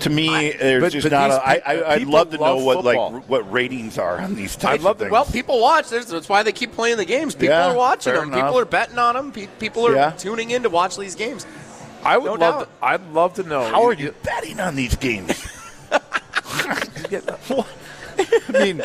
To 0.01 0.11
me, 0.11 0.51
there's 0.51 0.81
but- 0.83 0.91
just 0.91 1.05
but 1.05 1.11
not. 1.11 1.29
these 1.29 1.37
A, 1.39 1.47
I, 1.47 1.55
pe- 1.59 1.83
I, 1.83 1.93
I'd 1.95 2.07
love 2.07 2.29
to 2.29 2.37
know 2.37 2.57
love 2.57 2.63
what 2.63 2.85
like 2.85 2.97
football. 2.97 3.13
r- 3.15 3.19
what 3.21 3.51
ratings 3.51 3.97
are 3.97 4.19
on 4.21 4.35
these 4.35 4.55
types 4.55 4.83
love 4.83 4.97
of 4.97 4.99
things. 4.99 5.11
Well, 5.11 5.25
people 5.25 5.59
watch. 5.59 5.89
There's, 5.89 6.05
that's 6.05 6.29
why 6.29 6.43
they 6.43 6.51
keep 6.51 6.73
playing 6.73 6.97
the 6.97 7.05
games. 7.05 7.33
People 7.33 7.55
Yeah, 7.55 7.71
are 7.71 7.75
watching 7.75 8.13
them. 8.13 8.27
enough. 8.31 8.45
People 8.45 8.59
are 8.59 8.65
betting 8.65 8.99
on 8.99 9.15
them. 9.15 9.31
Pe- 9.31 9.47
People 9.59 9.87
are 9.87 9.95
Yeah. 9.95 10.11
tuning 10.11 10.51
in 10.51 10.61
to 10.63 10.69
watch 10.69 10.97
these 10.97 11.15
games. 11.15 11.47
I 12.03 12.17
would 12.17 12.25
No 12.25 12.31
love. 12.33 12.39
doubt. 12.39 12.79
To, 12.79 12.85
I'd 12.85 13.11
love 13.11 13.33
to 13.35 13.43
know. 13.43 13.63
How 13.63 13.85
are 13.85 13.93
you 13.93 14.13
betting 14.23 14.59
on 14.59 14.75
these 14.75 14.95
games? 14.95 15.47
What? 17.47 17.67
I 18.49 18.51
mean, 18.51 18.81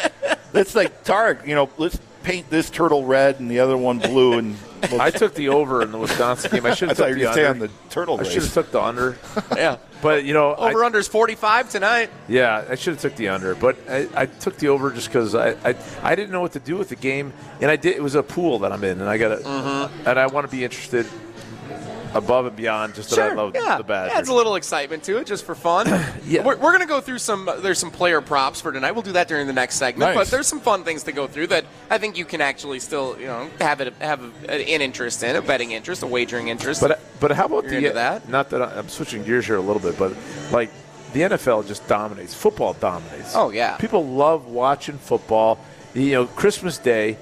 it's 0.55 0.75
like 0.75 1.05
Tarek. 1.05 1.47
You 1.47 1.55
know, 1.55 1.71
let's 1.79 1.99
paint 2.23 2.49
this 2.51 2.71
turtle 2.71 3.05
red 3.05 3.41
and 3.41 3.51
the 3.51 3.61
other 3.61 3.77
one 3.77 3.99
blue, 3.99 4.39
and 4.39 4.57
I 4.99 5.11
took 5.11 5.35
the 5.35 5.49
over 5.51 5.83
in 5.83 5.93
the 5.93 5.99
Wisconsin 5.99 6.51
game. 6.51 6.67
I 6.67 6.75
should 6.75 6.89
have 6.89 6.99
thought 6.99 7.09
took 7.09 7.19
you 7.19 7.25
the 7.33 7.51
under. 7.51 7.67
the 7.69 7.73
turtle 7.91 8.19
I 8.21 8.25
should 8.25 8.43
have 8.43 8.53
took 8.53 8.71
the 8.71 8.83
under. 8.83 9.17
Yeah. 9.57 9.77
But 10.03 10.25
you 10.25 10.35
know, 10.35 10.53
I- 10.53 10.75
under 10.85 10.99
is 10.99 11.07
45 11.09 11.71
tonight. 11.71 12.11
Yeah, 12.29 12.65
I 12.69 12.75
should 12.75 12.95
have 12.95 13.01
took 13.03 13.15
the 13.17 13.29
under, 13.29 13.55
but 13.55 13.77
I, 13.89 14.09
I 14.15 14.27
took 14.27 14.57
the 14.57 14.69
over 14.69 14.91
just 14.91 15.07
because 15.09 15.35
I, 15.35 15.51
I 15.69 15.77
I 16.03 16.15
didn't 16.17 16.33
know 16.33 16.41
what 16.41 16.53
to 16.53 16.59
do 16.61 16.77
with 16.77 16.89
the 16.89 16.97
game, 16.97 17.33
and 17.61 17.71
I 17.71 17.77
did. 17.77 17.97
It 17.97 18.03
was 18.03 18.15
a 18.17 18.23
pool 18.23 18.59
that 18.61 18.73
I'm 18.73 18.83
in, 18.83 19.01
and 19.01 19.09
I 19.09 19.17
got 19.19 19.29
to, 19.29 19.45
Mm-hmm. 19.45 20.09
and 20.09 20.19
I 20.19 20.27
want 20.27 20.51
to 20.51 20.51
be 20.57 20.65
interested 20.65 21.07
above 22.15 22.47
and 22.47 22.57
beyond 22.57 22.95
just 22.95 23.11
that 23.11 23.33
I 23.33 23.35
love 23.35 23.53
yeah. 23.55 23.79
the 23.79 23.85
Badgers. 23.85 24.17
Adds 24.17 24.29
a 24.29 24.35
little 24.35 24.57
excitement 24.57 25.03
to 25.05 25.19
it 25.19 25.27
just 25.27 25.45
for 25.45 25.55
fun. 25.55 25.87
Yeah. 26.25 26.45
We're, 26.45 26.57
we're 26.57 26.71
going 26.71 26.81
to 26.81 26.87
go 26.87 27.01
through 27.01 27.19
some, 27.19 27.49
there's 27.63 27.79
some 27.79 27.91
player 27.91 28.21
props 28.21 28.61
for 28.61 28.71
tonight. 28.71 28.93
We'll 28.93 29.03
do 29.03 29.13
that 29.13 29.29
during 29.29 29.47
the 29.47 29.53
next 29.53 29.75
segment. 29.77 30.11
Nice. 30.11 30.17
But 30.17 30.31
there's 30.31 30.47
some 30.47 30.61
fun 30.61 30.85
things 30.85 31.03
to 31.05 31.13
go 31.13 31.27
through 31.27 31.49
that 31.49 31.65
I 31.91 31.99
think 31.99 32.17
you 32.17 32.25
can 32.25 32.41
actually 32.41 32.79
still, 32.79 33.19
you 33.19 33.27
know, 33.27 33.51
have 33.61 33.81
it 33.81 33.93
have 33.95 34.23
an 34.49 34.61
interest 34.61 35.23
in, 35.23 35.37
a 35.37 35.43
betting 35.43 35.73
interest, 35.73 36.03
a 36.03 36.07
wagering 36.07 36.49
interest. 36.49 36.81
But 36.81 37.01
but 37.21 37.33
how 37.33 37.47
about 37.47 37.65
You're 37.65 37.81
the 37.81 37.91
that? 37.91 38.29
Not 38.29 38.51
that 38.51 38.63
I'm 38.63 38.89
switching 38.89 39.25
gears 39.25 39.47
here 39.47 39.57
a 39.57 39.61
little 39.61 39.83
bit, 39.83 39.99
but 39.99 40.17
like 40.53 40.71
the 41.13 41.23
NFL 41.23 41.67
just 41.67 41.87
dominates. 41.89 42.35
Football 42.35 42.75
dominates. 42.75 43.35
Oh, 43.35 43.51
yeah. 43.51 43.77
people 43.77 44.07
love 44.07 44.47
watching 44.47 44.99
football. 44.99 45.59
You 45.95 46.13
know, 46.13 46.27
Christmas 46.27 46.79
Day, 46.79 47.19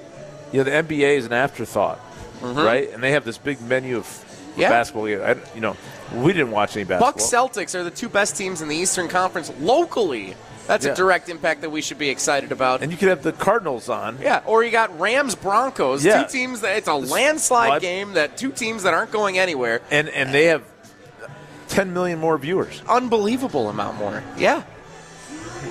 you 0.51 0.59
know 0.59 0.63
the 0.63 0.71
NBA 0.71 1.17
is 1.17 1.25
an 1.25 1.33
afterthought, 1.33 1.99
right? 2.41 2.91
And 2.91 3.03
they 3.03 3.11
have 3.11 3.25
this 3.25 3.37
big 3.37 3.61
menu 3.61 3.97
of 3.97 4.05
Mm-hmm. 4.05 4.30
Yeah. 4.57 4.69
basketball. 4.69 5.05
I, 5.07 5.35
you 5.55 5.61
know, 5.61 5.75
we 6.13 6.33
didn't 6.33 6.51
watch 6.51 6.75
any 6.75 6.83
basketball. 6.83 7.11
Bucks 7.11 7.23
Celtics 7.23 7.73
are 7.75 7.83
the 7.83 7.91
two 7.91 8.09
best 8.09 8.35
teams 8.35 8.61
in 8.61 8.67
the 8.67 8.75
Eastern 8.75 9.07
Conference 9.07 9.51
locally. 9.59 10.35
That's 10.67 10.85
Yeah. 10.85 10.91
a 10.91 10.95
direct 10.95 11.27
impact 11.29 11.61
that 11.61 11.69
we 11.71 11.81
should 11.81 11.97
be 11.97 12.09
excited 12.09 12.51
about. 12.51 12.81
and 12.81 12.91
you 12.91 12.97
could 12.97 13.09
have 13.09 13.23
the 13.23 13.31
Cardinals 13.33 13.89
on. 13.89 14.19
yeah, 14.21 14.41
or 14.45 14.63
you 14.63 14.71
got 14.71 14.97
Rams 14.99 15.35
Broncos, 15.35 16.05
Yeah. 16.05 16.23
two 16.23 16.29
teams 16.29 16.61
that 16.61 16.77
it's 16.77 16.87
a 16.87 16.93
landslide 16.93 17.67
Slide. 17.67 17.81
game 17.81 18.13
that 18.13 18.37
two 18.37 18.51
teams 18.51 18.83
that 18.83 18.93
aren't 18.93 19.11
going 19.11 19.37
anywhere. 19.39 19.81
and 19.89 20.07
and 20.09 20.33
they 20.33 20.45
have 20.45 20.61
10 21.69 21.93
million 21.93 22.19
more 22.19 22.37
viewers. 22.37 22.81
Unbelievable 22.87 23.69
amount 23.69 23.97
more. 23.97 24.23
Yeah. 24.37 24.63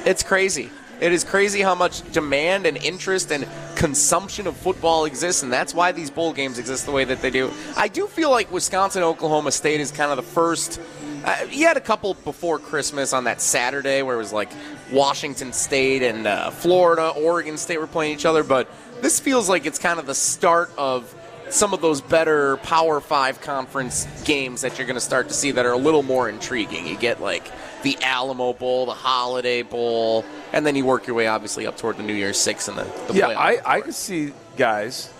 It's 0.04 0.22
crazy. 0.22 0.70
It 1.00 1.12
is 1.12 1.24
crazy 1.24 1.60
how 1.62 1.74
much 1.74 2.02
demand 2.12 2.66
and 2.66 2.76
interest 2.76 3.30
and 3.30 3.46
consumption 3.80 4.46
of 4.46 4.54
football 4.54 5.06
exists, 5.06 5.42
and 5.42 5.50
that's 5.50 5.72
why 5.72 5.90
these 5.90 6.10
bowl 6.10 6.34
games 6.34 6.58
exist 6.58 6.84
the 6.84 6.92
way 6.92 7.02
that 7.02 7.22
they 7.22 7.30
do. 7.30 7.50
I 7.78 7.88
do 7.88 8.06
feel 8.06 8.30
like 8.30 8.52
Wisconsin 8.52 9.02
Oklahoma 9.02 9.50
State 9.50 9.80
is 9.80 9.90
kind 9.90 10.10
of 10.10 10.18
the 10.18 10.22
first. 10.22 10.78
Uh, 11.24 11.46
you 11.50 11.66
had 11.66 11.78
a 11.78 11.80
couple 11.80 12.12
before 12.12 12.58
Christmas 12.58 13.14
on 13.14 13.24
that 13.24 13.40
Saturday 13.40 14.02
where 14.02 14.16
it 14.16 14.18
was 14.18 14.34
like 14.34 14.50
Washington 14.92 15.54
State 15.54 16.02
and 16.02 16.26
uh, 16.26 16.50
Florida, 16.50 17.08
Oregon 17.08 17.56
State 17.56 17.78
were 17.78 17.86
playing 17.86 18.12
each 18.12 18.26
other, 18.26 18.44
but 18.44 18.68
this 19.00 19.18
feels 19.18 19.48
like 19.48 19.64
it's 19.64 19.78
kind 19.78 19.98
of 19.98 20.04
the 20.04 20.14
start 20.14 20.70
of 20.76 21.14
some 21.48 21.72
of 21.72 21.80
those 21.80 22.02
better 22.02 22.58
Power 22.58 23.00
Five 23.00 23.40
conference 23.40 24.06
games 24.24 24.60
that 24.60 24.76
you're 24.76 24.86
going 24.86 24.96
to 24.96 25.00
start 25.00 25.28
to 25.28 25.34
see 25.34 25.52
that 25.52 25.64
are 25.64 25.72
a 25.72 25.78
little 25.78 26.02
more 26.02 26.28
intriguing. 26.28 26.86
You 26.86 26.98
get 26.98 27.22
like 27.22 27.50
the 27.82 27.96
Alamo 28.02 28.52
Bowl, 28.52 28.86
the 28.86 28.92
Holiday 28.92 29.62
Bowl, 29.62 30.24
and 30.52 30.66
then 30.66 30.76
you 30.76 30.84
work 30.84 31.06
your 31.06 31.16
way 31.16 31.26
obviously 31.26 31.66
up 31.66 31.76
toward 31.76 31.96
the 31.96 32.02
New 32.02 32.14
Year's 32.14 32.38
Six 32.38 32.68
and 32.68 32.76
the, 32.78 32.84
the 33.08 33.14
Yeah. 33.14 33.28
I, 33.28 33.58
I 33.64 33.80
can 33.80 33.92
see 33.92 34.32
guys 34.56 35.12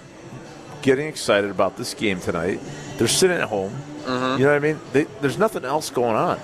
getting 0.83 1.07
excited 1.09 1.51
about 1.51 1.77
this 1.77 1.95
game 1.95 2.21
tonight. 2.21 2.61
They're 2.99 3.09
sitting 3.09 3.37
at 3.39 3.49
home. 3.49 3.73
Mm-hmm. 4.03 4.39
You 4.41 4.45
know 4.47 4.53
what 4.53 4.57
I 4.57 4.59
mean? 4.59 4.81
They, 4.93 5.05
there's 5.21 5.39
nothing 5.39 5.65
else 5.65 5.91
going 5.91 6.17
on. 6.17 6.41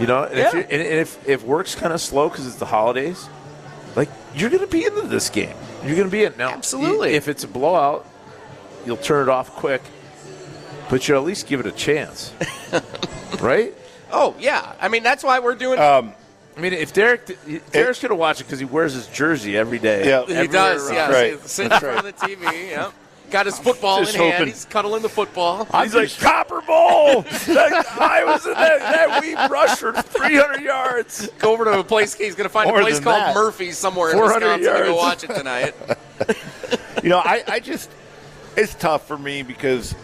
You 0.00 0.06
know, 0.06 0.24
and 0.24 0.38
if, 0.38 0.52
Yeah. 0.52 0.60
you 0.60 0.66
and, 0.70 0.82
and 0.82 0.98
if, 1.00 1.28
if 1.28 1.42
work's 1.44 1.74
kind 1.74 1.92
of 1.92 2.00
slow 2.00 2.28
because 2.28 2.46
it's 2.46 2.56
the 2.56 2.66
holidays, 2.66 3.28
like 3.96 4.08
you're 4.34 4.50
going 4.50 4.60
to 4.62 4.66
be 4.66 4.84
into 4.84 5.02
this 5.02 5.30
game. 5.30 5.54
You're 5.84 5.96
going 5.96 6.08
to 6.08 6.12
be 6.12 6.24
in 6.24 6.34
now. 6.36 6.50
Absolutely. 6.50 7.14
If 7.14 7.28
it's 7.28 7.44
a 7.44 7.48
blowout, 7.48 8.06
you'll 8.86 8.96
turn 8.96 9.28
it 9.28 9.30
off 9.30 9.50
quick, 9.50 9.82
but 10.90 11.06
you'll 11.06 11.18
at 11.18 11.24
least 11.24 11.46
give 11.46 11.60
it 11.60 11.66
a 11.66 11.72
chance, 11.72 12.32
right? 13.40 13.72
Oh 14.14 14.34
yeah, 14.38 14.74
I 14.80 14.88
mean 14.88 15.02
that's 15.02 15.24
why 15.24 15.40
we're 15.40 15.54
doing. 15.54 15.78
Um, 15.78 16.14
I 16.56 16.60
mean, 16.60 16.72
if 16.72 16.92
Derek 16.92 17.26
Derek's 17.72 18.00
going 18.00 18.10
to 18.10 18.14
watch 18.14 18.40
it 18.40 18.44
because 18.44 18.60
he 18.60 18.64
wears 18.64 18.94
his 18.94 19.08
jersey 19.08 19.56
every 19.56 19.80
day. 19.80 20.08
Yeah. 20.08 20.42
he 20.42 20.46
does, 20.46 20.90
yeah. 20.90 21.10
Right. 21.10 21.32
He's 21.32 21.50
Sitting 21.50 21.72
in 21.72 21.80
front 21.80 21.98
of 21.98 22.04
the 22.04 22.12
TV, 22.12 22.70
yeah. 22.70 22.92
Got 23.30 23.46
his 23.46 23.58
football 23.58 24.00
Just 24.00 24.14
in 24.14 24.20
hand. 24.20 24.46
He's 24.46 24.64
cuddling 24.66 25.02
the 25.02 25.08
football. 25.08 25.64
He's 25.82 25.94
like 25.94 26.16
Copper 26.18 26.60
Bowl. 26.60 27.22
that, 27.22 27.86
I 27.98 28.24
was 28.24 28.46
in 28.46 28.52
that, 28.52 28.78
that 28.78 29.20
we 29.20 29.34
rushed 29.34 29.80
for 29.80 29.92
300 29.92 30.60
yards. 30.60 31.28
Go 31.38 31.52
over 31.52 31.64
to 31.64 31.80
a 31.80 31.84
place. 31.84 32.14
He's 32.14 32.36
going 32.36 32.44
to 32.44 32.52
find 32.52 32.70
a 32.70 32.72
place 32.72 33.00
called 33.00 33.16
that. 33.16 33.34
Murphy's 33.34 33.76
somewhere 33.76 34.12
in 34.12 34.18
400 34.18 34.58
Wisconsin 34.58 34.84
to 34.84 34.88
go 34.88 34.96
watch 34.96 35.24
it 35.24 35.34
tonight. 35.34 35.74
you 37.02 37.08
know, 37.08 37.18
I, 37.18 37.42
I 37.48 37.60
just 37.60 37.90
it's 38.56 38.74
tough 38.74 39.08
for 39.08 39.18
me 39.18 39.42
because 39.42 39.94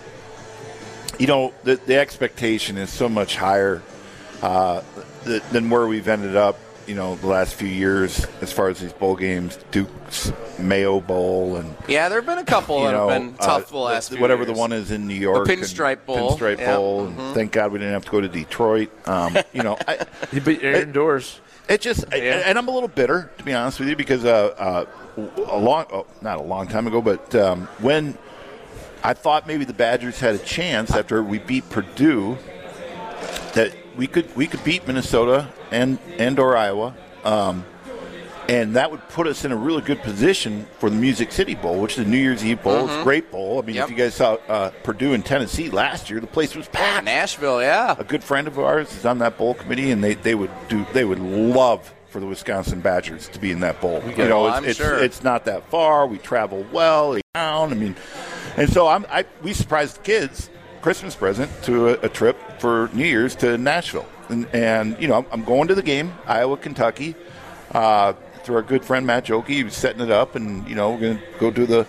you 1.19 1.27
know 1.27 1.55
the 1.63 1.77
the 1.77 1.97
expectation 1.97 2.79
is 2.79 2.91
so 2.91 3.09
much 3.09 3.37
higher 3.37 3.83
uh, 4.43 4.83
th- 5.25 5.43
than 5.53 5.71
where 5.71 5.87
we've 5.87 6.09
ended 6.09 6.37
up. 6.37 6.59
You 6.87 6.97
know, 6.97 7.15
the 7.17 7.29
last 7.29 7.55
few 7.55 7.69
years 7.69 8.27
as 8.41 8.51
far 8.51 8.69
as 8.69 8.81
these 8.81 8.93
bowl 8.93 9.15
games, 9.15 9.57
Duke's 9.71 10.33
Mayo 10.59 11.01
Bowl, 11.01 11.55
and 11.57 11.73
Yeah, 11.87 12.09
there 12.09 12.19
have 12.19 12.27
been 12.27 12.39
a 12.39 12.45
couple 12.45 12.83
that 12.83 12.91
know, 12.93 13.09
have 13.09 13.21
been 13.21 13.35
tough 13.35 13.69
uh, 13.69 13.71
the 13.71 13.79
last 13.79 14.09
few 14.11 14.19
whatever 14.19 14.43
years. 14.43 14.55
the 14.55 14.59
one 14.59 14.73
is 14.73 14.91
in 14.91 15.07
New 15.07 15.15
York, 15.15 15.49
and 15.49 15.61
Pinstripe 15.61 16.05
Bowl. 16.05 16.37
Pinstripe 16.37 16.59
Yeah. 16.59 16.75
Bowl. 16.75 17.07
And 17.07 17.35
thank 17.35 17.53
God 17.53 17.71
we 17.71 17.79
didn't 17.79 17.93
have 17.93 18.07
to 18.07 18.11
go 18.11 18.21
to 18.21 18.27
Detroit. 18.29 18.91
Um, 19.07 19.37
you 19.53 19.63
know, 19.63 19.79
I, 19.87 20.05
But 20.45 20.63
you're 20.63 20.73
indoors. 20.73 21.41
It 21.69 21.81
just, 21.81 22.13
and 22.13 22.59
I'm 22.59 22.67
a 22.67 22.73
little 22.73 22.89
bitter 22.89 23.31
to 23.39 23.45
be 23.45 23.55
honest 23.55 23.79
with 23.79 23.89
you 23.89 23.95
because 23.95 24.25
uh, 24.25 24.55
uh, 24.59 24.87
a 25.47 25.59
long, 25.59 25.87
oh, 25.93 26.07
not 26.23 26.39
a 26.39 26.43
long 26.43 26.67
time 26.67 26.89
ago, 26.89 27.01
but 27.01 27.33
um, 27.37 27.69
when 27.79 28.19
I 29.05 29.15
thought 29.15 29.47
maybe 29.47 29.65
the 29.65 29.75
Badgers 29.75 30.19
had 30.19 30.35
a 30.35 30.39
chance 30.39 30.91
after 30.91 31.23
we 31.23 31.39
beat 31.39 31.71
Purdue, 31.71 32.37
that 33.53 33.73
we 34.01 34.07
could 34.07 34.35
we 34.35 34.47
could 34.47 34.65
beat 34.65 34.87
Minnesota 34.87 35.47
and 35.71 35.99
and 36.17 36.39
or 36.39 36.57
Iowa, 36.57 36.95
um, 37.23 37.67
and 38.49 38.75
that 38.75 38.91
would 38.91 39.07
put 39.11 39.27
us 39.27 39.45
in 39.45 39.53
a 39.53 39.57
really 39.57 39.83
good 39.83 40.01
position 40.01 40.67
for 40.79 40.89
the 40.89 40.97
Music 40.97 41.31
City 41.31 41.55
Bowl, 41.55 41.79
which 41.83 41.99
is 41.99 42.07
a 42.07 42.09
New 42.09 42.17
Year's 42.17 42.43
Eve 42.43 42.63
bowl. 42.63 42.87
It's 42.87 42.95
a 42.95 43.05
great 43.05 43.31
bowl. 43.31 43.59
I 43.63 43.67
mean, 43.67 43.77
Yep. 43.77 43.85
if 43.85 43.91
you 43.91 43.97
guys 43.99 44.15
saw 44.15 44.39
uh, 44.49 44.71
Purdue 44.85 45.13
and 45.13 45.23
Tennessee 45.23 45.69
last 45.69 46.09
year, 46.09 46.19
the 46.19 46.27
place 46.27 46.57
was 46.57 46.67
packed 46.69 47.05
Nashville, 47.05 47.61
yeah. 47.61 47.95
a 47.99 48.03
good 48.05 48.25
friend 48.25 48.49
of 48.49 48.59
ours 48.59 48.91
is 48.97 49.05
on 49.05 49.19
that 49.19 49.37
bowl 49.37 49.53
committee, 49.53 49.91
and 49.91 50.03
they, 50.03 50.15
they 50.15 50.35
would 50.35 50.51
do 50.71 50.87
they 50.95 51.05
would 51.05 51.21
love 51.21 51.93
for 52.09 52.21
the 52.21 52.27
Wisconsin 52.27 52.81
Badgers 52.81 53.29
to 53.29 53.39
be 53.39 53.51
in 53.53 53.61
that 53.61 53.83
bowl. 53.83 54.03
you 54.17 54.17
know, 54.29 54.47
it. 54.49 54.61
it's, 54.61 54.67
it's, 54.69 54.79
sure. 54.79 54.99
it's 54.99 55.23
not 55.23 55.45
that 55.45 55.69
far. 55.69 56.07
We 56.07 56.17
travel 56.17 56.65
well 56.73 57.19
down. 57.35 57.71
I 57.71 57.75
mean, 57.75 57.97
and 58.57 58.73
so 58.73 58.89
I'm 58.89 59.05
I 59.11 59.27
we 59.43 59.53
surprised 59.53 59.99
the 59.99 60.03
kids 60.05 60.49
Christmas 60.83 61.15
present 61.15 61.51
to 61.65 61.89
a, 61.89 61.93
a 62.07 62.09
trip 62.09 62.37
for 62.61 62.91
New 62.93 63.05
Year's 63.05 63.35
to 63.37 63.59
Nashville, 63.59 64.07
and, 64.29 64.47
and 64.53 65.01
you 65.01 65.09
know 65.09 65.17
I'm, 65.17 65.27
I'm 65.33 65.45
going 65.45 65.69
to 65.69 65.75
the 65.75 65.83
game 65.83 66.13
Iowa 66.27 66.57
Kentucky. 66.57 67.15
Uh, 67.73 68.15
through 68.43 68.57
our 68.57 68.63
good 68.63 68.85
friend 68.85 69.07
Matt 69.07 69.27
Jokey, 69.27 69.49
he 69.49 69.65
was 69.65 69.75
setting 69.75 70.01
it 70.01 70.11
up, 70.11 70.35
and 70.35 70.67
you 70.69 70.75
know 70.75 70.93
we're 70.93 71.01
going 71.01 71.19
to 71.19 71.25
go 71.39 71.51
to 71.51 71.67
the 71.67 71.87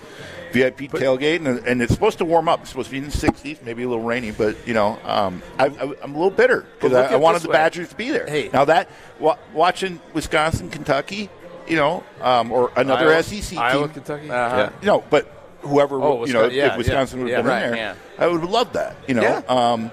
VIP 0.52 0.80
tailgate, 0.92 1.46
and, 1.46 1.66
and 1.66 1.82
it's 1.82 1.94
supposed 1.94 2.18
to 2.18 2.26
warm 2.26 2.50
up. 2.50 2.62
It's 2.62 2.70
supposed 2.70 2.89
to 2.89 2.92
be 2.92 2.98
in 2.98 3.06
the 3.06 3.10
60s, 3.10 3.64
maybe 3.64 3.84
a 3.84 3.89
little 3.89 4.04
rainy, 4.04 4.32
but 4.32 4.56
you 4.68 4.74
know, 4.74 5.00
um, 5.04 5.42
I, 5.58 5.68
I, 5.68 5.94
I'm 6.04 6.14
a 6.14 6.18
little 6.18 6.30
bitter 6.30 6.66
because 6.76 6.94
I, 6.94 7.14
I 7.14 7.16
wanted 7.16 7.38
this 7.38 7.44
the 7.44 7.50
way. 7.50 7.54
Badgers 7.54 7.89
to 7.89 7.96
be 7.96 8.12
there. 8.12 8.28
Hey. 8.28 8.50
now 8.52 8.66
that 8.66 8.89
wa- 9.20 9.38
watching 9.54 10.02
Wisconsin, 10.14 10.70
Kentucky, 10.70 11.30
you 11.68 11.78
know, 11.78 12.04
um, 12.20 12.52
or 12.52 12.72
another 12.76 13.10
Iowa- 13.10 13.24
SEC 13.24 13.58
Iowa, 13.58 13.86
team, 13.86 13.94
Kentucky. 13.94 14.30
Uh-huh. 14.30 14.70
you 14.82 14.88
know, 14.88 15.04
but 15.10 15.41
whoever 15.62 16.01
Oh, 16.01 16.26
you 16.26 16.34
know, 16.34 16.41
Wisconsin- 16.41 16.51
yeah, 16.57 16.72
if 16.72 16.78
Wisconsin 16.78 17.20
yeah, 17.20 17.24
would 17.24 17.30
yeah. 17.32 17.36
have 17.38 17.45
been 17.45 17.51
Right, 17.53 17.64
in 17.66 17.72
there, 17.72 17.80
yeah. 18.18 18.24
I 18.24 18.28
would 18.28 18.41
have 18.41 18.49
loved 18.49 18.74
that. 18.74 18.95
You 19.07 19.16
know, 19.16 19.22
Yeah. 19.22 19.41
um, 19.47 19.91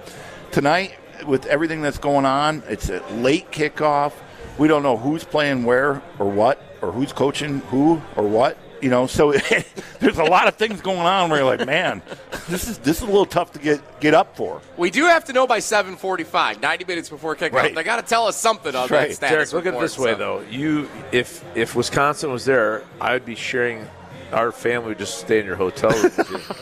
tonight, 0.50 0.92
with 1.26 1.46
everything 1.46 1.82
that's 1.82 1.98
going 1.98 2.24
on, 2.26 2.62
it's 2.68 2.88
a 2.88 3.02
late 3.14 3.50
kickoff. 3.50 4.12
We 4.58 4.68
don't 4.68 4.82
know 4.82 4.96
who's 4.96 5.24
playing 5.24 5.64
where 5.64 6.02
or 6.18 6.28
what, 6.30 6.60
or 6.82 6.92
who's 6.92 7.12
coaching 7.12 7.60
who 7.70 8.00
or 8.16 8.24
what. 8.24 8.56
You 8.80 8.90
know, 8.90 9.08
so 9.08 9.32
there's 9.98 10.18
a 10.18 10.24
lot 10.24 10.46
of 10.46 10.54
things 10.54 10.80
going 10.80 11.00
on 11.00 11.30
where 11.30 11.40
you're 11.40 11.56
like, 11.56 11.66
man, 11.66 12.00
this 12.48 12.68
is 12.68 12.78
this 12.78 12.98
is 12.98 13.02
a 13.02 13.06
little 13.06 13.26
tough 13.26 13.50
to 13.54 13.58
get 13.58 13.80
get 13.98 14.14
up 14.14 14.36
for. 14.36 14.60
We 14.76 14.90
do 14.92 15.06
have 15.06 15.24
to 15.24 15.32
know 15.32 15.48
by 15.48 15.58
7:45, 15.58 16.62
90 16.62 16.84
minutes 16.84 17.08
before 17.08 17.34
kickoff. 17.34 17.52
Right. 17.54 17.74
They 17.74 17.82
got 17.82 17.96
to 17.96 18.02
tell 18.02 18.28
us 18.28 18.36
something 18.36 18.76
on 18.76 18.82
right. 18.88 19.08
that 19.08 19.14
status 19.16 19.50
Derek, 19.50 19.52
look 19.52 19.64
at 19.66 19.68
it 19.68 19.70
report, 19.70 19.82
this 19.82 19.98
way 19.98 20.14
though. 20.14 20.42
You, 20.48 20.88
if 21.10 21.44
if 21.56 21.74
Wisconsin 21.74 22.30
was 22.30 22.44
there, 22.44 22.84
I 23.00 23.14
would 23.14 23.24
be 23.24 23.34
sharing. 23.34 23.84
Our 24.32 24.52
family 24.52 24.88
would 24.88 24.98
just 24.98 25.18
stay 25.18 25.40
in 25.40 25.46
your 25.46 25.56
hotel 25.56 25.90
room. 25.90 26.12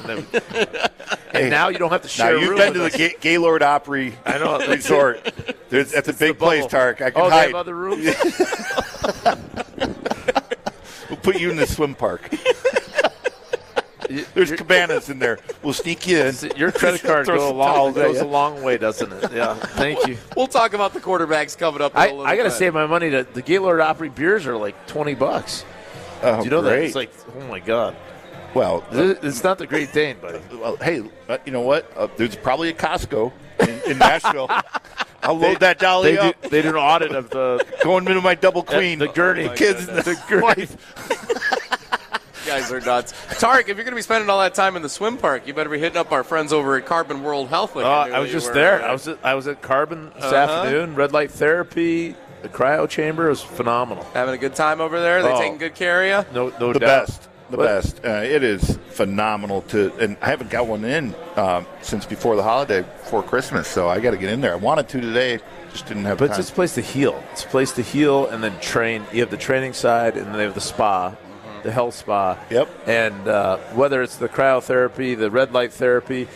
And, 0.08 0.26
then- 0.26 0.90
and 1.32 1.50
now 1.50 1.68
you 1.68 1.78
don't 1.78 1.90
have 1.90 2.02
to 2.02 2.06
Now 2.08 2.12
share. 2.28 2.36
a 2.36 2.40
you've 2.40 2.48
room 2.50 2.58
been 2.58 2.74
to 2.74 2.80
with 2.80 2.92
the 2.94 3.06
us. 3.06 3.12
Ga- 3.12 3.18
Gaylord 3.20 3.62
Opry 3.62 4.14
I 4.24 4.38
know. 4.38 4.58
Resort. 4.68 5.32
There's, 5.68 5.92
that's 5.92 6.08
a 6.08 6.10
It's 6.10 6.18
the 6.18 6.26
big 6.28 6.38
place. 6.38 6.66
Tark. 6.66 7.02
I 7.02 7.10
can 7.10 7.20
oh, 7.22 7.30
they 7.30 7.36
hide. 7.36 7.46
have 7.46 7.54
other 7.56 7.74
rooms. 7.74 8.06
We'll 11.08 11.18
put 11.18 11.38
you 11.40 11.50
in 11.52 11.56
the 11.56 11.66
swim 11.68 11.94
park. 11.94 12.28
There's 14.34 14.50
cabanas 14.52 15.08
in 15.08 15.18
there. 15.20 15.38
We'll 15.62 15.72
sneak 15.72 16.06
you 16.06 16.18
in. 16.18 16.34
Your 16.56 16.72
credit 16.72 17.02
card 17.02 17.26
Throw 17.26 17.36
go 17.38 17.50
a 17.50 17.54
long, 17.54 17.92
goes 17.92 18.16
you. 18.16 18.22
a 18.22 18.26
long 18.26 18.62
way, 18.62 18.76
doesn't 18.76 19.12
it? 19.12 19.32
Yeah. 19.32 19.54
Thank 19.54 20.04
you. 20.06 20.16
We'll 20.36 20.46
talk 20.48 20.74
about 20.74 20.94
the 20.94 21.00
quarterbacks 21.00 21.56
coming 21.56 21.80
up. 21.80 21.92
In 21.94 21.98
I, 21.98 22.06
a 22.06 22.10
little 22.10 22.26
I 22.26 22.36
got 22.36 22.42
to 22.44 22.48
bit. 22.50 22.58
save 22.58 22.74
my 22.74 22.86
money. 22.86 23.10
To 23.10 23.22
the 23.24 23.42
Gaylord 23.42 23.80
Opry 23.80 24.08
beers 24.08 24.46
are 24.46 24.56
like 24.56 24.86
twenty 24.88 25.14
bucks. 25.14 25.64
Oh, 26.22 26.38
Do 26.38 26.44
you 26.44 26.50
know 26.50 26.62
that? 26.62 26.78
It's 26.78 26.94
like, 26.94 27.10
oh 27.38 27.46
my 27.48 27.60
god, 27.60 27.96
well, 28.54 28.84
This- 28.90 29.18
it's 29.22 29.44
not 29.44 29.58
the 29.58 29.66
Great 29.66 29.92
Dane, 29.92 30.16
buddy. 30.20 30.40
well, 30.52 30.76
hey, 30.76 31.02
uh, 31.28 31.38
you 31.44 31.52
know 31.52 31.60
what? 31.60 31.90
Uh, 31.96 32.08
there's 32.16 32.36
probably 32.36 32.70
a 32.70 32.74
Costco 32.74 33.32
in, 33.60 33.90
in 33.92 33.98
Nashville. 33.98 34.48
I'll 35.22 35.34
load 35.38 35.60
that 35.60 35.78
dolly 35.80 36.12
They 36.12 36.16
do, 36.16 36.28
up. 36.28 36.42
they 36.42 36.62
do 36.62 36.68
an 36.68 36.76
audit 36.76 37.12
of 37.12 37.30
the 37.30 37.64
Going 37.82 38.06
into 38.06 38.20
my 38.20 38.34
double 38.36 38.62
queen. 38.62 38.98
the 39.00 39.08
gurney. 39.08 39.48
kids, 39.56 39.88
and 39.88 39.98
the 39.98 40.40
wife. 40.42 40.76
You 42.44 42.52
guys 42.52 42.70
are 42.70 42.80
nuts. 42.80 43.12
Tarek, 43.40 43.62
if 43.62 43.66
you're 43.68 43.76
going 43.78 43.86
to 43.86 43.96
be 43.96 44.02
spending 44.02 44.30
all 44.30 44.38
that 44.38 44.54
time 44.54 44.76
in 44.76 44.82
the 44.82 44.88
swim 44.88 45.16
park, 45.16 45.48
you 45.48 45.52
better 45.54 45.68
be 45.68 45.80
hitting 45.80 45.98
up 45.98 46.12
our 46.12 46.22
friends 46.22 46.52
over 46.52 46.76
at 46.76 46.86
Carbon 46.86 47.24
World 47.24 47.48
Health. 47.48 47.74
like 47.74 47.84
Uh, 47.84 48.14
I 48.14 48.20
was 48.20 48.30
just 48.30 48.48
were. 48.48 48.54
there. 48.54 48.84
I 48.84 48.92
was 48.92 49.08
at, 49.08 49.18
I 49.24 49.34
was 49.34 49.48
at 49.48 49.62
Carbon 49.62 50.12
this 50.14 50.24
Uh-huh. 50.26 50.36
afternoon. 50.36 50.94
Red 50.94 51.12
light 51.12 51.32
therapy, 51.32 52.14
the 52.46 52.56
cryo 52.56 52.88
chamber 52.88 53.28
was 53.28 53.42
phenomenal. 53.42 54.04
having 54.14 54.34
a 54.34 54.38
good 54.38 54.54
time 54.54 54.80
over 54.80 55.00
there. 55.00 55.22
They 55.22 55.30
Oh. 55.32 55.38
taking 55.38 55.58
good 55.58 55.74
care 55.74 56.02
of 56.18 56.26
you. 56.26 56.34
No, 56.34 56.46
no 56.60 56.72
doubt. 56.72 56.72
the 56.74 56.78
doubt. 56.80 57.06
best. 57.06 57.28
The 57.50 57.56
But- 57.56 57.66
best. 57.66 58.00
Uh, 58.04 58.08
it 58.24 58.42
is 58.42 58.78
phenomenal 58.90 59.62
to, 59.68 59.92
and 60.00 60.16
I 60.20 60.26
haven't 60.30 60.50
got 60.50 60.66
one 60.66 60.84
in 60.84 61.14
um, 61.36 61.64
since 61.80 62.04
before 62.06 62.34
the 62.36 62.42
holiday, 62.42 62.82
before 62.82 63.22
Christmas. 63.22 63.68
So 63.68 63.88
I 63.88 64.00
got 64.00 64.10
to 64.12 64.16
get 64.16 64.30
in 64.30 64.40
there. 64.40 64.52
I 64.52 64.56
wanted 64.56 64.88
to 64.88 65.00
today, 65.00 65.38
just 65.72 65.86
didn't 65.86 66.06
have 66.06 66.18
But 66.18 66.30
time. 66.30 66.40
it's 66.40 66.50
a 66.50 66.52
place 66.52 66.74
to 66.74 66.80
heal. 66.80 67.22
It's 67.32 67.44
a 67.44 67.48
place 67.48 67.70
to 67.72 67.82
heal 67.82 68.26
and 68.26 68.42
then 68.42 68.58
train. 68.60 69.04
You 69.12 69.20
have 69.20 69.30
the 69.30 69.36
training 69.36 69.74
side, 69.74 70.16
and 70.16 70.26
then 70.26 70.32
they 70.38 70.42
have 70.42 70.54
the 70.54 70.60
spa, 70.60 71.12
the 71.62 71.70
health 71.70 71.94
spa. 71.94 72.36
Yep. 72.50 72.68
And 72.88 73.28
uh, 73.28 73.58
whether 73.74 74.02
it's 74.02 74.16
the 74.16 74.28
cryotherapy, 74.28 75.16
the 75.16 75.30
red 75.30 75.52
light 75.52 75.72
therapy, 75.72 76.26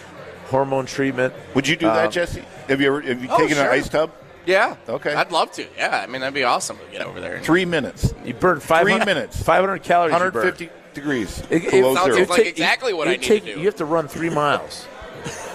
hormone 0.49 0.87
treatment. 0.87 1.35
Would 1.55 1.67
you 1.67 1.75
do 1.77 1.87
that, 1.87 2.07
Um, 2.07 2.11
Jesse? 2.13 2.45
Have 2.69 2.81
you 2.81 2.87
ever 2.87 3.01
have 3.01 3.21
you 3.23 3.29
Oh, 3.33 3.39
taken 3.39 3.57
sure. 3.57 3.65
an 3.67 3.71
ice 3.73 3.89
tub? 3.89 4.11
Yeah. 4.47 4.77
Okay. 4.89 5.15
I'd 5.15 5.33
love 5.33 5.53
to. 5.53 5.67
Yeah. 5.77 6.01
I 6.03 6.07
mean, 6.07 6.21
that'd 6.21 6.35
be 6.35 6.45
awesome 6.45 6.79
to 6.79 6.85
get 6.93 7.03
over 7.07 7.21
there. 7.21 7.41
Three 7.41 7.65
minutes, 7.65 8.15
You 8.25 8.35
burn 8.35 8.61
500, 8.61 9.05
minutes. 9.07 9.43
500 9.43 9.83
calories. 9.83 10.13
150 10.13 10.71
degrees 10.95 11.41
It- 11.51 11.65
it 11.65 11.71
below 11.71 11.95
sounds 11.95 12.15
zero. 12.15 12.27
like 12.27 12.39
take- 12.39 12.47
exactly 12.49 12.93
what 12.93 13.07
I 13.07 13.13
need 13.13 13.23
take- 13.23 13.45
to 13.45 13.55
do. 13.55 13.61
You 13.61 13.67
have 13.67 13.77
to 13.77 13.85
run 13.85 14.09
three 14.09 14.31
miles 14.31 14.87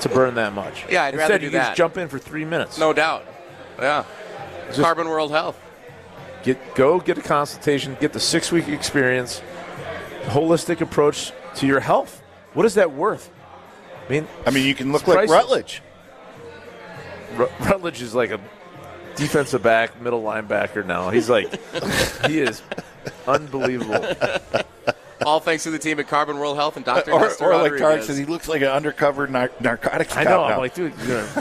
to 0.02 0.10
burn 0.10 0.36
that 0.36 0.54
much. 0.54 0.86
Yeah, 0.90 1.04
I'd 1.04 1.14
Instead, 1.16 1.30
rather 1.30 1.40
do 1.40 1.46
you 1.46 1.52
that. 1.52 1.66
just 1.70 1.78
jump 1.78 1.98
in 1.98 2.08
for 2.08 2.20
three 2.20 2.46
minutes. 2.46 2.78
No 2.78 2.94
doubt. 2.94 3.26
Yeah. 3.80 4.04
Carbon 4.76 5.10
World 5.10 5.32
Health. 5.32 5.60
Get 6.44 6.76
go 6.76 7.00
get 7.00 7.18
a 7.18 7.22
consultation, 7.22 7.98
get 8.00 8.14
the 8.14 8.20
six 8.20 8.52
week 8.52 8.68
experience, 8.68 9.42
holistic 10.28 10.80
approach 10.80 11.32
to 11.56 11.66
your 11.68 11.80
health. 11.80 12.22
What 12.54 12.66
is 12.66 12.76
that 12.76 12.92
worth? 12.94 13.30
I 14.08 14.12
mean, 14.12 14.28
I 14.46 14.52
mean, 14.52 14.66
you 14.66 14.76
can 14.76 14.92
look 14.92 15.08
like 15.08 15.18
priceless. 15.18 15.32
Rutledge. 15.42 15.82
Ru- 17.36 17.50
Rutledge 17.62 18.02
is 18.02 18.14
like 18.16 18.30
a 18.32 18.40
defensive 19.16 19.64
back, 19.64 20.00
middle 20.02 20.22
linebacker 20.24 20.86
now. 20.86 21.10
He's 21.10 21.30
like, 21.30 21.48
he 22.28 22.40
is 22.40 22.62
unbelievable. 23.28 24.06
All 25.26 25.40
thanks 25.40 25.64
to 25.64 25.72
the 25.72 25.80
team 25.80 26.00
at 26.00 26.08
Carbon 26.08 26.38
World 26.38 26.58
Health 26.58 26.76
and 26.76 26.86
Dr. 26.86 27.12
Or, 27.14 27.26
or 27.42 27.58
like 27.58 27.72
Tarek 27.74 28.04
says, 28.04 28.18
he 28.18 28.26
looks 28.26 28.48
like 28.48 28.62
an 28.62 28.68
undercover 28.68 29.28
nar- 29.28 29.50
narcotics 29.60 30.16
I 30.16 30.24
cop 30.24 30.32
know. 30.34 30.44
I'm 30.44 30.50
now. 30.52 30.58
like, 30.60 30.74
dude, 30.76 30.94
you 31.02 31.08
know, 31.08 31.28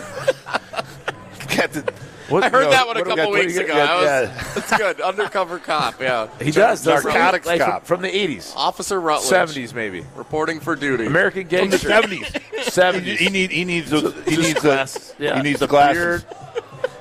Got 1.57 1.73
the- 1.73 1.93
what, 2.31 2.43
I 2.43 2.49
heard 2.49 2.61
you 2.61 2.65
know, 2.65 2.71
that 2.71 2.87
one 2.87 2.97
a 2.97 3.01
what 3.01 3.05
do 3.05 3.11
we 3.11 3.17
couple 3.17 3.17
got- 3.17 3.29
what 3.31 3.37
do 3.37 3.47
weeks 3.47 3.55
you 3.59 3.65
ago. 3.65 3.75
got- 3.75 4.01
That 4.03 4.25
yeah. 4.29 4.45
That's 4.55 4.77
good. 4.79 5.01
Undercover 5.03 5.59
cop, 5.59 6.01
yeah. 6.01 6.29
He 6.41 6.51
does. 6.53 6.83
does 6.83 7.05
Narcotics 7.05 7.47
like, 7.47 7.61
cop. 7.61 7.85
from, 7.85 7.99
from 7.99 8.03
the 8.03 8.09
80s, 8.11 8.55
Officer 8.57 8.99
Rutledge. 9.01 9.31
70s 9.31 9.75
maybe. 9.75 10.05
Reporting 10.17 10.59
for 10.61 10.75
duty. 10.75 11.05
American 11.07 11.43
from 11.47 11.71
the 11.71 11.79
gangster. 11.79 11.89
70s. 11.91 12.25
70s. 12.63 13.17
He, 13.19 13.29
need, 13.29 13.51
he 13.51 13.65
needs 13.67 13.91
those, 13.91 14.15
he 14.25 14.37
needs 14.39 14.61
glasses. 14.61 15.13
the, 15.19 15.25
Yeah. 15.25 15.37
he 15.37 15.43
needs 15.43 15.61
the 15.61 15.67
The 15.67 15.71
glasses. 15.71 16.23
beard. 16.25 16.25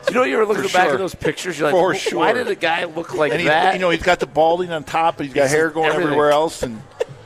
You 0.10 0.14
know, 0.16 0.24
you 0.24 0.36
ever 0.36 0.45
look 0.45 0.58
For 0.58 0.64
at 0.64 0.68
the 0.70 0.74
back 0.74 0.86
sure. 0.88 0.93
of 0.93 0.99
those 0.99 1.16
pictures, 1.16 1.58
you're 1.58 1.68
like, 1.72 1.80
For 1.80 1.95
sure. 1.95 2.20
why 2.20 2.34
did 2.34 2.47
a 2.47 2.56
guy 2.56 2.84
look 2.86 3.14
like 3.14 3.32
And 3.32 3.41
he, 3.41 3.47
that? 3.47 3.74
you 3.74 3.80
know, 3.80 3.89
he's 3.89 4.04
got 4.04 4.20
the 4.20 4.26
balding 4.28 4.72
on 4.72 4.84
top, 4.84 5.18
but 5.18 5.26
he's 5.26 5.34
got 5.36 5.43
He's 5.43 5.51
hair 5.51 5.70
going 5.70 5.88
everything. 5.88 6.04
everywhere 6.08 6.32
else, 6.32 6.62
and 6.64 6.82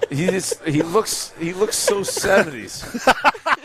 he 0.09 0.27
just 0.27 0.63
he 0.63 0.81
looks 0.83 1.33
he 1.39 1.53
looks 1.53 1.75
so 1.77 2.01
70s. 2.01 2.83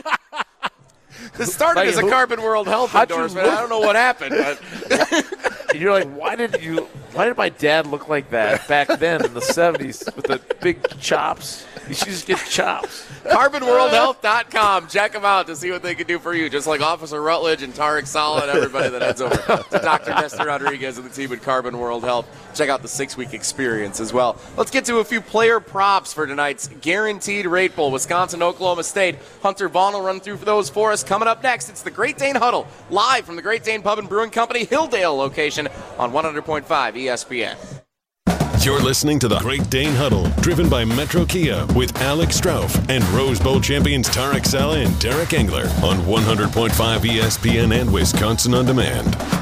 This 1.37 1.53
started 1.55 1.81
Like, 1.81 1.89
as 1.89 1.99
a 1.99 2.03
who- 2.03 2.11
Carbon 2.11 2.43
World 2.43 2.67
Health 2.69 2.95
endorsement. 2.95 3.47
I 3.49 3.61
don't 3.61 3.71
know 3.71 3.79
what 3.81 3.97
happened, 3.97 4.35
but 4.37 5.75
you're 5.75 5.93
like, 5.93 6.09
why 6.15 6.37
did 6.37 6.63
you? 6.63 6.89
Why 7.15 7.27
did 7.27 7.37
my 7.37 7.51
dad 7.51 7.87
look 7.87 8.09
like 8.09 8.31
that 8.31 8.67
back 8.69 8.89
then 8.99 9.25
in 9.25 9.35
the 9.35 9.41
'70s 9.41 10.15
with 10.17 10.27
the 10.27 10.41
big 10.61 10.99
chops? 10.99 11.67
You 11.89 11.95
should 11.95 12.09
just 12.09 12.27
get 12.27 12.39
chops. 12.39 13.05
carbonworldhealth.com. 13.25 14.89
Check 14.89 15.13
them 15.13 15.25
out 15.25 15.47
to 15.49 15.57
see 15.57 15.71
what 15.71 15.83
they 15.83 15.95
can 15.95 16.07
do 16.07 16.19
for 16.19 16.33
you, 16.33 16.49
just 16.49 16.67
like 16.67 16.81
Officer 16.81 17.21
Rutledge 17.21 17.63
and 17.63 17.75
Tarek 17.75 18.07
Saleh 18.07 18.43
and 18.45 18.51
everybody 18.53 18.89
that 18.91 19.03
heads 19.03 19.21
over 19.21 19.35
to 19.37 19.79
Dr. 19.79 20.11
Nestor 20.11 20.45
Rodriguez 20.47 20.97
and 20.97 21.05
the 21.07 21.11
team 21.13 21.33
at 21.33 21.43
Carbon 21.43 21.77
World 21.79 22.05
Health. 22.05 22.27
Check 22.55 22.69
out 22.69 22.83
the 22.83 22.89
six 22.89 23.17
week 23.17 23.35
experience 23.35 23.99
as 24.01 24.13
well. 24.13 24.39
Let's 24.57 24.71
get 24.71 24.85
to 24.87 24.99
a 24.99 25.05
few 25.05 25.21
player 25.21 25.59
props 25.61 26.13
for 26.13 26.27
tonight's 26.27 26.69
guaranteed 26.69 27.47
rate 27.47 27.75
bowl. 27.75 27.91
Wisconsin, 27.91 28.43
Oklahoma 28.43 28.85
State. 28.85 29.17
Hunter 29.43 29.69
Vaughn 29.69 29.93
will 29.95 30.03
run 30.03 30.21
through 30.21 30.37
those 30.37 30.71
for 30.71 30.93
us. 30.93 31.03
Coming 31.03 31.22
up 31.27 31.43
next, 31.43 31.69
it's 31.69 31.83
the 31.83 31.91
Great 31.91 32.19
Dane 32.19 32.35
Huddle, 32.35 32.67
live 32.91 33.25
from 33.25 33.37
the 33.37 33.43
Great 33.43 33.65
Dane 33.65 33.83
Pub 33.83 33.99
and 33.99 34.09
Brewing 34.09 34.31
Company, 34.31 34.67
Hilldale 34.67 35.17
location 35.17 35.69
on 35.99 36.13
100.5 36.13 36.65
ESPN. 36.65 37.57
You're 38.65 38.81
listening 38.81 39.19
to 39.19 39.27
the 39.27 39.39
Great 39.41 39.69
Dane 39.71 39.95
Huddle, 39.95 40.29
driven 40.41 40.69
by 40.69 40.85
Metro 40.85 41.25
Kia 41.25 41.67
with 41.75 42.01
Alex 42.01 42.41
Strofe 42.41 42.89
and 42.89 43.03
Rose 43.09 43.41
Bowl 43.41 43.61
champions 43.61 44.09
Tarek 44.09 44.47
Saleh 44.47 44.87
and 44.87 45.01
Derek 45.01 45.33
Engler 45.33 45.65
on 45.83 45.99
100.5 46.03 46.71
ESPN 46.71 47.81
and 47.81 47.93
Wisconsin 47.93 48.55
On 48.55 48.65
Demand. 48.65 49.42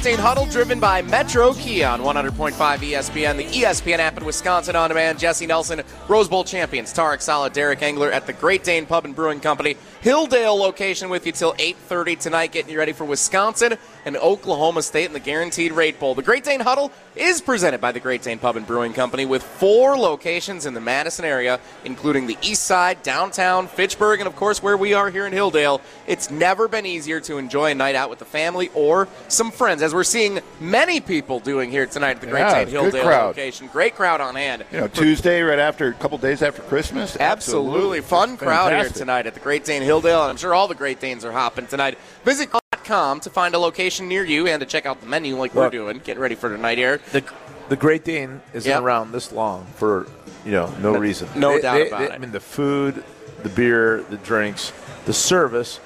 18 0.00 0.18
huddle 0.18 0.46
driven 0.46 0.80
by 0.80 1.02
Metro 1.02 1.52
Kia 1.52 1.86
on 1.86 2.00
100.5 2.00 2.52
ESPN, 2.54 3.36
the 3.36 3.44
ESPN 3.44 3.98
app 3.98 4.16
in 4.16 4.24
Wisconsin 4.24 4.74
on 4.74 4.88
demand. 4.88 5.18
Jesse 5.18 5.44
Nelson, 5.44 5.82
Rose 6.08 6.26
Bowl 6.26 6.42
champions, 6.42 6.90
Tarek 6.94 7.20
Saleh, 7.20 7.52
Derek 7.52 7.82
Engler 7.82 8.10
at 8.10 8.26
the 8.26 8.32
Great 8.32 8.64
Dane 8.64 8.86
Pub 8.86 9.04
and 9.04 9.14
Brewing 9.14 9.40
Company, 9.40 9.76
Hilldale 10.02 10.58
location 10.58 11.10
with 11.10 11.26
you 11.26 11.32
till 11.32 11.52
8.30 11.52 12.18
tonight, 12.18 12.52
getting 12.52 12.72
you 12.72 12.78
ready 12.78 12.92
for 12.92 13.04
Wisconsin 13.04 13.76
and 14.04 14.16
Oklahoma 14.16 14.82
State 14.82 15.06
in 15.06 15.12
the 15.12 15.20
Guaranteed 15.20 15.72
Rate 15.72 15.98
Bowl. 16.00 16.14
The 16.14 16.22
Great 16.22 16.44
Dane 16.44 16.60
Huddle 16.60 16.90
is 17.16 17.40
presented 17.40 17.80
by 17.80 17.92
the 17.92 18.00
Great 18.00 18.22
Dane 18.22 18.38
Pub 18.38 18.56
and 18.56 18.66
Brewing 18.66 18.92
Company 18.92 19.26
with 19.26 19.42
four 19.42 19.96
locations 19.98 20.66
in 20.66 20.74
the 20.74 20.80
Madison 20.80 21.24
area, 21.24 21.58
including 21.84 22.26
the 22.26 22.38
East 22.42 22.62
Side, 22.64 23.02
downtown, 23.02 23.66
Fitchburg, 23.66 24.20
and 24.20 24.26
of 24.26 24.36
course 24.36 24.62
where 24.62 24.76
we 24.76 24.94
are 24.94 25.10
here 25.10 25.26
in 25.26 25.32
Hilldale. 25.32 25.80
It's 26.06 26.30
never 26.30 26.68
been 26.68 26.86
easier 26.86 27.20
to 27.20 27.38
enjoy 27.38 27.72
a 27.72 27.74
night 27.74 27.94
out 27.94 28.10
with 28.10 28.18
the 28.20 28.24
family 28.24 28.70
or 28.74 29.08
some 29.28 29.50
friends, 29.50 29.82
as 29.82 29.92
we're 29.94 30.04
seeing 30.04 30.40
many 30.60 31.00
people 31.00 31.40
doing 31.40 31.70
here 31.70 31.86
tonight 31.86 32.12
at 32.12 32.20
the 32.20 32.26
Great 32.26 32.40
Yeah, 32.40 32.64
Dane 32.64 32.74
Hilldale 32.74 33.02
crowd. 33.02 33.26
location. 33.28 33.66
Great 33.68 33.94
crowd 33.96 34.20
on 34.20 34.34
hand. 34.34 34.64
you 34.72 34.80
know, 34.80 34.88
Tuesday, 34.88 35.40
right 35.42 35.58
after 35.58 35.88
a 35.88 35.94
couple 35.94 36.16
days 36.18 36.42
after 36.42 36.62
Christmas. 36.62 37.16
Absolutely. 37.18 38.00
Fun 38.00 38.36
crowd 38.36 38.72
here 38.72 38.88
tonight 38.88 39.26
at 39.26 39.34
the 39.34 39.40
Great 39.40 39.64
Dane 39.64 39.82
Hilldale, 39.82 40.22
and 40.22 40.30
I'm 40.30 40.36
sure 40.36 40.54
all 40.54 40.68
the 40.68 40.74
Great 40.74 41.00
Danes 41.00 41.24
are 41.24 41.32
hopping 41.32 41.66
tonight. 41.66 41.98
Visit 42.24 42.50
to 42.72 43.30
find 43.32 43.54
a 43.54 43.58
location 43.58 44.06
near 44.08 44.24
you 44.24 44.46
and 44.46 44.60
to 44.60 44.66
check 44.66 44.86
out 44.86 45.00
the 45.00 45.06
menu 45.06 45.36
like 45.36 45.54
we're 45.54 45.70
doing. 45.70 45.98
Getting 45.98 46.20
ready 46.22 46.34
for 46.36 46.48
tonight 46.48 46.78
here. 46.78 47.00
The, 47.12 47.24
the 47.68 47.76
Great 47.76 48.04
Dane 48.04 48.40
isn't 48.54 48.68
Yep. 48.70 48.82
around 48.82 49.12
this 49.12 49.32
long 49.32 49.66
for 49.76 50.06
you 50.44 50.52
know 50.52 50.72
no 50.80 50.96
reason. 50.96 51.28
no 51.34 51.54
They- 51.54 51.60
doubt 51.62 51.74
they- 51.74 51.86
about 51.88 51.98
they- 51.98 52.04
it. 52.06 52.12
I 52.12 52.18
mean, 52.18 52.30
the 52.32 52.40
food, 52.40 53.02
the 53.42 53.48
beer, 53.48 54.04
the 54.08 54.16
drinks, 54.18 54.72
the 55.04 55.12
service 55.12 55.80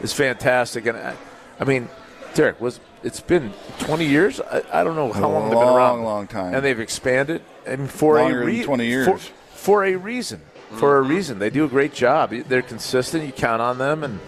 is 0.00 0.12
fantastic, 0.12 0.86
and 0.86 0.98
I, 0.98 1.14
I 1.60 1.64
mean, 1.64 1.88
Derek 2.34 2.60
was. 2.60 2.80
It's 3.04 3.20
been 3.20 3.52
20 3.80 4.06
years. 4.06 4.40
I, 4.40 4.62
I 4.72 4.82
don't 4.82 4.96
know 4.96 5.12
how 5.12 5.26
A 5.26 5.28
long 5.28 5.42
they've 5.50 5.58
been 5.58 5.68
around. 5.68 5.76
long, 5.76 6.04
long 6.04 6.26
time. 6.26 6.54
and 6.54 6.64
they've 6.64 6.80
expanded. 6.80 7.42
I 7.66 7.76
mean, 7.76 7.86
for 7.86 8.16
Longer 8.18 8.42
a 8.42 8.46
reason. 8.46 8.64
20 8.64 8.86
years. 8.86 9.06
For, 9.06 9.18
for 9.54 9.84
a 9.84 9.94
reason. 9.96 10.40
For 10.70 10.74
Mm-hmm. 10.74 10.86
a 11.12 11.14
reason, 11.14 11.38
they 11.38 11.50
do 11.50 11.64
a 11.64 11.68
great 11.68 11.92
job. 11.92 12.30
They're 12.30 12.62
consistent. 12.62 13.24
You 13.26 13.32
count 13.32 13.60
on 13.62 13.76
them, 13.78 14.02
and 14.04 14.18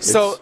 So, 0.00 0.32
It's- 0.32 0.40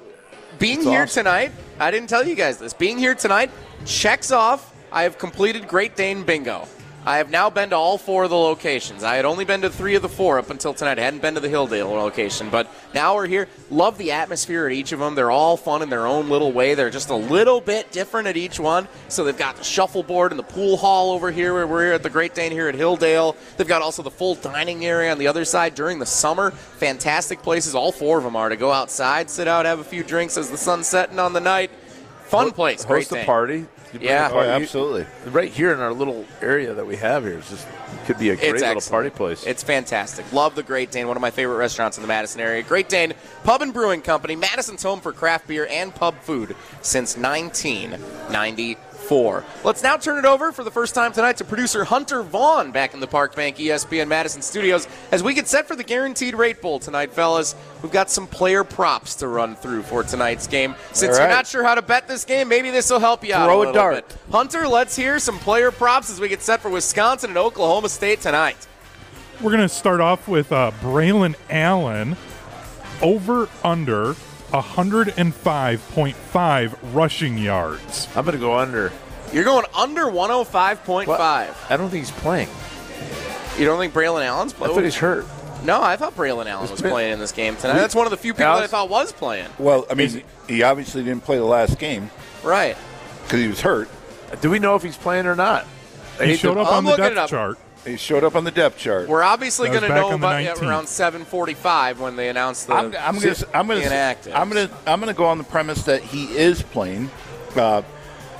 being 0.58 0.82
here 0.82 1.02
awesome. 1.02 1.24
tonight, 1.24 1.52
I 1.78 1.90
didn't 1.90 2.08
tell 2.08 2.26
you 2.26 2.34
guys 2.34 2.58
this. 2.58 2.72
Being 2.72 2.98
here 2.98 3.14
tonight 3.14 3.50
checks 3.84 4.30
off. 4.30 4.74
I 4.92 5.02
have 5.02 5.18
completed 5.18 5.68
Great 5.68 5.96
Dane 5.96 6.22
bingo. 6.22 6.66
I 7.06 7.18
have 7.18 7.30
now 7.30 7.50
been 7.50 7.70
to 7.70 7.76
all 7.76 7.98
four 7.98 8.24
of 8.24 8.30
the 8.30 8.36
locations. 8.36 9.04
I 9.04 9.14
had 9.14 9.24
only 9.24 9.44
been 9.44 9.60
to 9.60 9.70
three 9.70 9.94
of 9.94 10.02
the 10.02 10.08
four 10.08 10.40
up 10.40 10.50
until 10.50 10.74
tonight. 10.74 10.98
I 10.98 11.02
hadn't 11.02 11.22
been 11.22 11.34
to 11.34 11.40
the 11.40 11.46
Hilldale 11.46 11.88
location, 11.88 12.50
but 12.50 12.68
now 12.94 13.14
we're 13.14 13.28
here. 13.28 13.46
Love 13.70 13.96
the 13.96 14.10
atmosphere 14.10 14.66
at 14.66 14.72
each 14.72 14.90
of 14.90 14.98
them. 14.98 15.14
They're 15.14 15.30
all 15.30 15.56
fun 15.56 15.82
in 15.82 15.88
their 15.88 16.04
own 16.04 16.28
little 16.28 16.50
way. 16.50 16.74
They're 16.74 16.90
just 16.90 17.10
a 17.10 17.14
little 17.14 17.60
bit 17.60 17.92
different 17.92 18.26
at 18.26 18.36
each 18.36 18.58
one. 18.58 18.88
So 19.06 19.22
they've 19.22 19.38
got 19.38 19.54
the 19.54 19.62
shuffleboard 19.62 20.32
and 20.32 20.38
the 20.38 20.42
pool 20.42 20.76
hall 20.76 21.12
over 21.12 21.30
here 21.30 21.54
where 21.54 21.68
we're 21.68 21.84
here 21.84 21.92
at 21.92 22.02
the 22.02 22.10
Great 22.10 22.34
Dane 22.34 22.50
here 22.50 22.68
at 22.68 22.74
Hilldale. 22.74 23.36
They've 23.56 23.68
got 23.68 23.82
also 23.82 24.02
the 24.02 24.10
full 24.10 24.34
dining 24.34 24.84
area 24.84 25.12
on 25.12 25.18
the 25.18 25.28
other 25.28 25.44
side 25.44 25.76
during 25.76 26.00
the 26.00 26.06
summer. 26.06 26.50
Fantastic 26.50 27.40
places. 27.40 27.76
All 27.76 27.92
four 27.92 28.18
of 28.18 28.24
them 28.24 28.34
are 28.34 28.48
to 28.48 28.56
go 28.56 28.72
outside, 28.72 29.30
sit 29.30 29.46
out, 29.46 29.64
have 29.64 29.78
a 29.78 29.84
few 29.84 30.02
drinks 30.02 30.36
as 30.36 30.50
the 30.50 30.58
sun's 30.58 30.88
setting 30.88 31.20
on 31.20 31.32
the 31.32 31.40
night. 31.40 31.70
Fun 32.24 32.50
place. 32.50 32.84
Great 32.84 33.04
host 33.04 33.12
a 33.12 33.14
Dane. 33.14 33.26
party. 33.26 33.66
You 34.02 34.08
bring 34.08 34.10
Yeah. 34.10 34.28
party. 34.28 34.48
Oh, 34.48 34.52
absolutely. 34.52 35.06
Right 35.30 35.50
here 35.50 35.72
in 35.72 35.80
our 35.80 35.92
little 35.92 36.24
area 36.42 36.74
that 36.74 36.86
we 36.86 36.96
have 36.96 37.24
here, 37.24 37.38
it's 37.38 37.50
just 37.50 37.66
could 38.06 38.18
be 38.18 38.30
a 38.30 38.36
great 38.36 38.50
It's 38.50 38.60
little 38.60 38.76
excellent. 38.76 38.90
party 38.90 39.10
place. 39.10 39.44
It's 39.44 39.62
fantastic. 39.62 40.24
Love 40.32 40.54
the 40.54 40.62
Great 40.62 40.90
Dane, 40.90 41.08
one 41.08 41.16
of 41.16 41.20
my 41.20 41.30
favorite 41.30 41.56
restaurants 41.56 41.96
in 41.96 42.02
the 42.02 42.08
Madison 42.08 42.40
area. 42.40 42.62
Great 42.62 42.88
Dane 42.88 43.14
Pub 43.44 43.62
and 43.62 43.72
Brewing 43.72 44.02
Company, 44.02 44.36
Madison's 44.36 44.82
home 44.82 45.00
for 45.00 45.12
craft 45.12 45.46
beer 45.48 45.66
and 45.70 45.94
pub 45.94 46.14
food 46.22 46.54
since 46.82 47.16
1994. 49.10 49.64
Let's 49.64 49.82
now 49.82 49.96
turn 49.96 50.18
it 50.18 50.24
over 50.24 50.52
for 50.52 50.64
the 50.64 50.70
first 50.70 50.94
time 50.94 51.12
tonight 51.12 51.36
to 51.38 51.44
producer 51.44 51.84
Hunter 51.84 52.22
Vaughn 52.22 52.70
back 52.70 52.94
in 52.94 53.00
the 53.00 53.06
Park 53.06 53.34
Bank 53.34 53.56
ESPN 53.56 54.08
Madison 54.08 54.42
studios 54.42 54.88
as 55.12 55.22
we 55.22 55.34
get 55.34 55.48
set 55.48 55.66
for 55.66 55.76
the 55.76 55.84
Guaranteed 55.84 56.34
Rate 56.34 56.60
Bowl 56.60 56.78
tonight, 56.78 57.12
fellas. 57.12 57.54
We've 57.82 57.92
got 57.92 58.10
some 58.10 58.26
player 58.26 58.64
props 58.64 59.14
to 59.16 59.28
run 59.28 59.54
through 59.54 59.82
for 59.82 60.02
tonight's 60.02 60.46
game. 60.46 60.74
Since 60.92 61.16
All 61.16 61.22
you're 61.22 61.34
not 61.34 61.46
sure 61.46 61.64
how 61.64 61.74
to 61.74 61.82
bet 61.82 62.08
this 62.08 62.24
game, 62.24 62.48
maybe 62.48 62.70
this 62.70 62.90
will 62.90 63.00
help 63.00 63.24
you 63.24 63.34
out. 63.34 63.46
Throw 63.46 63.58
a 63.58 63.58
little 63.58 63.74
dart. 63.74 64.08
bit. 64.08 64.18
Hunter, 64.30 64.66
let's 64.68 64.96
hear 64.96 65.18
some 65.18 65.38
player 65.38 65.70
props 65.70 66.10
as 66.10 66.20
we 66.20 66.28
get 66.28 66.42
set 66.42 66.60
for 66.60 66.70
Wisconsin 66.70 67.30
and 67.30 67.38
Oklahoma 67.38 67.88
State 67.88 68.20
tonight. 68.20 68.66
We're 69.40 69.50
going 69.50 69.62
to 69.62 69.68
start 69.68 70.00
off 70.00 70.28
with 70.28 70.50
uh, 70.50 70.72
Braylon 70.80 71.34
Allen 71.50 72.16
over 73.02 73.48
under 73.62 74.14
105.5 74.52 76.78
rushing 76.94 77.38
yards. 77.38 78.08
I'm 78.16 78.24
going 78.24 78.34
to 78.36 78.40
go 78.40 78.58
under. 78.58 78.92
You're 79.32 79.44
going 79.44 79.64
under 79.74 80.04
105.5. 80.04 81.08
I 81.18 81.76
don't 81.76 81.90
think 81.90 82.04
he's 82.06 82.10
playing. 82.12 82.48
You 83.58 83.64
don't 83.64 83.78
think 83.78 83.92
Braylon 83.94 84.24
Allen's 84.24 84.52
I 84.54 84.58
playing? 84.58 84.74
thought 84.74 84.84
he's 84.84 84.96
hurt. 84.96 85.26
no, 85.64 85.82
I 85.82 85.96
thought 85.96 86.14
Braylon 86.16 86.46
Allen 86.46 86.70
was 86.70 86.80
been- 86.82 86.90
playing 86.90 87.12
in 87.14 87.18
this 87.18 87.32
game 87.32 87.56
tonight. 87.56 87.74
That's 87.74 87.94
one 87.94 88.06
of 88.06 88.10
the 88.10 88.16
few 88.16 88.32
people 88.34 88.54
that 88.54 88.62
I 88.64 88.66
thought 88.66 88.88
was 88.90 89.12
playing. 89.12 89.48
Well, 89.58 89.86
I 89.90 89.94
mean, 89.94 90.22
he 90.48 90.62
obviously 90.62 91.02
didn't 91.02 91.24
play 91.24 91.38
the 91.38 91.44
last 91.44 91.78
game 91.78 92.10
Right. 92.42 92.76
because 93.24 93.40
he 93.40 93.48
was 93.48 93.60
hurt. 93.62 93.88
Do 94.40 94.50
we 94.50 94.58
know 94.58 94.74
if 94.76 94.82
he's 94.82 94.96
playing 94.96 95.26
or 95.26 95.34
not? 95.34 95.66
He 96.22 96.36
showed 96.36 96.54
to- 96.54 96.60
up 96.60 96.68
I'm 96.68 96.74
on 96.78 96.84
the 96.84 96.90
looking 96.90 97.04
it 97.06 97.08
depth 97.10 97.18
up. 97.18 97.30
chart. 97.30 97.58
He 97.86 97.96
showed 97.96 98.24
up 98.24 98.34
on 98.34 98.44
the 98.44 98.50
depth 98.50 98.78
chart. 98.78 99.08
We're 99.08 99.22
obviously 99.22 99.68
going 99.68 99.82
to 99.82 99.88
know 99.88 100.08
on 100.08 100.14
about 100.14 100.42
yeah, 100.42 100.54
around 100.60 100.86
7:45 100.86 101.98
when 101.98 102.16
they 102.16 102.28
announce 102.28 102.64
the. 102.64 102.74
I'm, 102.74 102.86
I'm 102.98 103.18
gonna, 103.18 103.34
I'm 103.54 103.66
gonna, 103.68 103.80
inactive. 103.80 104.34
I'm 104.34 104.48
gonna, 104.48 104.70
I'm 104.86 104.98
gonna 105.00 105.14
go 105.14 105.26
on 105.26 105.38
the 105.38 105.44
premise 105.44 105.84
that 105.84 106.02
he 106.02 106.24
is 106.36 106.62
playing. 106.62 107.10
Uh, 107.54 107.82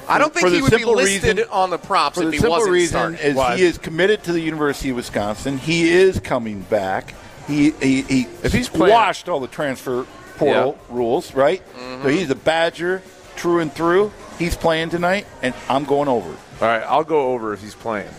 I 0.08 0.18
don't 0.18 0.32
think 0.32 0.44
for 0.44 0.50
the 0.50 0.56
he 0.56 0.62
would 0.62 0.72
be 0.72 0.84
listed 0.84 1.36
reason- 1.38 1.50
on 1.52 1.70
the 1.70 1.78
props 1.78 2.16
for 2.16 2.22
if 2.24 2.26
the 2.26 2.32
he 2.32 2.38
simple 2.38 2.56
wasn't 2.56 2.72
reason 2.72 2.88
starting. 2.98 3.18
is 3.20 3.36
Why? 3.36 3.56
he 3.56 3.62
is 3.64 3.78
committed 3.78 4.22
to 4.24 4.32
the 4.32 4.40
University 4.40 4.90
of 4.90 4.96
Wisconsin. 4.96 5.58
He 5.58 5.88
is 5.90 6.20
coming 6.20 6.62
back. 6.62 7.14
He 7.46 7.70
he, 7.72 8.02
he 8.02 8.20
If 8.42 8.52
he's 8.52 8.68
playing- 8.68 8.92
washed 8.92 9.28
all 9.28 9.40
the 9.40 9.48
transfer 9.48 10.06
portal 10.36 10.78
rules, 10.88 11.34
right? 11.34 11.62
Mm-hmm. 11.76 12.02
So 12.02 12.08
he's 12.08 12.30
a 12.30 12.34
Badger 12.34 12.98
through 13.36 13.60
and 13.60 13.72
through. 13.72 14.12
He's 14.38 14.56
playing 14.56 14.90
tonight, 14.90 15.26
and 15.42 15.54
I'm 15.68 15.84
going 15.84 16.08
over. 16.08 16.28
All 16.28 16.36
right, 16.68 16.82
I'll 16.82 17.04
go 17.04 17.32
over 17.32 17.52
if 17.52 17.62
he's 17.62 17.74
playing. 17.74 18.10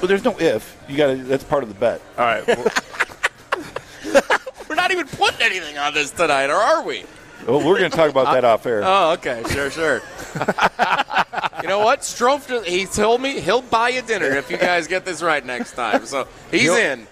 But 0.00 0.08
there's 0.08 0.24
no 0.24 0.38
if. 0.38 0.76
You 0.88 0.96
got 0.96 1.06
to. 1.08 1.16
That's 1.16 1.44
part 1.44 1.62
of 1.62 1.68
the 1.68 1.74
bet. 1.74 2.00
All 2.16 2.24
right. 2.24 2.46
well, 2.46 2.64
We're 4.68 4.74
not 4.76 4.90
even 4.92 5.06
putting 5.06 5.40
anything 5.42 5.78
on 5.78 5.94
this 5.94 6.10
tonight, 6.10 6.50
or 6.50 6.54
are 6.56 6.82
we? 6.84 7.04
Well, 7.46 7.58
we're 7.64 7.78
going 7.78 7.90
to 7.90 7.96
talk 7.96 8.10
about 8.10 8.32
that 8.34 8.44
off 8.44 8.66
air. 8.66 8.82
Oh, 8.84 9.12
okay, 9.12 9.42
sure, 9.50 9.70
sure. 9.70 10.02
you 11.62 11.68
know 11.68 11.78
what? 11.78 12.00
Strofe, 12.00 12.64
he 12.64 12.84
told 12.84 13.22
me 13.22 13.40
he'll 13.40 13.62
buy 13.62 13.88
you 13.90 14.02
dinner 14.02 14.26
if 14.26 14.50
you 14.50 14.56
guys 14.58 14.86
get 14.86 15.04
this 15.04 15.22
right 15.22 15.44
next 15.44 15.72
time. 15.72 16.04
So 16.04 16.28
he's 16.50 16.62
He'll- 16.62 16.74
in. 16.76 17.06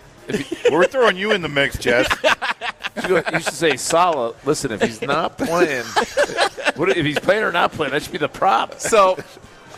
we're 0.72 0.86
throwing 0.86 1.16
you 1.16 1.30
in 1.32 1.40
the 1.40 1.48
mix, 1.48 1.78
Jess. 1.78 2.06
you 3.08 3.16
you 3.32 3.40
should 3.40 3.54
say 3.54 3.76
Saleh. 3.76 4.34
Listen, 4.44 4.72
if 4.72 4.82
he's 4.82 5.00
not 5.00 5.38
playing, 5.38 5.84
what, 6.74 6.88
if 6.96 7.06
he's 7.06 7.18
playing 7.20 7.44
or 7.44 7.52
not 7.52 7.70
playing, 7.72 7.92
that 7.92 8.02
should 8.02 8.10
be 8.12 8.18
the 8.18 8.28
prop. 8.28 8.80
So 8.80 9.16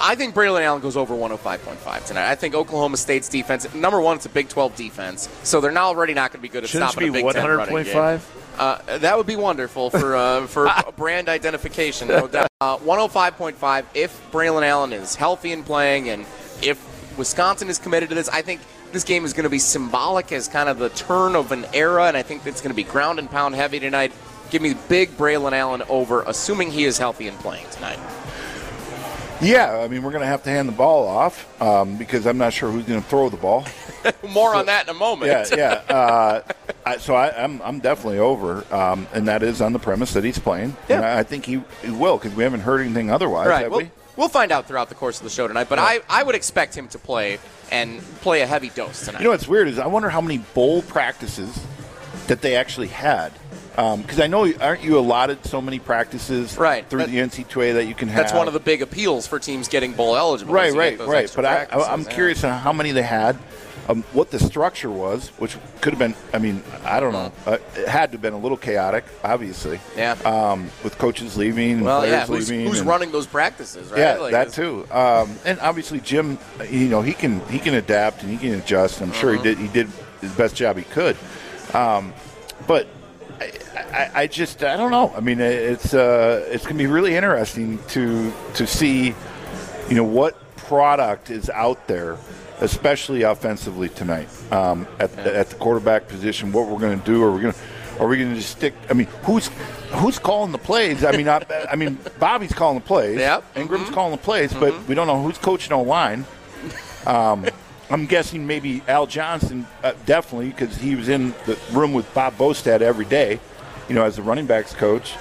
I 0.00 0.14
think 0.14 0.34
Braylon 0.34 0.62
Allen 0.62 0.80
goes 0.80 0.96
over 0.96 1.14
105.5 1.14 2.06
tonight. 2.06 2.30
I 2.30 2.34
think 2.34 2.54
Oklahoma 2.54 2.96
State's 2.96 3.28
defense, 3.28 3.72
number 3.74 4.00
one, 4.00 4.16
it's 4.16 4.26
a 4.26 4.28
Big 4.28 4.48
12 4.48 4.76
defense, 4.76 5.28
so 5.42 5.60
they're 5.60 5.72
not 5.72 5.86
already 5.86 6.14
not 6.14 6.30
going 6.32 6.38
to 6.38 6.42
be 6.42 6.48
good 6.48 6.64
at 6.64 6.70
Shouldn't 6.70 6.92
stopping 6.92 7.08
a 7.08 7.12
be 7.12 7.22
Big 7.22 7.32
10 7.32 7.46
running 7.48 7.74
game. 7.84 7.94
100.5? 7.94 8.20
Uh, 8.58 8.98
that 8.98 9.16
would 9.16 9.26
be 9.26 9.36
wonderful 9.36 9.88
for 9.90 10.16
uh, 10.16 10.46
for 10.46 10.68
brand 10.96 11.28
identification, 11.28 12.08
no 12.08 12.26
doubt. 12.26 12.48
Uh, 12.60 12.76
105.5 12.78 13.84
if 13.94 14.30
Braylon 14.32 14.66
Allen 14.66 14.92
is 14.92 15.14
healthy 15.14 15.52
and 15.52 15.64
playing, 15.64 16.08
and 16.08 16.22
if 16.60 17.16
Wisconsin 17.16 17.68
is 17.68 17.78
committed 17.78 18.08
to 18.08 18.14
this, 18.16 18.28
I 18.28 18.42
think 18.42 18.60
this 18.90 19.04
game 19.04 19.24
is 19.24 19.32
going 19.32 19.44
to 19.44 19.50
be 19.50 19.60
symbolic 19.60 20.32
as 20.32 20.48
kind 20.48 20.68
of 20.68 20.78
the 20.78 20.88
turn 20.90 21.36
of 21.36 21.52
an 21.52 21.66
era, 21.72 22.06
and 22.06 22.16
I 22.16 22.22
think 22.22 22.46
it's 22.46 22.60
going 22.60 22.70
to 22.70 22.76
be 22.76 22.82
ground 22.84 23.18
and 23.18 23.30
pound 23.30 23.54
heavy 23.54 23.78
tonight. 23.78 24.12
Give 24.50 24.62
me 24.62 24.74
big 24.88 25.10
Braylon 25.16 25.52
Allen 25.52 25.82
over, 25.88 26.22
assuming 26.22 26.70
he 26.70 26.84
is 26.84 26.98
healthy 26.98 27.28
and 27.28 27.38
playing 27.38 27.68
tonight. 27.70 27.98
Yeah, 29.40 29.78
I 29.78 29.88
mean, 29.88 30.02
we're 30.02 30.10
going 30.10 30.22
to 30.22 30.26
have 30.26 30.42
to 30.44 30.50
hand 30.50 30.68
the 30.68 30.72
ball 30.72 31.06
off 31.06 31.60
um, 31.62 31.96
because 31.96 32.26
I'm 32.26 32.38
not 32.38 32.52
sure 32.52 32.70
who's 32.70 32.84
going 32.84 33.00
to 33.02 33.08
throw 33.08 33.28
the 33.28 33.36
ball. 33.36 33.64
More 34.30 34.54
on 34.54 34.66
that 34.66 34.84
in 34.88 34.90
a 34.94 34.98
moment. 34.98 35.30
Yeah, 35.50 35.56
yeah. 35.88 35.94
Uh, 35.96 36.42
I, 36.84 36.96
so 36.98 37.14
I, 37.14 37.30
I'm, 37.44 37.60
I'm 37.62 37.80
definitely 37.80 38.18
over, 38.18 38.64
um, 38.74 39.06
and 39.12 39.28
that 39.28 39.42
is 39.42 39.60
on 39.60 39.72
the 39.72 39.78
premise 39.78 40.12
that 40.14 40.24
he's 40.24 40.38
playing. 40.38 40.76
And 40.88 41.02
Yeah. 41.02 41.16
I, 41.16 41.20
I 41.20 41.22
think 41.22 41.44
he, 41.44 41.62
he 41.82 41.90
will 41.90 42.16
because 42.18 42.34
we 42.34 42.42
haven't 42.42 42.60
heard 42.60 42.80
anything 42.80 43.10
otherwise, 43.10 43.48
Right. 43.48 43.62
have 43.62 43.70
We'll, 43.72 43.80
we? 43.82 43.90
we'll 44.16 44.28
find 44.28 44.50
out 44.52 44.66
throughout 44.66 44.88
the 44.88 44.94
course 44.94 45.18
of 45.18 45.24
the 45.24 45.30
show 45.30 45.46
tonight, 45.46 45.68
but 45.68 45.78
I, 45.78 46.00
I 46.08 46.22
would 46.22 46.34
expect 46.34 46.76
him 46.76 46.88
to 46.88 46.98
play 46.98 47.38
and 47.70 48.00
play 48.22 48.40
a 48.40 48.46
heavy 48.46 48.70
dose 48.70 49.04
tonight. 49.04 49.18
You 49.20 49.24
know 49.24 49.30
what's 49.30 49.46
weird 49.48 49.68
is 49.68 49.78
I 49.78 49.86
wonder 49.86 50.08
how 50.08 50.20
many 50.20 50.38
bowl 50.38 50.82
practices 50.82 51.58
that 52.28 52.40
they 52.40 52.56
actually 52.56 52.88
had. 52.88 53.32
Because 53.78 54.18
I 54.18 54.26
know, 54.26 54.52
aren't 54.60 54.82
you 54.82 54.98
allotted 54.98 55.44
so 55.46 55.60
many 55.60 55.78
practices 55.78 56.58
Right. 56.58 56.84
through 56.90 56.98
That- 57.00 57.10
the 57.10 57.18
NC2A 57.20 57.74
that 57.74 57.84
you 57.84 57.94
can 57.94 58.08
have? 58.08 58.24
That's 58.24 58.32
one 58.32 58.48
of 58.48 58.52
the 58.54 58.58
big 58.60 58.82
appeals 58.82 59.28
for 59.28 59.38
teams 59.38 59.68
getting 59.68 59.92
bowl 59.92 60.16
eligible. 60.16 60.52
right, 60.52 60.74
right, 60.74 60.98
right. 61.06 61.30
But 61.34 61.44
I, 61.44 61.66
I'm 61.70 62.02
yeah. 62.02 62.08
curious 62.08 62.42
on 62.42 62.58
how 62.58 62.72
many 62.72 62.90
they 62.90 63.02
had, 63.02 63.36
um, 63.88 64.02
what 64.12 64.32
the 64.32 64.40
structure 64.40 64.90
was, 64.90 65.28
which 65.38 65.56
could 65.80 65.92
have 65.92 65.98
been. 66.00 66.16
I 66.34 66.38
mean, 66.38 66.60
I 66.84 66.98
don't 66.98 67.12
know. 67.12 67.30
Uh, 67.46 67.58
it 67.76 67.86
had 67.86 68.10
to 68.10 68.14
have 68.16 68.20
been 68.22 68.32
a 68.32 68.38
little 68.38 68.56
chaotic, 68.56 69.04
obviously. 69.22 69.78
Yeah. 69.96 70.16
Um, 70.24 70.72
with 70.82 70.98
coaches 70.98 71.36
leaving, 71.36 71.70
and 71.74 71.84
Well, 71.84 72.00
players 72.00 72.12
yeah. 72.12 72.26
Who's, 72.26 72.50
leaving, 72.50 72.66
who's 72.66 72.80
and- 72.80 72.88
running 72.88 73.12
those 73.12 73.28
practices? 73.28 73.92
Right. 73.92 74.00
Yeah, 74.00 74.14
Like, 74.18 74.32
that 74.32 74.52
too. 74.52 74.88
Um, 74.90 75.38
and 75.44 75.60
obviously, 75.60 76.00
Jim, 76.00 76.36
you 76.68 76.88
know, 76.88 77.00
he 77.00 77.12
can 77.12 77.38
he 77.48 77.60
can 77.60 77.74
adapt 77.74 78.22
and 78.24 78.30
he 78.32 78.38
can 78.38 78.58
adjust. 78.58 79.00
I'm 79.00 79.12
sure 79.12 79.30
he 79.30 79.36
Uh-huh. 79.36 79.44
did 79.44 79.58
he 79.58 79.68
did 79.68 79.88
his 80.20 80.32
best 80.32 80.56
job 80.56 80.76
he 80.76 80.82
could. 80.82 81.16
Um, 81.74 82.12
but 82.66 82.88
I, 83.92 84.10
I, 84.14 84.26
just 84.26 84.62
I 84.62 84.76
don't 84.76 84.90
know. 84.90 85.12
I 85.16 85.20
mean, 85.20 85.40
it's 85.40 85.94
uh, 85.94 86.44
it's 86.48 86.64
gonna 86.64 86.78
be 86.78 86.86
really 86.86 87.16
interesting 87.16 87.78
to 87.88 88.32
to 88.54 88.66
see, 88.66 89.14
you 89.88 89.94
know, 89.94 90.04
what 90.04 90.36
product 90.56 91.30
is 91.30 91.48
out 91.50 91.86
there, 91.88 92.18
especially 92.60 93.22
offensively 93.22 93.88
tonight 93.88 94.28
um, 94.52 94.86
at 94.98 95.12
the, 95.16 95.36
at 95.36 95.48
the 95.48 95.56
quarterback 95.56 96.08
position. 96.08 96.52
What 96.52 96.68
we're 96.68 96.78
going 96.78 96.98
to 96.98 97.06
do? 97.06 97.22
Are 97.22 97.32
we 97.32 97.40
going 97.40 97.54
to 97.54 97.60
are 97.98 98.06
we 98.06 98.16
going 98.16 98.30
to 98.30 98.36
just 98.36 98.50
stick? 98.50 98.74
I 98.88 98.92
mean, 98.92 99.06
who's 99.24 99.48
who's 99.92 100.18
calling 100.18 100.52
the 100.52 100.58
plays? 100.58 101.04
I 101.04 101.12
mean, 101.12 101.28
I, 101.28 101.42
I 101.70 101.74
mean, 101.74 101.98
Bobby's 102.18 102.52
calling 102.52 102.78
the 102.78 102.84
plays. 102.84 103.18
Yep. 103.18 103.54
Engram's 103.54 103.90
calling 103.90 104.12
the 104.12 104.22
plays, 104.22 104.52
but 104.52 104.86
we 104.86 104.94
don't 104.94 105.06
know 105.06 105.20
who's 105.22 105.38
coaching 105.38 105.72
on 105.72 105.86
line. 105.86 106.24
Um, 107.06 107.46
I'm 107.90 108.06
guessing 108.06 108.46
maybe 108.46 108.82
Al 108.86 109.06
Johnson, 109.06 109.66
uh, 109.82 109.94
definitely, 110.04 110.50
because 110.50 110.76
he 110.76 110.94
was 110.94 111.08
in 111.08 111.30
the 111.46 111.58
room 111.72 111.94
with 111.94 112.12
Bob 112.12 112.36
Bostad 112.36 112.82
every 112.82 113.06
day, 113.06 113.40
you 113.88 113.94
know, 113.94 114.04
as 114.04 114.16
the 114.16 114.22
running 114.22 114.46
backs 114.46 114.74
coach. 114.74 115.14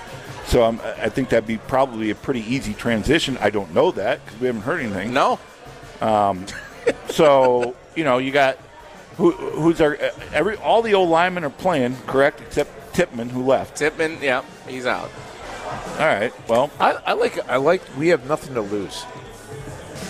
So 0.45 0.63
um, 0.63 0.79
I 0.83 1.03
I 1.03 1.09
think 1.09 1.29
that'd 1.29 1.47
be 1.47 1.57
probably 1.57 2.09
a 2.09 2.15
pretty 2.15 2.41
easy 2.41 2.73
transition. 2.73 3.37
I 3.39 3.49
don't 3.49 3.73
know 3.73 3.91
that 3.91 4.23
because 4.25 4.39
we 4.39 4.47
haven't 4.47 4.61
heard 4.63 4.81
anything. 4.81 5.13
No. 5.13 5.39
Um, 6.01 6.45
So 7.09 7.75
you 7.95 8.03
know, 8.03 8.17
you 8.17 8.31
got 8.31 8.57
who, 9.17 9.31
who's 9.31 9.81
our 9.81 9.95
uh, 9.95 10.11
every 10.33 10.55
all 10.57 10.81
the 10.81 10.93
old 10.93 11.09
linemen 11.09 11.43
are 11.43 11.49
playing, 11.49 11.95
correct? 12.07 12.39
Except 12.41 12.93
Tippmann, 12.93 13.29
who 13.29 13.43
left. 13.43 13.75
Tippmann, 13.77 14.19
yeah, 14.21 14.43
he's 14.67 14.85
out. 14.85 15.09
All 15.99 16.05
right. 16.05 16.31
Well, 16.47 16.69
I, 16.79 16.93
I 17.05 17.13
like. 17.13 17.49
I 17.49 17.57
like. 17.57 17.81
We 17.97 18.07
have 18.09 18.25
nothing 18.27 18.53
to 18.53 18.61
lose. 18.61 19.05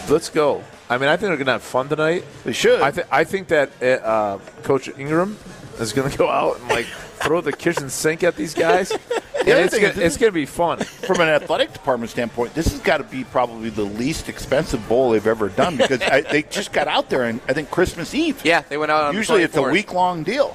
Let's 0.10 0.30
go. 0.30 0.64
I 0.90 0.98
mean, 0.98 1.10
I 1.10 1.18
think 1.18 1.30
they're 1.30 1.38
gonna 1.38 1.54
have 1.54 1.64
fun 1.64 1.90
tonight. 1.90 2.24
they 2.44 2.54
should. 2.54 2.80
I, 2.82 2.92
th- 2.92 3.08
I 3.12 3.24
think 3.24 3.48
that 3.48 3.72
uh, 3.82 4.38
Coach 4.64 4.88
Engram 4.90 5.36
is 5.80 5.94
going 5.94 6.10
to 6.10 6.18
go 6.18 6.30
out 6.30 6.60
and 6.60 6.70
like 6.70 6.86
throw 6.86 7.42
the 7.42 7.52
kitchen 7.54 7.90
sink 7.90 8.24
at 8.24 8.36
these 8.36 8.54
guys. 8.54 8.92
and 9.40 9.48
it's 9.48 9.74
gonna, 9.74 9.90
is 9.90 9.98
it's 9.98 10.18
going 10.18 10.30
to 10.32 10.36
be 10.36 10.46
fun. 10.46 10.80
from 10.80 11.22
an 11.22 11.30
athletic 11.30 11.74
department 11.74 12.12
standpoint, 12.12 12.54
this 12.54 12.68
has 12.72 12.80
got 12.82 12.98
to 12.98 13.04
be 13.04 13.24
probably 13.24 13.70
the 13.70 13.84
least 13.84 14.30
expensive 14.30 14.88
bowl 14.88 15.12
they've 15.12 15.28
ever 15.28 15.50
done 15.50 15.78
because 15.78 16.02
I, 16.02 16.22
they 16.22 16.44
just 16.44 16.74
got 16.74 16.88
out 16.88 17.10
there 17.10 17.24
and 17.24 17.42
I 17.48 17.54
think 17.54 17.72
Christmas 17.72 18.14
Eve. 18.14 18.42
Yeah, 18.44 18.64
they 18.70 18.78
went 18.78 18.92
out 18.92 19.04
on 19.04 19.14
the 19.14 19.20
Usually 19.20 19.44
it's 19.44 19.58
a 19.58 19.62
week 19.62 19.94
long 19.94 20.24
deal. 20.24 20.54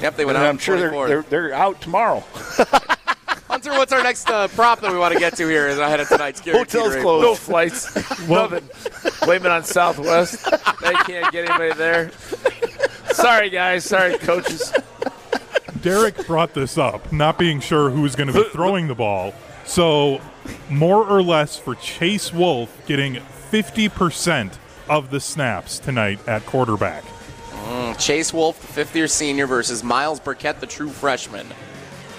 Yep, 0.00 0.16
they 0.16 0.24
went 0.24 0.36
and 0.36 0.44
out. 0.44 0.48
I'm 0.48 0.56
on 0.56 0.58
sure 0.58 0.78
they're, 0.78 0.90
24th. 0.90 1.08
they're 1.08 1.22
they're 1.22 1.52
out 1.54 1.80
tomorrow. 1.80 2.22
Hunter, 3.48 3.70
what's 3.72 3.92
our 3.92 4.02
next 4.02 4.28
uh, 4.28 4.48
prop 4.48 4.80
that 4.80 4.90
we 4.90 4.98
want 4.98 5.12
to 5.12 5.20
get 5.20 5.36
to 5.36 5.46
here 5.46 5.68
ahead 5.68 6.00
of 6.00 6.08
tonight's 6.08 6.40
guaranteed 6.40 6.80
Hotel's 6.80 6.94
rate? 6.94 7.02
closed. 7.02 7.22
No 7.24 7.34
flights. 7.34 7.94
Nothing. 8.28 8.68
Blame 9.24 9.46
it 9.46 9.52
on 9.52 9.62
Southwest. 9.62 10.44
They 10.80 10.92
can't 10.94 11.30
get 11.30 11.48
anybody 11.48 11.72
there. 11.74 12.10
Sorry, 13.24 13.48
guys. 13.48 13.86
Sorry, 13.86 14.18
coaches. 14.18 14.70
Derek 15.80 16.26
brought 16.26 16.52
this 16.52 16.76
up, 16.76 17.10
not 17.10 17.38
being 17.38 17.58
sure 17.58 17.88
who 17.88 18.02
was 18.02 18.14
going 18.14 18.26
to 18.26 18.34
be 18.34 18.46
throwing 18.50 18.86
the 18.86 18.94
ball. 18.94 19.32
So, 19.64 20.20
more 20.68 21.06
or 21.06 21.22
less 21.22 21.56
for 21.58 21.74
Chase 21.76 22.34
Wolff 22.34 22.70
getting 22.86 23.14
50% 23.50 24.58
of 24.90 25.08
the 25.08 25.20
snaps 25.20 25.78
tonight 25.78 26.20
at 26.28 26.44
quarterback. 26.44 27.02
Mm, 27.50 27.98
Chase 27.98 28.30
Wolff, 28.30 28.58
fifth-year 28.58 29.08
senior, 29.08 29.46
versus 29.46 29.82
Myles 29.82 30.20
Burkett, 30.20 30.60
the 30.60 30.66
true 30.66 30.90
freshman. 30.90 31.46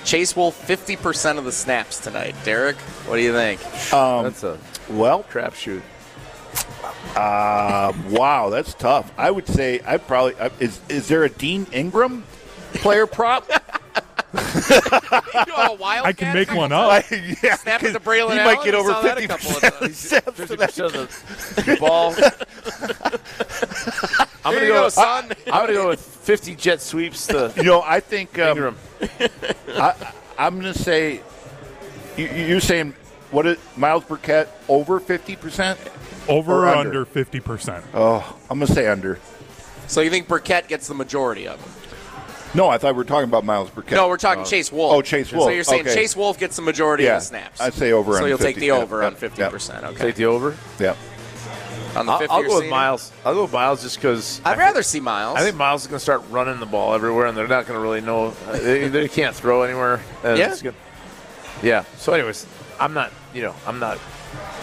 Chase 0.06 0.36
Wolff, 0.36 0.60
50% 0.68 1.38
of 1.38 1.46
the 1.46 1.52
snaps 1.52 2.00
tonight. 2.00 2.34
Derek, 2.44 2.78
what 3.06 3.18
do 3.18 3.22
you 3.22 3.32
think? 3.32 3.62
Um, 3.94 4.24
That's 4.24 4.42
a 4.44 4.58
Well, 4.90 5.24
crapshoot. 5.26 5.84
Uh, 7.16 7.94
wow, 8.10 8.50
that's 8.50 8.74
tough. 8.74 9.12
I 9.18 9.32
would 9.32 9.48
say 9.48 9.80
I 9.86 9.98
probably 9.98 10.36
uh, 10.36 10.50
is. 10.60 10.80
Is 10.90 11.08
there 11.08 11.24
a 11.24 11.30
Dean 11.30 11.66
Engram 11.68 12.24
player 12.74 13.08
prop? 13.08 13.50
I 14.38 16.14
can 16.16 16.34
make 16.34 16.54
one 16.54 16.74
up. 16.74 17.04
yeah, 17.42 17.56
Snap 17.56 17.84
it 17.84 17.94
to 17.94 18.00
Braylon 18.02 18.34
he 18.34 18.40
Allen. 18.40 18.56
might 18.56 18.64
get 18.66 18.76
over 18.76 18.92
saw 18.92 19.02
that 19.02 19.18
a 19.18 19.22
fifty 19.22 19.28
couple 19.28 19.50
of 19.52 19.62
percent. 19.62 19.80
times. 19.80 19.98
snaps 20.36 20.48
to 20.48 20.56
that. 20.58 20.70
50% 20.72 20.96
of 20.96 21.66
the 21.66 21.78
ball. 21.80 22.14
I'm 24.44 24.54
gonna 24.54 24.68
go. 24.68 24.74
go, 24.84 24.90
son. 24.90 25.32
I'm 25.48 25.66
gonna 25.66 25.74
go 25.74 25.88
with 25.90 26.02
50 26.02 26.56
jet 26.56 26.82
sweeps 26.82 27.28
to 27.28 27.54
You 27.56 27.64
know, 27.64 27.82
I 27.82 28.02
think 28.02 28.38
um, 28.40 28.58
Engram. 28.58 28.76
I, 29.70 30.14
I'm 30.38 30.60
going 30.60 30.74
to 30.74 30.78
say 30.78 31.22
you, 32.18 32.28
you're 32.28 32.60
saying 32.60 32.94
what 33.32 33.46
is 33.46 33.58
Myles 33.76 34.04
Burkett 34.04 34.50
over 34.68 35.00
fifty 35.00 35.36
percent? 35.36 35.80
Over 36.28 36.54
Or 36.54 36.66
or 36.66 36.68
under? 36.70 37.02
under 37.02 37.06
50%. 37.06 37.84
Oh, 37.94 38.38
I'm 38.50 38.60
going 38.60 38.68
to 38.68 38.74
say 38.74 38.88
under. 38.88 39.20
So 39.88 40.02
you 40.02 40.10
think 40.10 40.28
Burkett 40.28 40.68
gets 40.68 40.88
the 40.88 40.94
majority 40.96 41.48
of 41.48 41.62
them? 41.62 41.72
No, 42.56 42.70
I 42.70 42.78
thought 42.78 42.94
we 42.94 42.98
were 43.00 43.04
talking 43.04 43.28
about 43.28 43.44
Myles 43.44 43.70
Burkett. 43.70 43.94
No, 43.94 44.08
we're 44.08 44.18
talking 44.18 44.46
Chase 44.46 44.72
Wolff. 44.72 44.94
Oh, 44.94 45.02
Chase 45.02 45.32
Wolff. 45.34 45.44
So 45.46 45.50
you're 45.50 45.64
saying 45.66 45.82
Okay. 45.82 45.94
Chase 45.94 46.16
Wolff 46.16 46.40
gets 46.40 46.56
the 46.56 46.62
majority 46.62 47.04
Yeah, 47.04 47.18
of 47.18 47.22
the 47.22 47.26
snaps? 47.26 47.60
I'd 47.62 47.74
say 47.74 47.92
over 47.92 48.14
So 48.14 48.24
on 48.24 48.30
you'll 48.30 48.38
take 48.38 48.56
50. 48.56 48.60
the 48.62 48.66
Yeah, 48.68 48.82
over 48.82 49.04
on 49.04 49.12
yeah, 49.14 49.30
50%. 49.50 49.84
Okay. 49.84 49.98
Take 49.98 50.16
the 50.16 50.26
over. 50.26 50.56
Yeah. 50.80 50.96
on 51.98 52.06
the 52.06 52.12
I'll, 52.14 52.20
fifth 52.20 52.32
I'll 52.32 52.40
year 52.40 52.48
go 52.48 52.54
with 52.56 52.62
senior? 52.64 52.72
Myles. 52.76 53.12
I'll 53.26 53.34
go 53.34 53.42
with 53.44 53.52
Myles 53.54 53.82
just 53.84 53.98
because. 53.98 54.40
I'd 54.46 54.58
rather 54.58 54.84
see 54.84 55.02
Myles. 55.02 55.38
I 55.38 55.42
think 55.42 55.58
Myles 55.58 55.82
is 55.82 55.88
going 55.88 55.98
to 55.98 56.04
start 56.04 56.24
running 56.30 56.60
the 56.62 56.66
ball 56.66 56.94
everywhere, 56.94 57.26
and 57.28 57.38
they're 57.38 57.48
not 57.48 57.68
going 57.68 57.78
to 57.78 57.84
really 57.84 58.02
know. 58.02 58.34
uh, 58.48 58.52
They, 58.58 58.88
they 58.88 59.08
can't 59.10 59.36
throw 59.36 59.64
anywhere. 59.64 60.02
and 60.24 60.38
Yeah. 60.38 60.52
it's 60.52 60.62
gonna- 60.62 60.76
yeah. 61.62 61.84
So, 61.98 62.14
anyways, 62.14 62.46
I'm 62.80 62.94
not. 62.94 63.12
You 63.34 63.42
know, 63.44 63.56
I'm 63.68 63.80
not 63.80 63.98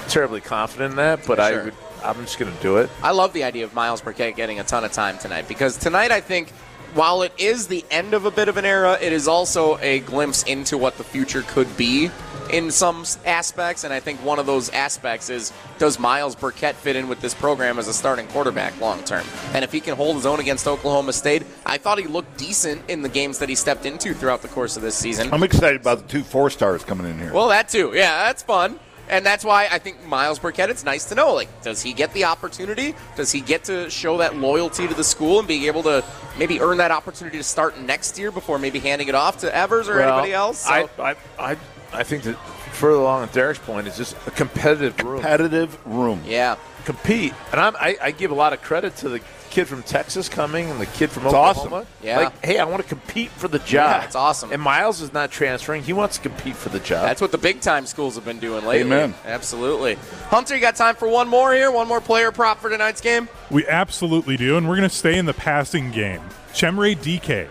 terribly 0.08 0.40
confident 0.40 0.92
in 0.92 0.96
that, 0.96 1.26
but 1.26 1.38
I 1.38 1.64
would, 1.64 1.74
I'm 2.04 2.16
just 2.16 2.38
going 2.38 2.54
to 2.54 2.62
do 2.62 2.78
it. 2.78 2.90
I 3.02 3.12
love 3.12 3.32
the 3.32 3.44
idea 3.44 3.64
of 3.64 3.74
Myles 3.74 4.00
Burkett 4.00 4.36
getting 4.36 4.60
a 4.60 4.64
ton 4.64 4.84
of 4.84 4.92
time 4.92 5.18
tonight 5.18 5.48
because 5.48 5.76
tonight 5.76 6.10
I 6.10 6.20
think 6.20 6.52
while 6.94 7.22
it 7.22 7.32
is 7.38 7.68
the 7.68 7.84
end 7.90 8.14
of 8.14 8.26
a 8.26 8.30
bit 8.30 8.48
of 8.48 8.56
an 8.56 8.64
era, 8.64 8.98
it 9.00 9.12
is 9.12 9.26
also 9.26 9.78
a 9.78 10.00
glimpse 10.00 10.42
into 10.42 10.76
what 10.76 10.98
the 10.98 11.04
future 11.04 11.42
could 11.42 11.74
be 11.76 12.10
in 12.50 12.70
some 12.70 13.04
aspects. 13.24 13.84
And 13.84 13.94
I 13.94 14.00
think 14.00 14.22
one 14.22 14.38
of 14.38 14.46
those 14.46 14.68
aspects 14.70 15.30
is 15.30 15.52
does 15.78 15.98
Myles 15.98 16.34
Burkett 16.34 16.76
fit 16.76 16.96
in 16.96 17.08
with 17.08 17.20
this 17.20 17.34
program 17.34 17.78
as 17.78 17.88
a 17.88 17.94
starting 17.94 18.26
quarterback 18.28 18.78
long 18.80 19.02
term? 19.04 19.24
And 19.54 19.64
if 19.64 19.72
he 19.72 19.80
can 19.80 19.96
hold 19.96 20.16
his 20.16 20.26
own 20.26 20.38
against 20.38 20.66
Oklahoma 20.68 21.12
State, 21.12 21.44
I 21.64 21.78
thought 21.78 21.98
he 21.98 22.06
looked 22.06 22.36
decent 22.36 22.88
in 22.90 23.02
the 23.02 23.08
games 23.08 23.38
that 23.38 23.48
he 23.48 23.54
stepped 23.54 23.86
into 23.86 24.12
throughout 24.12 24.42
the 24.42 24.48
course 24.48 24.76
of 24.76 24.82
this 24.82 24.94
season. 24.94 25.32
I'm 25.32 25.42
excited 25.42 25.80
about 25.80 26.02
the 26.02 26.08
two 26.08 26.22
four 26.22 26.50
stars 26.50 26.84
coming 26.84 27.06
in 27.06 27.18
here. 27.18 27.32
Well, 27.32 27.48
that 27.48 27.68
too. 27.68 27.92
Yeah, 27.94 28.24
that's 28.26 28.42
fun. 28.42 28.78
And 29.12 29.26
that's 29.26 29.44
why 29.44 29.68
I 29.70 29.78
think 29.78 30.04
Myles 30.06 30.38
Burkett, 30.38 30.70
it's 30.70 30.84
nice 30.84 31.04
to 31.06 31.14
know. 31.14 31.34
Like, 31.34 31.62
does 31.62 31.82
he 31.82 31.92
get 31.92 32.12
the 32.14 32.24
opportunity? 32.24 32.94
Does 33.14 33.30
he 33.30 33.40
get 33.42 33.64
to 33.64 33.90
show 33.90 34.16
that 34.18 34.36
loyalty 34.36 34.88
to 34.88 34.94
the 34.94 35.04
school 35.04 35.38
and 35.38 35.46
be 35.46 35.66
able 35.66 35.82
to 35.84 36.02
maybe 36.38 36.60
earn 36.60 36.78
that 36.78 36.90
opportunity 36.90 37.36
to 37.36 37.44
start 37.44 37.78
next 37.78 38.18
year 38.18 38.32
before 38.32 38.58
maybe 38.58 38.78
handing 38.78 39.08
it 39.08 39.14
off 39.14 39.38
to 39.38 39.54
Evers 39.54 39.88
or 39.88 39.96
Well, 39.96 40.14
anybody 40.14 40.32
else? 40.32 40.60
So- 40.60 40.70
I, 40.72 40.88
I, 40.98 41.16
I, 41.38 41.56
I 41.92 42.02
think 42.04 42.22
that 42.22 42.36
further 42.72 42.98
along 43.00 43.24
at 43.24 43.32
Derek's 43.32 43.58
point 43.58 43.86
is 43.86 43.96
just 43.98 44.16
a 44.26 44.30
competitive 44.30 44.98
room. 45.04 45.16
Competitive 45.20 45.86
room. 45.86 46.22
yeah. 46.26 46.56
compete. 46.86 47.34
And 47.52 47.60
I'm, 47.60 47.76
I, 47.76 47.96
I 48.00 48.10
give 48.12 48.30
a 48.30 48.34
lot 48.34 48.52
of 48.54 48.62
credit 48.62 48.96
to 48.96 49.08
the 49.10 49.20
kid 49.52 49.68
from 49.68 49.82
Texas 49.82 50.28
coming 50.28 50.70
and 50.70 50.80
the 50.80 50.86
kid 50.86 51.10
from 51.10 51.26
It's 51.26 51.34
Oklahoma. 51.34 51.76
awesome. 51.76 51.88
Yeah. 52.02 52.18
Like, 52.18 52.44
hey, 52.44 52.58
I 52.58 52.64
want 52.64 52.82
to 52.82 52.88
compete 52.88 53.30
for 53.30 53.48
the 53.48 53.58
job. 53.60 54.00
Yeah, 54.00 54.04
it's 54.04 54.16
awesome. 54.16 54.50
And 54.50 54.60
Myles 54.60 55.00
is 55.00 55.12
not 55.12 55.30
transferring. 55.30 55.82
He 55.82 55.92
wants 55.92 56.16
to 56.16 56.22
compete 56.22 56.56
for 56.56 56.70
the 56.70 56.80
job. 56.80 57.06
That's 57.06 57.20
what 57.20 57.32
the 57.32 57.38
big 57.38 57.60
time 57.60 57.86
schools 57.86 58.14
have 58.16 58.24
been 58.24 58.38
doing 58.40 58.64
lately. 58.64 58.80
Amen. 58.92 59.14
Absolutely. 59.24 59.94
Hunter, 60.28 60.54
you 60.54 60.60
got 60.60 60.74
time 60.76 60.94
for 60.96 61.06
one 61.06 61.28
more 61.28 61.52
here? 61.52 61.70
One 61.70 61.86
more 61.86 62.00
player 62.00 62.32
prop 62.32 62.60
for 62.60 62.70
tonight's 62.70 63.00
game? 63.00 63.28
We 63.50 63.66
absolutely 63.68 64.36
do, 64.36 64.56
and 64.56 64.68
we're 64.68 64.76
going 64.76 64.88
to 64.88 64.94
stay 64.94 65.18
in 65.18 65.26
the 65.26 65.34
passing 65.34 65.90
game. 65.90 66.22
Chimere 66.54 66.94
Dike, 66.94 67.48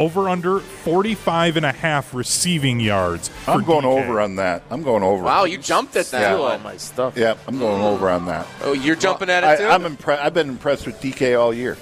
over 0.00 0.28
under 0.30 0.60
45 0.60 1.58
and 1.58 1.66
a 1.66 1.72
half 1.72 2.14
receiving 2.14 2.80
yards. 2.80 3.28
For 3.28 3.50
I'm 3.52 3.64
going 3.64 3.82
Dike. 3.82 4.04
over 4.04 4.20
on 4.20 4.36
that. 4.36 4.62
I'm 4.70 4.82
going 4.82 5.02
over. 5.02 5.22
Wow, 5.22 5.44
you 5.44 5.58
jumped 5.58 5.94
at 5.96 6.06
that 6.06 6.24
Steal 6.32 6.42
all 6.42 6.58
my 6.58 6.76
stuff. 6.78 7.16
Yeah, 7.16 7.34
I'm 7.46 7.58
going 7.58 7.82
over 7.82 8.08
on 8.08 8.24
that. 8.26 8.46
Oh, 8.62 8.72
you're 8.72 8.96
jumping 8.96 9.28
at 9.28 9.44
it 9.44 9.58
too? 9.62 9.68
I'm 9.68 9.84
impressed. 9.84 10.22
I've 10.24 10.34
been 10.34 10.48
impressed 10.48 10.86
with 10.86 11.00
Dike 11.02 11.34
all 11.36 11.52
year. 11.52 11.76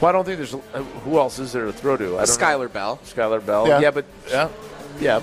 Well, 0.00 0.08
I 0.10 0.12
don't 0.12 0.24
think 0.24 0.36
there's. 0.36 0.54
Uh, 0.54 0.58
who 1.04 1.18
else 1.18 1.40
is 1.40 1.52
there 1.52 1.64
to 1.66 1.72
throw 1.72 1.96
to? 1.96 2.04
I 2.04 2.08
don't 2.08 2.14
know. 2.18 2.22
Skyler 2.24 2.72
Bell. 2.72 3.00
Skyler 3.04 3.44
Bell. 3.44 3.66
Yeah. 3.66 3.80
Yeah, 3.80 3.90
but 3.90 4.04
Yeah. 4.30 4.48
yeah, 5.00 5.20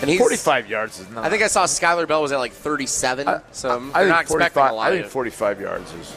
And 0.00 0.10
he's 0.10 0.18
45 0.18 0.68
yards 0.68 0.98
is 0.98 1.08
not. 1.10 1.24
I 1.24 1.30
think 1.30 1.44
I 1.44 1.46
saw 1.46 1.64
Skyler 1.64 2.08
Bell 2.08 2.20
was 2.22 2.32
at 2.32 2.38
like 2.38 2.52
37, 2.52 3.28
I- 3.28 3.40
so 3.52 3.70
I'm 3.70 4.08
not 4.08 4.22
expecting 4.22 4.62
a 4.64 4.72
lot. 4.72 4.90
I 4.92 4.96
think 4.98 5.06
45 5.06 5.60
yards 5.60 5.92
is 5.94 6.12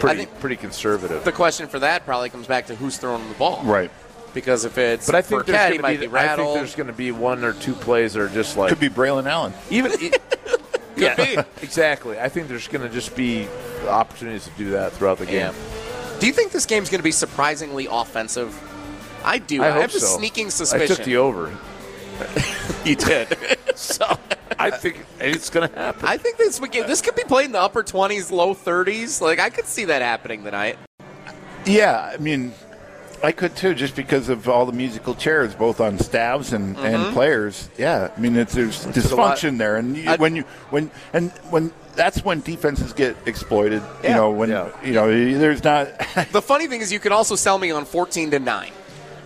pretty 0.00 0.18
think- 0.26 0.40
pretty 0.40 0.56
conservative. 0.56 1.24
The 1.24 1.32
question 1.32 1.68
for 1.68 1.78
that 1.80 2.04
probably 2.04 2.30
comes 2.30 2.46
back 2.46 2.66
to 2.66 2.74
who's 2.74 2.96
throwing 2.98 3.26
the 3.28 3.34
ball, 3.34 3.62
Right. 3.64 3.90
Because 4.34 4.66
if 4.66 4.76
it's 4.76 5.06
but 5.06 5.14
I 5.14 5.22
think 5.22 5.46
Burkett, 5.46 5.54
there's 5.54 5.64
he 5.72 5.78
going 5.78 5.82
might 5.82 5.92
to 5.94 6.00
be 6.00 6.06
be. 6.08 6.16
I 6.18 6.36
think 6.36 6.54
there's 6.54 6.74
going 6.74 6.86
to 6.88 6.92
be 6.92 7.10
one 7.10 7.42
or 7.42 7.54
two 7.54 7.72
plays 7.72 8.12
that 8.12 8.20
are 8.20 8.28
just 8.28 8.56
like 8.58 8.68
Could 8.68 8.80
be 8.80 8.90
Braylon 8.90 9.24
Allen. 9.26 9.54
even. 9.70 9.92
yeah, 10.96 11.44
exactly. 11.62 12.20
I 12.20 12.28
think 12.28 12.48
there's 12.48 12.68
going 12.68 12.86
to 12.86 12.92
just 12.92 13.16
be 13.16 13.48
opportunities 13.88 14.44
to 14.44 14.50
do 14.58 14.70
that 14.72 14.92
throughout 14.92 15.18
the 15.18 15.24
Yeah. 15.24 15.52
game. 15.52 15.54
Do 16.20 16.26
you 16.26 16.32
think 16.34 16.52
this 16.52 16.66
game's 16.66 16.90
going 16.90 16.98
to 16.98 17.04
be 17.04 17.12
surprisingly 17.12 17.86
offensive? 17.90 18.54
I 19.24 19.38
do. 19.38 19.62
I, 19.62 19.68
I, 19.68 19.70
hope 19.70 19.80
have 19.82 19.94
a 19.94 20.00
so. 20.00 20.18
sneaking 20.18 20.46
I 20.46 20.50
suspicion. 20.50 20.96
took 20.96 21.04
the 21.06 21.16
over, 21.16 21.56
you 22.84 22.96
did. 22.96 23.36
so 23.74 24.18
I 24.66 24.76
think 24.76 25.06
it's 25.20 25.50
going 25.50 25.68
to 25.68 25.74
happen. 25.74 26.06
I 26.06 26.16
think 26.16 26.36
this 26.36 26.58
game, 26.58 26.86
this 26.86 27.00
could 27.00 27.14
be 27.14 27.24
played 27.24 27.46
in 27.46 27.52
the 27.52 27.60
upper 27.60 27.82
20s, 27.82 28.30
low 28.30 28.54
30s. 28.54 29.20
Like 29.20 29.38
I 29.38 29.50
could 29.50 29.66
see 29.66 29.84
that 29.86 30.02
happening 30.02 30.44
tonight. 30.44 30.78
Yeah, 31.64 32.12
I 32.12 32.16
mean, 32.18 32.52
I 33.22 33.32
could 33.32 33.56
too, 33.56 33.74
just 33.74 33.96
because 33.96 34.28
of 34.28 34.48
all 34.48 34.66
the 34.66 34.72
musical 34.72 35.14
chairs, 35.14 35.54
both 35.54 35.80
on 35.80 35.98
staffs 35.98 36.52
and, 36.52 36.76
mm-hmm. 36.76 36.86
and 36.86 37.14
players. 37.14 37.68
Yeah, 37.76 38.10
I 38.16 38.20
mean, 38.20 38.36
it's, 38.36 38.54
there's 38.54 38.84
a 38.86 38.90
dysfunction 38.90 39.58
there, 39.58 39.76
and 39.76 39.96
you, 39.96 40.10
I'd- 40.10 40.20
when 40.20 40.36
you 40.36 40.42
when 40.70 40.90
and 41.12 41.30
when 41.50 41.72
that's 41.94 42.22
when 42.24 42.40
defenses 42.42 42.92
get 42.92 43.16
exploited. 43.26 43.82
You 44.02 44.10
know, 44.10 44.30
when 44.30 44.50
Yeah. 44.50 44.68
you 44.84 44.92
know 44.92 45.08
there's 45.08 45.64
not. 45.64 45.88
The 46.30 46.42
funny 46.42 46.66
thing 46.66 46.82
is, 46.82 46.92
you 46.92 47.00
could 47.00 47.12
also 47.12 47.34
sell 47.34 47.58
me 47.58 47.70
on 47.70 47.84
14 47.84 48.30
to 48.32 48.38
nine. 48.38 48.72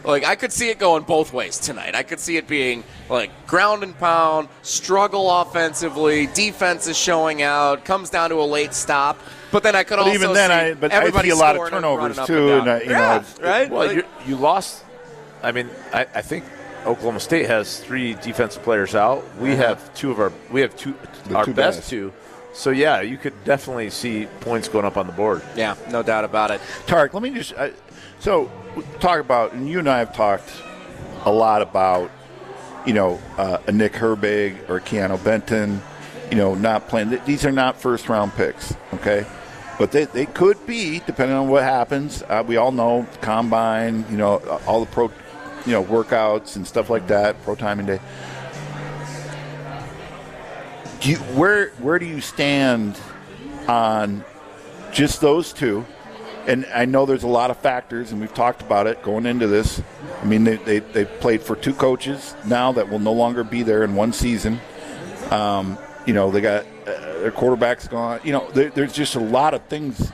Like 0.04 0.24
I 0.24 0.34
could 0.34 0.52
see 0.52 0.70
it 0.70 0.78
going 0.78 1.02
both 1.02 1.32
ways 1.32 1.58
tonight. 1.58 1.94
I 1.94 2.02
could 2.02 2.20
see 2.20 2.36
it 2.36 2.48
being 2.48 2.84
like 3.08 3.30
ground 3.46 3.82
and 3.82 3.96
pound, 3.98 4.48
struggle 4.62 5.30
offensively, 5.40 6.26
defense 6.28 6.86
is 6.86 6.96
showing 6.96 7.42
out, 7.42 7.84
comes 7.84 8.08
down 8.10 8.30
to 8.30 8.36
a 8.36 8.44
late 8.44 8.72
stop. 8.72 9.18
But 9.52 9.62
then 9.62 9.74
I 9.76 9.82
could 9.82 9.96
But 9.96 10.06
also 10.06 10.14
even 10.14 10.32
then, 10.32 10.50
see 10.50 10.54
I 10.70 10.74
but 10.74 10.92
I 10.92 10.96
everybody 10.96 11.28
see 11.30 11.34
a 11.34 11.36
lot 11.36 11.56
of 11.56 11.66
scoring 11.66 11.74
and 11.74 11.82
turnovers 11.84 12.26
too, 12.26 12.52
and 12.52 12.60
and. 12.60 12.70
I, 12.70 12.80
you 12.80 12.90
yeah, 12.90 13.24
know, 13.40 13.44
right? 13.46 13.70
Well, 13.70 13.86
Like- 13.86 13.96
you 13.96 14.04
you 14.26 14.36
lost. 14.36 14.84
I 15.42 15.52
mean, 15.52 15.68
I, 15.92 16.02
I 16.14 16.22
think 16.22 16.44
Oklahoma 16.86 17.20
State 17.20 17.46
has 17.46 17.80
three 17.80 18.14
defensive 18.14 18.62
players 18.62 18.94
out. 18.94 19.24
We 19.38 19.52
uh-huh. 19.52 19.62
have 19.68 19.94
two 19.94 20.10
of 20.10 20.20
our 20.20 20.32
we 20.50 20.60
have 20.62 20.76
two 20.76 20.94
The 21.28 21.36
our 21.36 21.44
two 21.44 21.52
best 21.54 21.78
best. 21.80 21.90
two. 21.90 22.12
So 22.52 22.70
yeah, 22.70 23.00
you 23.00 23.16
could 23.16 23.32
definitely 23.44 23.90
see 23.90 24.26
points 24.40 24.68
going 24.68 24.84
up 24.84 24.96
on 24.96 25.06
the 25.06 25.12
board. 25.12 25.42
Yeah, 25.56 25.76
no 25.90 26.02
doubt 26.02 26.24
about 26.24 26.50
it. 26.50 26.60
Tarek, 26.86 27.12
let 27.12 27.22
me 27.22 27.30
just. 27.30 27.54
I, 27.54 27.72
so, 28.20 28.50
talk 29.00 29.18
about, 29.20 29.52
and 29.52 29.68
you 29.68 29.78
and 29.78 29.88
I 29.88 29.98
have 29.98 30.14
talked 30.14 30.50
a 31.24 31.32
lot 31.32 31.62
about, 31.62 32.10
you 32.86 32.92
know, 32.92 33.20
uh, 33.36 33.58
a 33.66 33.72
Nick 33.72 33.94
Herbig 33.94 34.68
or 34.68 34.80
Keanu 34.80 35.22
Benton, 35.22 35.82
you 36.30 36.36
know, 36.36 36.54
not 36.54 36.88
playing. 36.88 37.18
These 37.24 37.44
are 37.44 37.52
not 37.52 37.80
first 37.80 38.08
round 38.08 38.34
picks, 38.34 38.74
okay? 38.94 39.26
But 39.78 39.92
they, 39.92 40.04
they 40.04 40.26
could 40.26 40.64
be, 40.66 41.00
depending 41.00 41.36
on 41.36 41.48
what 41.48 41.62
happens. 41.62 42.22
Uh, 42.22 42.44
we 42.46 42.56
all 42.56 42.72
know 42.72 43.06
combine, 43.22 44.04
you 44.10 44.16
know, 44.16 44.36
all 44.66 44.80
the 44.80 44.90
pro, 44.90 45.10
you 45.66 45.72
know, 45.72 45.82
workouts 45.82 46.56
and 46.56 46.66
stuff 46.66 46.90
like 46.90 47.06
that, 47.08 47.42
pro 47.42 47.54
timing 47.54 47.86
day. 47.86 48.00
Do 51.00 51.10
you, 51.10 51.16
where 51.16 51.70
where 51.78 51.98
do 51.98 52.04
you 52.04 52.20
stand 52.20 53.00
on 53.66 54.22
just 54.92 55.22
those 55.22 55.54
two? 55.54 55.86
And 56.46 56.66
I 56.74 56.84
know 56.86 57.06
there's 57.06 57.22
a 57.22 57.28
lot 57.28 57.50
of 57.50 57.58
factors, 57.58 58.12
and 58.12 58.20
we've 58.20 58.32
talked 58.34 58.62
about 58.62 58.86
it 58.86 59.02
going 59.02 59.26
into 59.26 59.46
this. 59.46 59.80
I 60.22 60.24
mean, 60.24 60.44
they, 60.44 60.56
they, 60.56 60.78
they 60.80 61.04
played 61.04 61.42
for 61.42 61.54
two 61.54 61.74
coaches 61.74 62.34
now 62.46 62.72
that 62.72 62.88
will 62.88 62.98
no 62.98 63.12
longer 63.12 63.44
be 63.44 63.62
there 63.62 63.84
in 63.84 63.94
one 63.94 64.12
season. 64.12 64.58
Um, 65.30 65.78
you 66.06 66.14
know, 66.14 66.30
they 66.30 66.40
got 66.40 66.64
uh, 66.86 67.20
their 67.20 67.30
quarterback's 67.30 67.86
gone. 67.88 68.20
You 68.24 68.32
know, 68.32 68.50
there, 68.52 68.70
there's 68.70 68.92
just 68.92 69.14
a 69.16 69.20
lot 69.20 69.52
of 69.54 69.62
things 69.64 70.12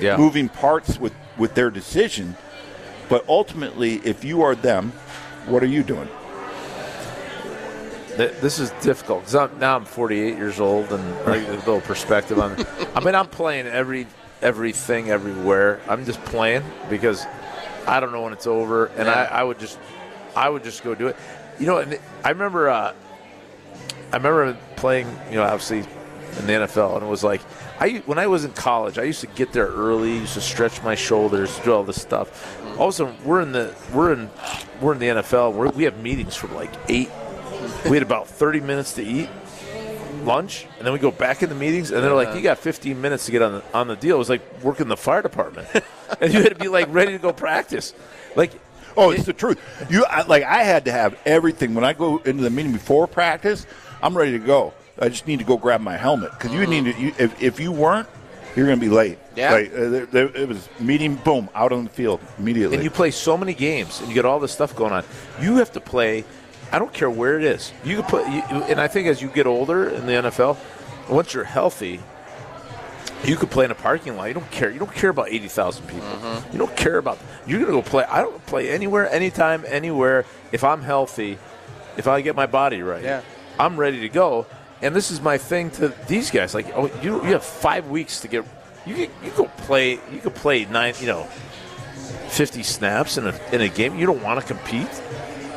Yeah. 0.00 0.16
moving 0.16 0.48
parts 0.48 0.98
with, 0.98 1.12
with 1.36 1.54
their 1.54 1.68
decision. 1.70 2.36
But 3.08 3.28
ultimately, 3.28 3.96
if 4.04 4.24
you 4.24 4.42
are 4.42 4.54
them, 4.54 4.92
what 5.46 5.62
are 5.62 5.66
you 5.66 5.82
doing? 5.82 6.08
This 8.16 8.60
is 8.60 8.70
difficult 8.80 9.26
because 9.26 9.50
now 9.58 9.74
I'm 9.76 9.84
48 9.84 10.36
years 10.36 10.60
old 10.60 10.92
and 10.92 11.02
a 11.28 11.32
little 11.36 11.80
perspective 11.80 12.38
on. 12.38 12.64
I 12.94 13.00
mean, 13.00 13.16
I'm 13.16 13.26
playing 13.26 13.66
every 13.66 14.06
everything 14.44 15.10
everywhere. 15.10 15.80
I'm 15.88 16.04
just 16.04 16.22
playing 16.24 16.62
because 16.88 17.26
I 17.86 17.98
don't 17.98 18.12
know 18.12 18.22
when 18.22 18.32
it's 18.32 18.46
over, 18.46 18.86
and 18.86 19.08
I, 19.08 19.24
I 19.24 19.42
would 19.42 19.58
just 19.58 19.78
I 20.36 20.48
would 20.48 20.62
just 20.62 20.84
go 20.84 20.94
do 20.94 21.08
it. 21.08 21.16
You 21.58 21.66
know, 21.66 21.78
and 21.78 21.98
I 22.22 22.30
remember 22.30 22.68
uh, 22.68 22.94
I 24.12 24.16
remember 24.16 24.56
playing. 24.76 25.08
You 25.30 25.36
know, 25.36 25.42
obviously 25.42 25.78
in 25.78 26.46
the 26.46 26.52
NFL, 26.52 26.94
and 26.94 27.04
it 27.04 27.08
was 27.08 27.24
like 27.24 27.40
I 27.80 28.02
when 28.06 28.18
I 28.18 28.28
was 28.28 28.44
in 28.44 28.52
college, 28.52 28.98
I 28.98 29.02
used 29.02 29.22
to 29.22 29.26
get 29.26 29.52
there 29.52 29.66
early, 29.66 30.18
used 30.18 30.34
to 30.34 30.40
stretch 30.40 30.82
my 30.82 30.94
shoulders, 30.94 31.58
do 31.60 31.72
all 31.72 31.82
this 31.82 32.00
stuff. 32.00 32.60
All 32.78 32.88
of 32.88 32.94
a 32.94 32.96
sudden, 32.96 33.16
we're 33.24 33.40
in 33.40 33.52
the 33.52 33.74
we're 33.92 34.12
in 34.12 34.30
we're 34.80 34.92
in 34.92 34.98
the 34.98 35.06
NFL. 35.06 35.54
We're, 35.54 35.70
we 35.70 35.84
have 35.84 35.98
meetings 35.98 36.36
from 36.36 36.54
like 36.54 36.70
eight 36.88 37.10
we 37.84 37.96
had 37.96 38.02
about 38.02 38.28
30 38.28 38.60
minutes 38.60 38.94
to 38.94 39.02
eat 39.02 39.28
lunch 40.24 40.66
and 40.78 40.86
then 40.86 40.92
we 40.92 40.98
go 40.98 41.10
back 41.10 41.42
in 41.42 41.48
the 41.48 41.54
meetings 41.54 41.90
and 41.90 42.02
they're 42.02 42.14
like 42.14 42.34
you 42.34 42.42
got 42.42 42.58
15 42.58 43.00
minutes 43.00 43.26
to 43.26 43.32
get 43.32 43.42
on 43.42 43.52
the 43.52 43.64
on 43.74 43.88
the 43.88 43.96
deal 43.96 44.16
it 44.16 44.18
was 44.18 44.30
like 44.30 44.42
working 44.62 44.88
the 44.88 44.96
fire 44.96 45.22
department 45.22 45.68
and 46.20 46.32
you 46.32 46.42
had 46.42 46.50
to 46.50 46.58
be 46.58 46.68
like 46.68 46.86
ready 46.90 47.12
to 47.12 47.18
go 47.18 47.32
practice 47.32 47.94
like 48.36 48.52
Oh, 48.96 49.10
it's 49.10 49.24
the 49.24 49.32
truth. 49.32 49.58
You 49.90 50.04
I, 50.04 50.22
like 50.22 50.44
I 50.44 50.62
had 50.62 50.84
to 50.84 50.92
have 50.92 51.18
everything 51.26 51.74
when 51.74 51.84
I 51.84 51.92
go 51.92 52.18
into 52.18 52.42
the 52.42 52.50
meeting 52.50 52.72
before 52.72 53.06
practice. 53.06 53.66
I'm 54.02 54.16
ready 54.16 54.32
to 54.32 54.38
go. 54.38 54.74
I 54.98 55.08
just 55.08 55.26
need 55.26 55.40
to 55.40 55.44
go 55.44 55.56
grab 55.56 55.80
my 55.80 55.96
helmet 55.96 56.30
because 56.32 56.52
you 56.52 56.66
need 56.66 56.84
to. 56.84 57.00
You, 57.00 57.12
if, 57.18 57.42
if 57.42 57.60
you 57.60 57.72
weren't, 57.72 58.08
you're 58.54 58.66
going 58.66 58.78
to 58.78 58.84
be 58.84 58.90
late. 58.92 59.18
Yeah. 59.34 59.52
Like, 59.52 59.72
uh, 59.72 59.88
there, 59.88 60.06
there, 60.06 60.36
it 60.36 60.48
was 60.48 60.68
meeting. 60.78 61.16
Boom, 61.16 61.48
out 61.54 61.72
on 61.72 61.84
the 61.84 61.90
field 61.90 62.20
immediately. 62.38 62.76
and 62.76 62.84
you 62.84 62.90
play 62.90 63.10
so 63.10 63.36
many 63.36 63.54
games 63.54 63.98
and 64.00 64.08
you 64.08 64.14
get 64.14 64.24
all 64.24 64.38
this 64.38 64.52
stuff 64.52 64.76
going 64.76 64.92
on 64.92 65.04
you 65.40 65.56
have 65.56 65.72
to 65.72 65.80
play 65.80 66.24
i 66.74 66.78
don't 66.78 66.92
care 66.92 67.08
where 67.10 67.38
it 67.38 67.44
is 67.44 67.72
you 67.84 67.96
can 67.96 68.04
put 68.04 68.26
you, 68.28 68.42
and 68.64 68.80
i 68.80 68.88
think 68.88 69.06
as 69.06 69.22
you 69.22 69.28
get 69.28 69.46
older 69.46 69.88
in 69.88 70.06
the 70.06 70.12
nfl 70.12 70.56
once 71.08 71.32
you're 71.32 71.44
healthy 71.44 72.00
you 73.24 73.36
could 73.36 73.50
play 73.50 73.64
in 73.64 73.70
a 73.70 73.74
parking 73.74 74.16
lot. 74.16 74.26
You 74.26 74.34
don't 74.34 74.50
care. 74.50 74.70
You 74.70 74.78
don't 74.78 74.92
care 74.94 75.10
about 75.10 75.28
eighty 75.30 75.48
thousand 75.48 75.86
people. 75.86 76.06
Mm-hmm. 76.06 76.52
You 76.52 76.58
don't 76.58 76.76
care 76.76 76.98
about. 76.98 77.18
You're 77.46 77.60
gonna 77.60 77.72
go 77.72 77.82
play. 77.82 78.04
I 78.04 78.20
don't 78.20 78.44
play 78.46 78.70
anywhere, 78.70 79.10
anytime, 79.10 79.64
anywhere. 79.66 80.26
If 80.52 80.62
I'm 80.62 80.82
healthy, 80.82 81.38
if 81.96 82.06
I 82.06 82.20
get 82.20 82.36
my 82.36 82.46
body 82.46 82.82
right, 82.82 83.02
Yeah. 83.02 83.22
I'm 83.58 83.76
ready 83.78 84.00
to 84.00 84.08
go. 84.08 84.46
And 84.82 84.94
this 84.94 85.10
is 85.10 85.22
my 85.22 85.38
thing 85.38 85.70
to 85.72 85.88
these 86.06 86.30
guys. 86.30 86.54
Like, 86.54 86.66
oh, 86.74 86.90
you 87.02 87.24
you 87.24 87.32
have 87.32 87.44
five 87.44 87.88
weeks 87.88 88.20
to 88.20 88.28
get. 88.28 88.44
You 88.84 88.94
can, 88.94 89.10
you 89.24 89.30
go 89.34 89.46
play. 89.58 89.92
You 90.12 90.20
could 90.22 90.34
play 90.34 90.66
nine. 90.66 90.92
You 91.00 91.06
know, 91.06 91.22
fifty 92.28 92.62
snaps 92.62 93.16
in 93.16 93.26
a 93.26 93.40
in 93.52 93.62
a 93.62 93.68
game. 93.68 93.98
You 93.98 94.04
don't 94.04 94.22
want 94.22 94.40
to 94.40 94.46
compete. 94.46 94.90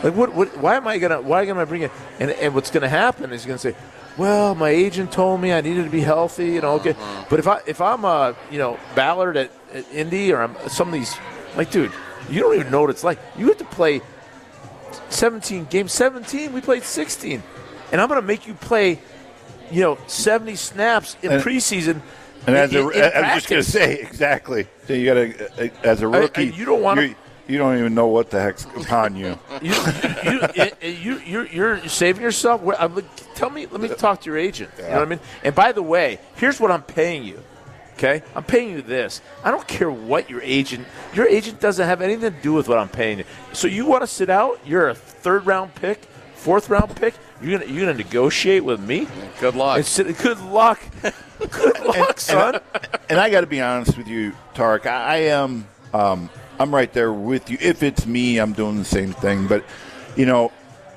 Like 0.03 0.15
what? 0.15 0.33
What? 0.33 0.57
Why 0.57 0.75
am 0.77 0.87
I 0.87 0.97
gonna? 0.97 1.21
Why 1.21 1.43
am 1.43 1.57
I 1.57 1.65
bringing? 1.65 1.89
And 2.19 2.31
and 2.31 2.53
what's 2.53 2.69
gonna 2.71 2.89
happen 2.89 3.31
is 3.31 3.45
gonna 3.45 3.57
say, 3.57 3.75
well, 4.17 4.53
my 4.55 4.69
agent 4.69 5.11
told 5.11 5.41
me 5.41 5.51
I 5.51 5.61
needed 5.61 5.85
to 5.85 5.89
be 5.89 6.01
healthy. 6.01 6.51
You 6.51 6.61
know, 6.61 6.73
okay. 6.73 6.91
Uh-huh. 6.91 7.25
But 7.29 7.39
if 7.39 7.47
I 7.47 7.59
if 7.65 7.81
I'm 7.81 8.05
a 8.05 8.35
you 8.51 8.59
know 8.59 8.79
Ballard 8.95 9.37
at, 9.37 9.51
at 9.73 9.91
Indy 9.91 10.31
or 10.31 10.41
I'm 10.41 10.55
some 10.69 10.87
of 10.89 10.93
these 10.93 11.15
like 11.55 11.71
dude, 11.71 11.91
you 12.29 12.39
don't 12.41 12.55
even 12.55 12.71
know 12.71 12.81
what 12.81 12.89
it's 12.91 13.03
like. 13.03 13.19
You 13.37 13.47
have 13.47 13.57
to 13.57 13.65
play 13.65 14.01
17 15.09 15.65
games. 15.65 15.91
17. 15.93 16.53
We 16.53 16.61
played 16.61 16.83
16, 16.83 17.41
and 17.91 18.01
I'm 18.01 18.07
gonna 18.09 18.21
make 18.21 18.47
you 18.47 18.53
play. 18.53 18.99
You 19.69 19.81
know, 19.81 19.97
70 20.07 20.55
snaps 20.55 21.17
in 21.21 21.29
And- 21.33 21.43
preseason. 21.43 21.99
and 22.45 22.55
as 22.55 22.73
a, 22.73 22.87
in 22.89 23.03
I 23.03 23.33
was 23.33 23.43
just 23.43 23.49
gonna 23.49 23.63
say 23.63 23.95
exactly. 23.95 24.65
So 24.87 24.93
you 24.93 25.05
got 25.05 25.15
to, 25.15 25.45
uh, 25.45 25.65
uh, 25.65 25.69
as 25.83 26.01
a 26.01 26.07
rookie, 26.07 26.45
you 26.45 26.63
don't 26.63 26.81
wanna- 26.81 27.01
you're- 27.01 27.15
You 27.47 27.57
don't 27.57 27.77
even 27.77 27.95
know 27.95 28.07
what 28.07 28.29
the 28.29 28.41
heck's 28.41 28.65
upon 28.65 29.15
you. 29.15 29.39
you, 29.61 29.73
you, 30.23 30.39
you, 30.55 30.89
you, 30.89 31.19
you're, 31.19 31.47
you're 31.47 31.87
saving 31.87 32.21
yourself. 32.21 32.61
I'm 32.77 33.03
tell 33.35 33.49
me, 33.49 33.67
let 33.67 33.79
me 33.79 33.87
talk 33.87 34.21
to 34.21 34.25
your 34.29 34.37
agent. 34.37 34.71
You 34.77 34.83
know 34.83 34.89
what 34.89 35.01
I 35.01 35.05
mean? 35.05 35.19
And 35.43 35.55
by 35.55 35.71
the 35.71 35.81
way, 35.81 36.19
here's 36.35 36.59
what 36.59 36.71
I'm 36.71 36.83
paying 36.83 37.23
you. 37.23 37.41
Okay, 37.93 38.21
I'm 38.35 38.43
paying 38.43 38.69
you 38.69 38.83
this. 38.83 39.21
I 39.43 39.49
don't 39.49 39.67
care 39.67 39.89
what 39.89 40.29
your 40.29 40.41
agent. 40.43 40.85
Your 41.15 41.27
agent 41.27 41.59
doesn't 41.59 41.83
have 41.83 41.99
anything 41.99 42.31
to 42.31 42.41
do 42.41 42.53
with 42.53 42.67
what 42.67 42.77
I'm 42.77 42.89
paying 42.89 43.17
you. 43.17 43.23
So 43.53 43.67
you 43.67 43.87
want 43.87 44.03
to 44.03 44.07
sit 44.07 44.29
out? 44.29 44.59
You're 44.63 44.89
a 44.89 44.93
third 44.95 45.47
round 45.47 45.73
pick, 45.73 46.03
fourth 46.35 46.69
round 46.69 46.95
pick. 46.95 47.15
You're 47.41 47.57
gonna 47.57 47.71
you're 47.71 47.87
gonna 47.87 47.97
negotiate 47.97 48.63
with 48.63 48.79
me? 48.79 49.07
Good 49.39 49.55
luck. 49.55 49.83
Sit, 49.83 50.15
good 50.19 50.39
luck. 50.41 50.79
Good 51.51 51.79
luck, 51.81 52.19
son. 52.19 52.59
and 53.09 53.19
I 53.19 53.29
got 53.29 53.41
to 53.41 53.47
be 53.47 53.61
honest 53.61 53.95
with 53.95 54.07
you, 54.07 54.33
Tarek. 54.55 54.87
I, 54.87 55.03
I 55.03 55.17
am. 55.17 55.67
Um, 55.93 56.31
I'm 56.59 56.73
right 56.73 56.91
there 56.91 57.13
with 57.13 57.49
you. 57.49 57.57
If 57.61 57.83
it's 57.83 58.05
me, 58.05 58.39
I'm 58.39 58.53
doing 58.53 58.77
the 58.77 58.85
same 58.85 59.13
thing. 59.13 59.47
But 59.47 59.63
you 60.15 60.25
know, 60.25 60.51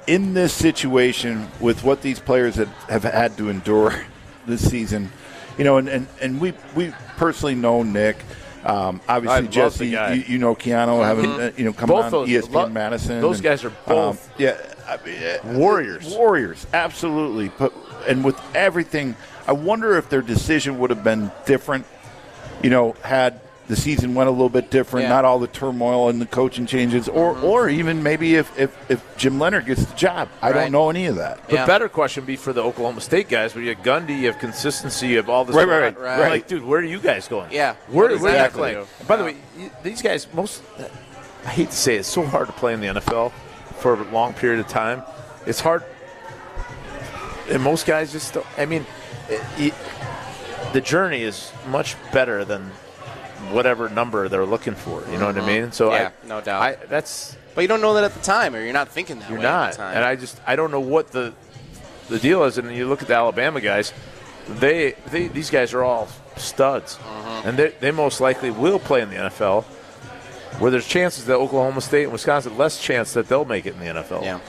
in 0.07 0.35
this 0.35 0.53
situation 0.53 1.49
with 1.61 1.85
what 1.85 2.03
these 2.03 2.19
players 2.19 2.57
have, 2.57 2.73
have 2.89 3.05
had 3.05 3.37
to 3.37 3.49
endure 3.49 3.95
this 4.47 4.69
season, 4.69 5.11
you 5.59 5.65
know, 5.65 5.77
and, 5.77 5.89
and, 5.89 6.09
and 6.21 6.41
we 6.41 6.55
we 6.75 6.93
personally 7.17 7.55
know 7.55 7.83
Nick. 7.83 8.17
Um, 8.65 9.01
obviously, 9.09 9.49
Jesse, 9.49 9.87
you, 9.89 10.25
you 10.27 10.39
know 10.39 10.55
Keanu, 10.55 11.03
having 11.05 11.31
uh, 11.31 11.53
you 11.57 11.65
know 11.65 11.73
come 11.73 11.89
Both 11.89 12.13
on 12.13 12.27
ESPN 12.27 12.53
lo- 12.53 12.69
Madison. 12.69 13.21
those 13.21 13.37
and, 13.37 13.45
guys 13.45 13.65
are 13.65 13.69
um, 13.69 13.75
both 13.87 14.31
yeah, 14.39 14.59
I 14.87 14.99
mean, 15.05 15.17
uh, 15.23 15.59
Warriors. 15.59 16.15
Warriors, 16.15 16.67
absolutely. 16.75 17.51
But 17.59 17.73
and 18.07 18.23
with 18.25 18.39
everything, 18.55 19.17
I 19.47 19.53
wonder 19.53 19.97
if 19.97 20.11
their 20.11 20.21
decision 20.21 20.79
would 20.79 20.91
have 20.91 21.03
been 21.03 21.31
different. 21.47 21.87
You 22.63 22.69
know, 22.69 22.97
had 23.03 23.41
the 23.71 23.77
season 23.77 24.15
went 24.15 24.29
a 24.29 24.31
little 24.33 24.49
bit 24.51 24.69
different, 24.69 25.05
Yeah. 25.05 25.11
not 25.11 25.25
all 25.25 25.39
the 25.39 25.47
turmoil 25.47 26.09
and 26.09 26.21
the 26.21 26.27
coaching 26.27 26.67
changes, 26.67 27.09
or 27.09 27.35
mm-hmm. 27.35 27.45
or 27.45 27.69
even 27.69 28.03
maybe 28.03 28.35
if 28.35 28.59
if, 28.59 28.77
if 28.91 29.17
Jim 29.17 29.39
Leonhard 29.39 29.65
gets 29.67 29.85
the 29.87 29.95
job. 29.97 30.29
I 30.43 30.49
Right. 30.51 30.55
don't 30.63 30.73
know 30.73 30.91
any 30.91 31.07
of 31.07 31.17
that. 31.17 31.49
The 31.49 31.55
Yeah. 31.55 31.67
better 31.67 31.89
question 31.89 32.23
would 32.25 32.27
be 32.27 32.37
for 32.37 32.53
the 32.53 32.63
Oklahoma 32.63 33.01
State 33.01 33.29
guys, 33.29 33.55
where 33.55 33.63
you 33.63 33.71
have 33.71 33.83
Gundy, 33.83 34.19
you 34.21 34.27
have 34.27 34.39
consistency, 34.39 35.07
you 35.09 35.17
have 35.19 35.29
all 35.31 35.45
this. 35.45 35.55
Right, 35.57 35.67
going 35.67 35.81
right, 35.83 35.97
on. 35.97 36.03
right, 36.03 36.31
Like, 36.31 36.49
dude, 36.49 36.65
where 36.65 36.81
are 36.81 36.85
you 36.85 36.99
guys 36.99 37.29
going? 37.29 37.51
Yeah. 37.53 37.75
where, 37.89 38.07
What 38.07 38.09
does 38.13 38.21
where 38.21 38.33
that 38.33 38.37
are 38.37 38.39
you 38.39 38.43
have 38.43 38.53
to 38.53 38.59
playing? 38.59 38.77
do? 38.99 39.05
By 39.07 39.17
the 39.17 39.25
way, 39.25 39.37
y- 39.59 39.71
these 39.83 40.03
guys, 40.03 40.27
most 40.35 40.63
I 41.47 41.49
hate 41.49 41.71
to 41.71 41.77
say 41.77 41.95
it, 41.95 42.01
it's 42.01 42.09
so 42.09 42.25
hard 42.27 42.49
to 42.49 42.53
play 42.53 42.75
in 42.75 42.81
the 42.81 42.89
NFL 42.89 43.33
for 43.79 43.95
a 43.95 44.05
long 44.11 44.35
period 44.35 44.61
of 44.61 44.69
time. 44.69 45.03
It's 45.47 45.61
hard, 45.61 45.85
and 47.49 47.63
most 47.63 47.87
guys 47.87 48.13
just. 48.13 48.35
Don't, 48.35 48.47
I 48.59 48.67
mean, 48.67 48.85
it, 49.29 49.41
it, 49.59 49.75
the 50.73 50.81
journey 50.81 51.23
is 51.23 51.51
much 51.69 51.97
better 52.13 52.45
than 52.45 52.71
whatever 53.53 53.89
number 53.89 54.29
they're 54.29 54.47
looking 54.47 54.75
for. 54.75 55.03
You 55.11 55.19
know 55.19 55.27
what 55.27 55.39
I 55.39 55.47
mean? 55.47 55.73
So 55.73 55.91
Mm-hmm. 55.91 55.95
Yeah, 56.03 56.11
I, 56.23 56.27
no 56.27 56.41
doubt. 56.41 56.63
I, 56.63 56.75
that's 56.87 57.37
But 57.55 57.63
you 57.63 57.69
don't 57.69 57.81
know 57.81 57.95
that 57.95 58.05
at 58.05 58.15
the 58.15 58.21
time, 58.21 58.55
or 58.55 58.63
you're 58.63 58.73
not 58.73 58.89
thinking 58.89 59.19
that 59.21 59.29
you're 59.31 59.39
way 59.39 59.45
at 59.47 59.51
not, 59.51 59.71
the 59.73 59.77
time. 59.79 59.97
and 59.97 60.05
I 60.05 60.17
just 60.17 60.41
I 60.47 60.57
don't 60.57 60.71
know 60.71 60.81
what 60.81 61.09
the 61.13 61.33
the 62.09 62.19
deal 62.19 62.45
is. 62.45 62.59
And 62.59 62.75
you 62.75 62.87
look 62.89 63.03
at 63.03 63.09
the 63.09 63.15
Alabama 63.15 63.61
guys; 63.61 63.93
they, 64.49 64.95
they 65.11 65.29
these 65.29 65.51
guys 65.51 65.73
are 65.75 65.83
all 65.83 66.09
studs, 66.37 66.97
Uh-huh. 67.03 67.43
and 67.49 67.57
they 67.59 67.69
they 67.81 67.91
most 67.91 68.21
likely 68.21 68.51
will 68.51 68.79
play 68.79 69.01
in 69.03 69.11
the 69.11 69.17
NFL. 69.17 69.65
Where 70.59 70.71
there's 70.71 70.87
chances 70.87 71.25
that 71.27 71.37
Oklahoma 71.37 71.81
State 71.81 72.03
and 72.05 72.13
Wisconsin 72.13 72.59
less 72.59 72.83
chance 72.83 73.13
that 73.15 73.29
they'll 73.29 73.45
make 73.47 73.65
it 73.67 73.75
in 73.75 73.81
the 73.81 73.87
NFL. 74.03 74.23
yeah. 74.25 74.41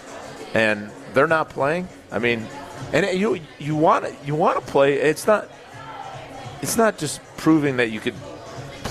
and 0.53 0.89
they're 1.13 1.27
not 1.27 1.49
playing. 1.49 1.87
I 2.11 2.19
mean, 2.19 2.45
and 2.91 3.05
you 3.19 3.39
you 3.59 3.75
want 3.75 4.05
to 4.05 4.15
you 4.25 4.35
want 4.35 4.59
to 4.59 4.71
play. 4.71 4.93
It's 4.95 5.27
not 5.27 5.47
it's 6.61 6.77
not 6.77 6.97
just 6.97 7.21
proving 7.37 7.77
that 7.77 7.91
you 7.91 7.99
could 7.99 8.15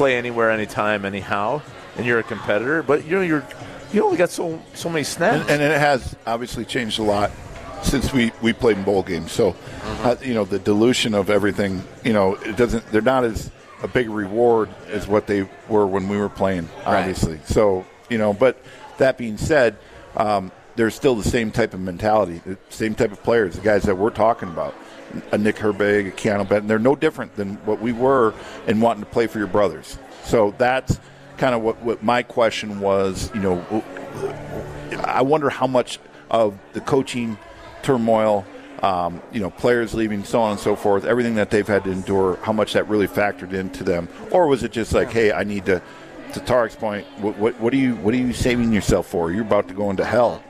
play 0.00 0.16
anywhere, 0.16 0.50
anytime, 0.50 1.04
anyhow, 1.04 1.60
and 1.98 2.06
you're 2.06 2.20
a 2.20 2.22
competitor. 2.22 2.82
But 2.82 3.04
you 3.04 3.16
know 3.16 3.20
you're 3.20 3.46
you 3.92 4.02
only 4.02 4.16
got 4.16 4.30
so 4.30 4.58
so 4.72 4.88
many 4.88 5.04
snaps. 5.04 5.42
and, 5.42 5.60
and 5.60 5.62
it 5.62 5.78
has 5.78 6.16
obviously 6.26 6.64
changed 6.64 6.98
a 6.98 7.02
lot 7.02 7.30
since 7.82 8.10
we, 8.10 8.32
we 8.40 8.52
played 8.54 8.78
in 8.78 8.82
bowl 8.84 9.02
games. 9.02 9.30
So, 9.32 9.52
Mm-hmm. 9.52 10.06
uh, 10.06 10.16
you 10.22 10.34
know, 10.34 10.44
the 10.44 10.58
dilution 10.58 11.14
of 11.14 11.28
everything, 11.30 11.82
you 12.04 12.12
know, 12.14 12.34
it 12.36 12.56
doesn't. 12.56 12.86
They're 12.92 13.02
not 13.02 13.24
as 13.24 13.50
a 13.82 13.88
big 13.88 14.08
reward 14.08 14.68
as 14.88 15.06
what 15.08 15.26
they 15.26 15.46
were 15.68 15.86
when 15.86 16.08
we 16.08 16.16
were 16.16 16.28
playing, 16.30 16.68
Right. 16.86 17.00
obviously. 17.00 17.40
So, 17.44 17.84
you 18.10 18.16
know, 18.18 18.32
but 18.32 18.56
that 18.98 19.16
being 19.18 19.36
said, 19.38 19.76
um, 20.16 20.50
there's 20.76 20.94
still 20.94 21.14
the 21.14 21.28
same 21.28 21.50
type 21.50 21.72
of 21.74 21.80
mentality, 21.80 22.40
the 22.46 22.56
same 22.70 22.94
type 22.94 23.10
of 23.12 23.22
players, 23.22 23.56
the 23.56 23.62
guys 23.62 23.82
that 23.84 23.96
we're 23.96 24.10
talking 24.10 24.48
about. 24.48 24.74
A 25.32 25.38
Nick 25.38 25.56
Herbig, 25.56 26.08
a 26.08 26.10
Keanu 26.12 26.48
Benton, 26.48 26.68
they're 26.68 26.78
no 26.78 26.94
different 26.94 27.34
than 27.36 27.56
what 27.66 27.80
we 27.80 27.92
were 27.92 28.34
in 28.66 28.80
wanting 28.80 29.02
to 29.02 29.10
play 29.10 29.26
for 29.26 29.38
your 29.38 29.48
brothers. 29.48 29.98
So 30.24 30.54
that's 30.58 31.00
kind 31.36 31.54
of 31.54 31.62
what, 31.62 31.82
what 31.82 32.02
my 32.02 32.22
question 32.22 32.80
was. 32.80 33.30
You 33.34 33.40
know, 33.40 33.84
I 35.04 35.22
wonder 35.22 35.50
how 35.50 35.66
much 35.66 35.98
of 36.30 36.58
the 36.74 36.80
coaching 36.80 37.38
turmoil, 37.82 38.44
um, 38.82 39.20
you 39.32 39.40
know, 39.40 39.50
players 39.50 39.94
leaving, 39.94 40.22
so 40.24 40.40
on 40.40 40.52
and 40.52 40.60
so 40.60 40.76
forth, 40.76 41.04
everything 41.04 41.34
that 41.34 41.50
they've 41.50 41.66
had 41.66 41.84
to 41.84 41.90
endure, 41.90 42.36
how 42.42 42.52
much 42.52 42.74
that 42.74 42.88
really 42.88 43.08
factored 43.08 43.52
into 43.52 43.82
them, 43.82 44.08
or 44.30 44.46
was 44.46 44.62
it 44.62 44.70
just 44.70 44.92
like, 44.92 45.10
hey, 45.10 45.32
I 45.32 45.44
need 45.44 45.66
to, 45.66 45.82
to 46.34 46.40
Tarek's 46.40 46.76
point, 46.76 47.06
what, 47.18 47.36
what, 47.38 47.58
what 47.60 47.72
are 47.72 47.78
you, 47.78 47.96
what 47.96 48.14
are 48.14 48.18
you 48.18 48.32
saving 48.32 48.72
yourself 48.72 49.08
for? 49.08 49.32
You're 49.32 49.42
about 49.42 49.66
to 49.68 49.74
go 49.74 49.90
into 49.90 50.04
hell. 50.04 50.42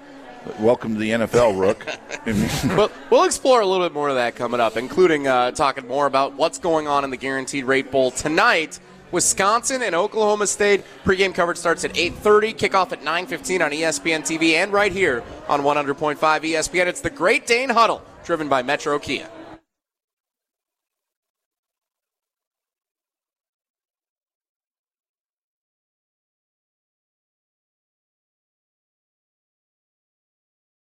Welcome 0.58 0.94
to 0.94 1.00
the 1.00 1.10
NFL, 1.10 1.58
Rook. 1.58 1.86
We'll 3.10 3.24
explore 3.24 3.60
a 3.60 3.66
little 3.66 3.84
bit 3.86 3.92
more 3.92 4.08
of 4.08 4.14
that 4.14 4.36
coming 4.36 4.60
up, 4.60 4.76
including 4.76 5.26
uh, 5.26 5.50
talking 5.52 5.88
more 5.88 6.06
about 6.06 6.34
what's 6.34 6.58
going 6.58 6.86
on 6.86 7.02
in 7.02 7.10
the 7.10 7.16
Guaranteed 7.16 7.64
Rate 7.64 7.90
Bowl 7.90 8.10
tonight. 8.10 8.78
Wisconsin 9.10 9.82
and 9.82 9.94
Oklahoma 9.94 10.46
State. 10.46 10.84
Pregame 11.04 11.34
coverage 11.34 11.58
starts 11.58 11.84
at 11.84 11.94
8:30. 11.94 12.54
Kickoff 12.54 12.92
at 12.92 13.02
9:15 13.02 13.64
on 13.64 13.72
ESPN 13.72 14.22
TV 14.22 14.54
and 14.54 14.72
right 14.72 14.92
here 14.92 15.24
on 15.48 15.62
100.5 15.62 16.18
ESPN. 16.18 16.86
It's 16.86 17.00
the 17.00 17.10
Great 17.10 17.46
Dane 17.46 17.70
Huddle, 17.70 18.02
driven 18.24 18.48
by 18.48 18.62
Metro 18.62 18.98
Kia. 18.98 19.28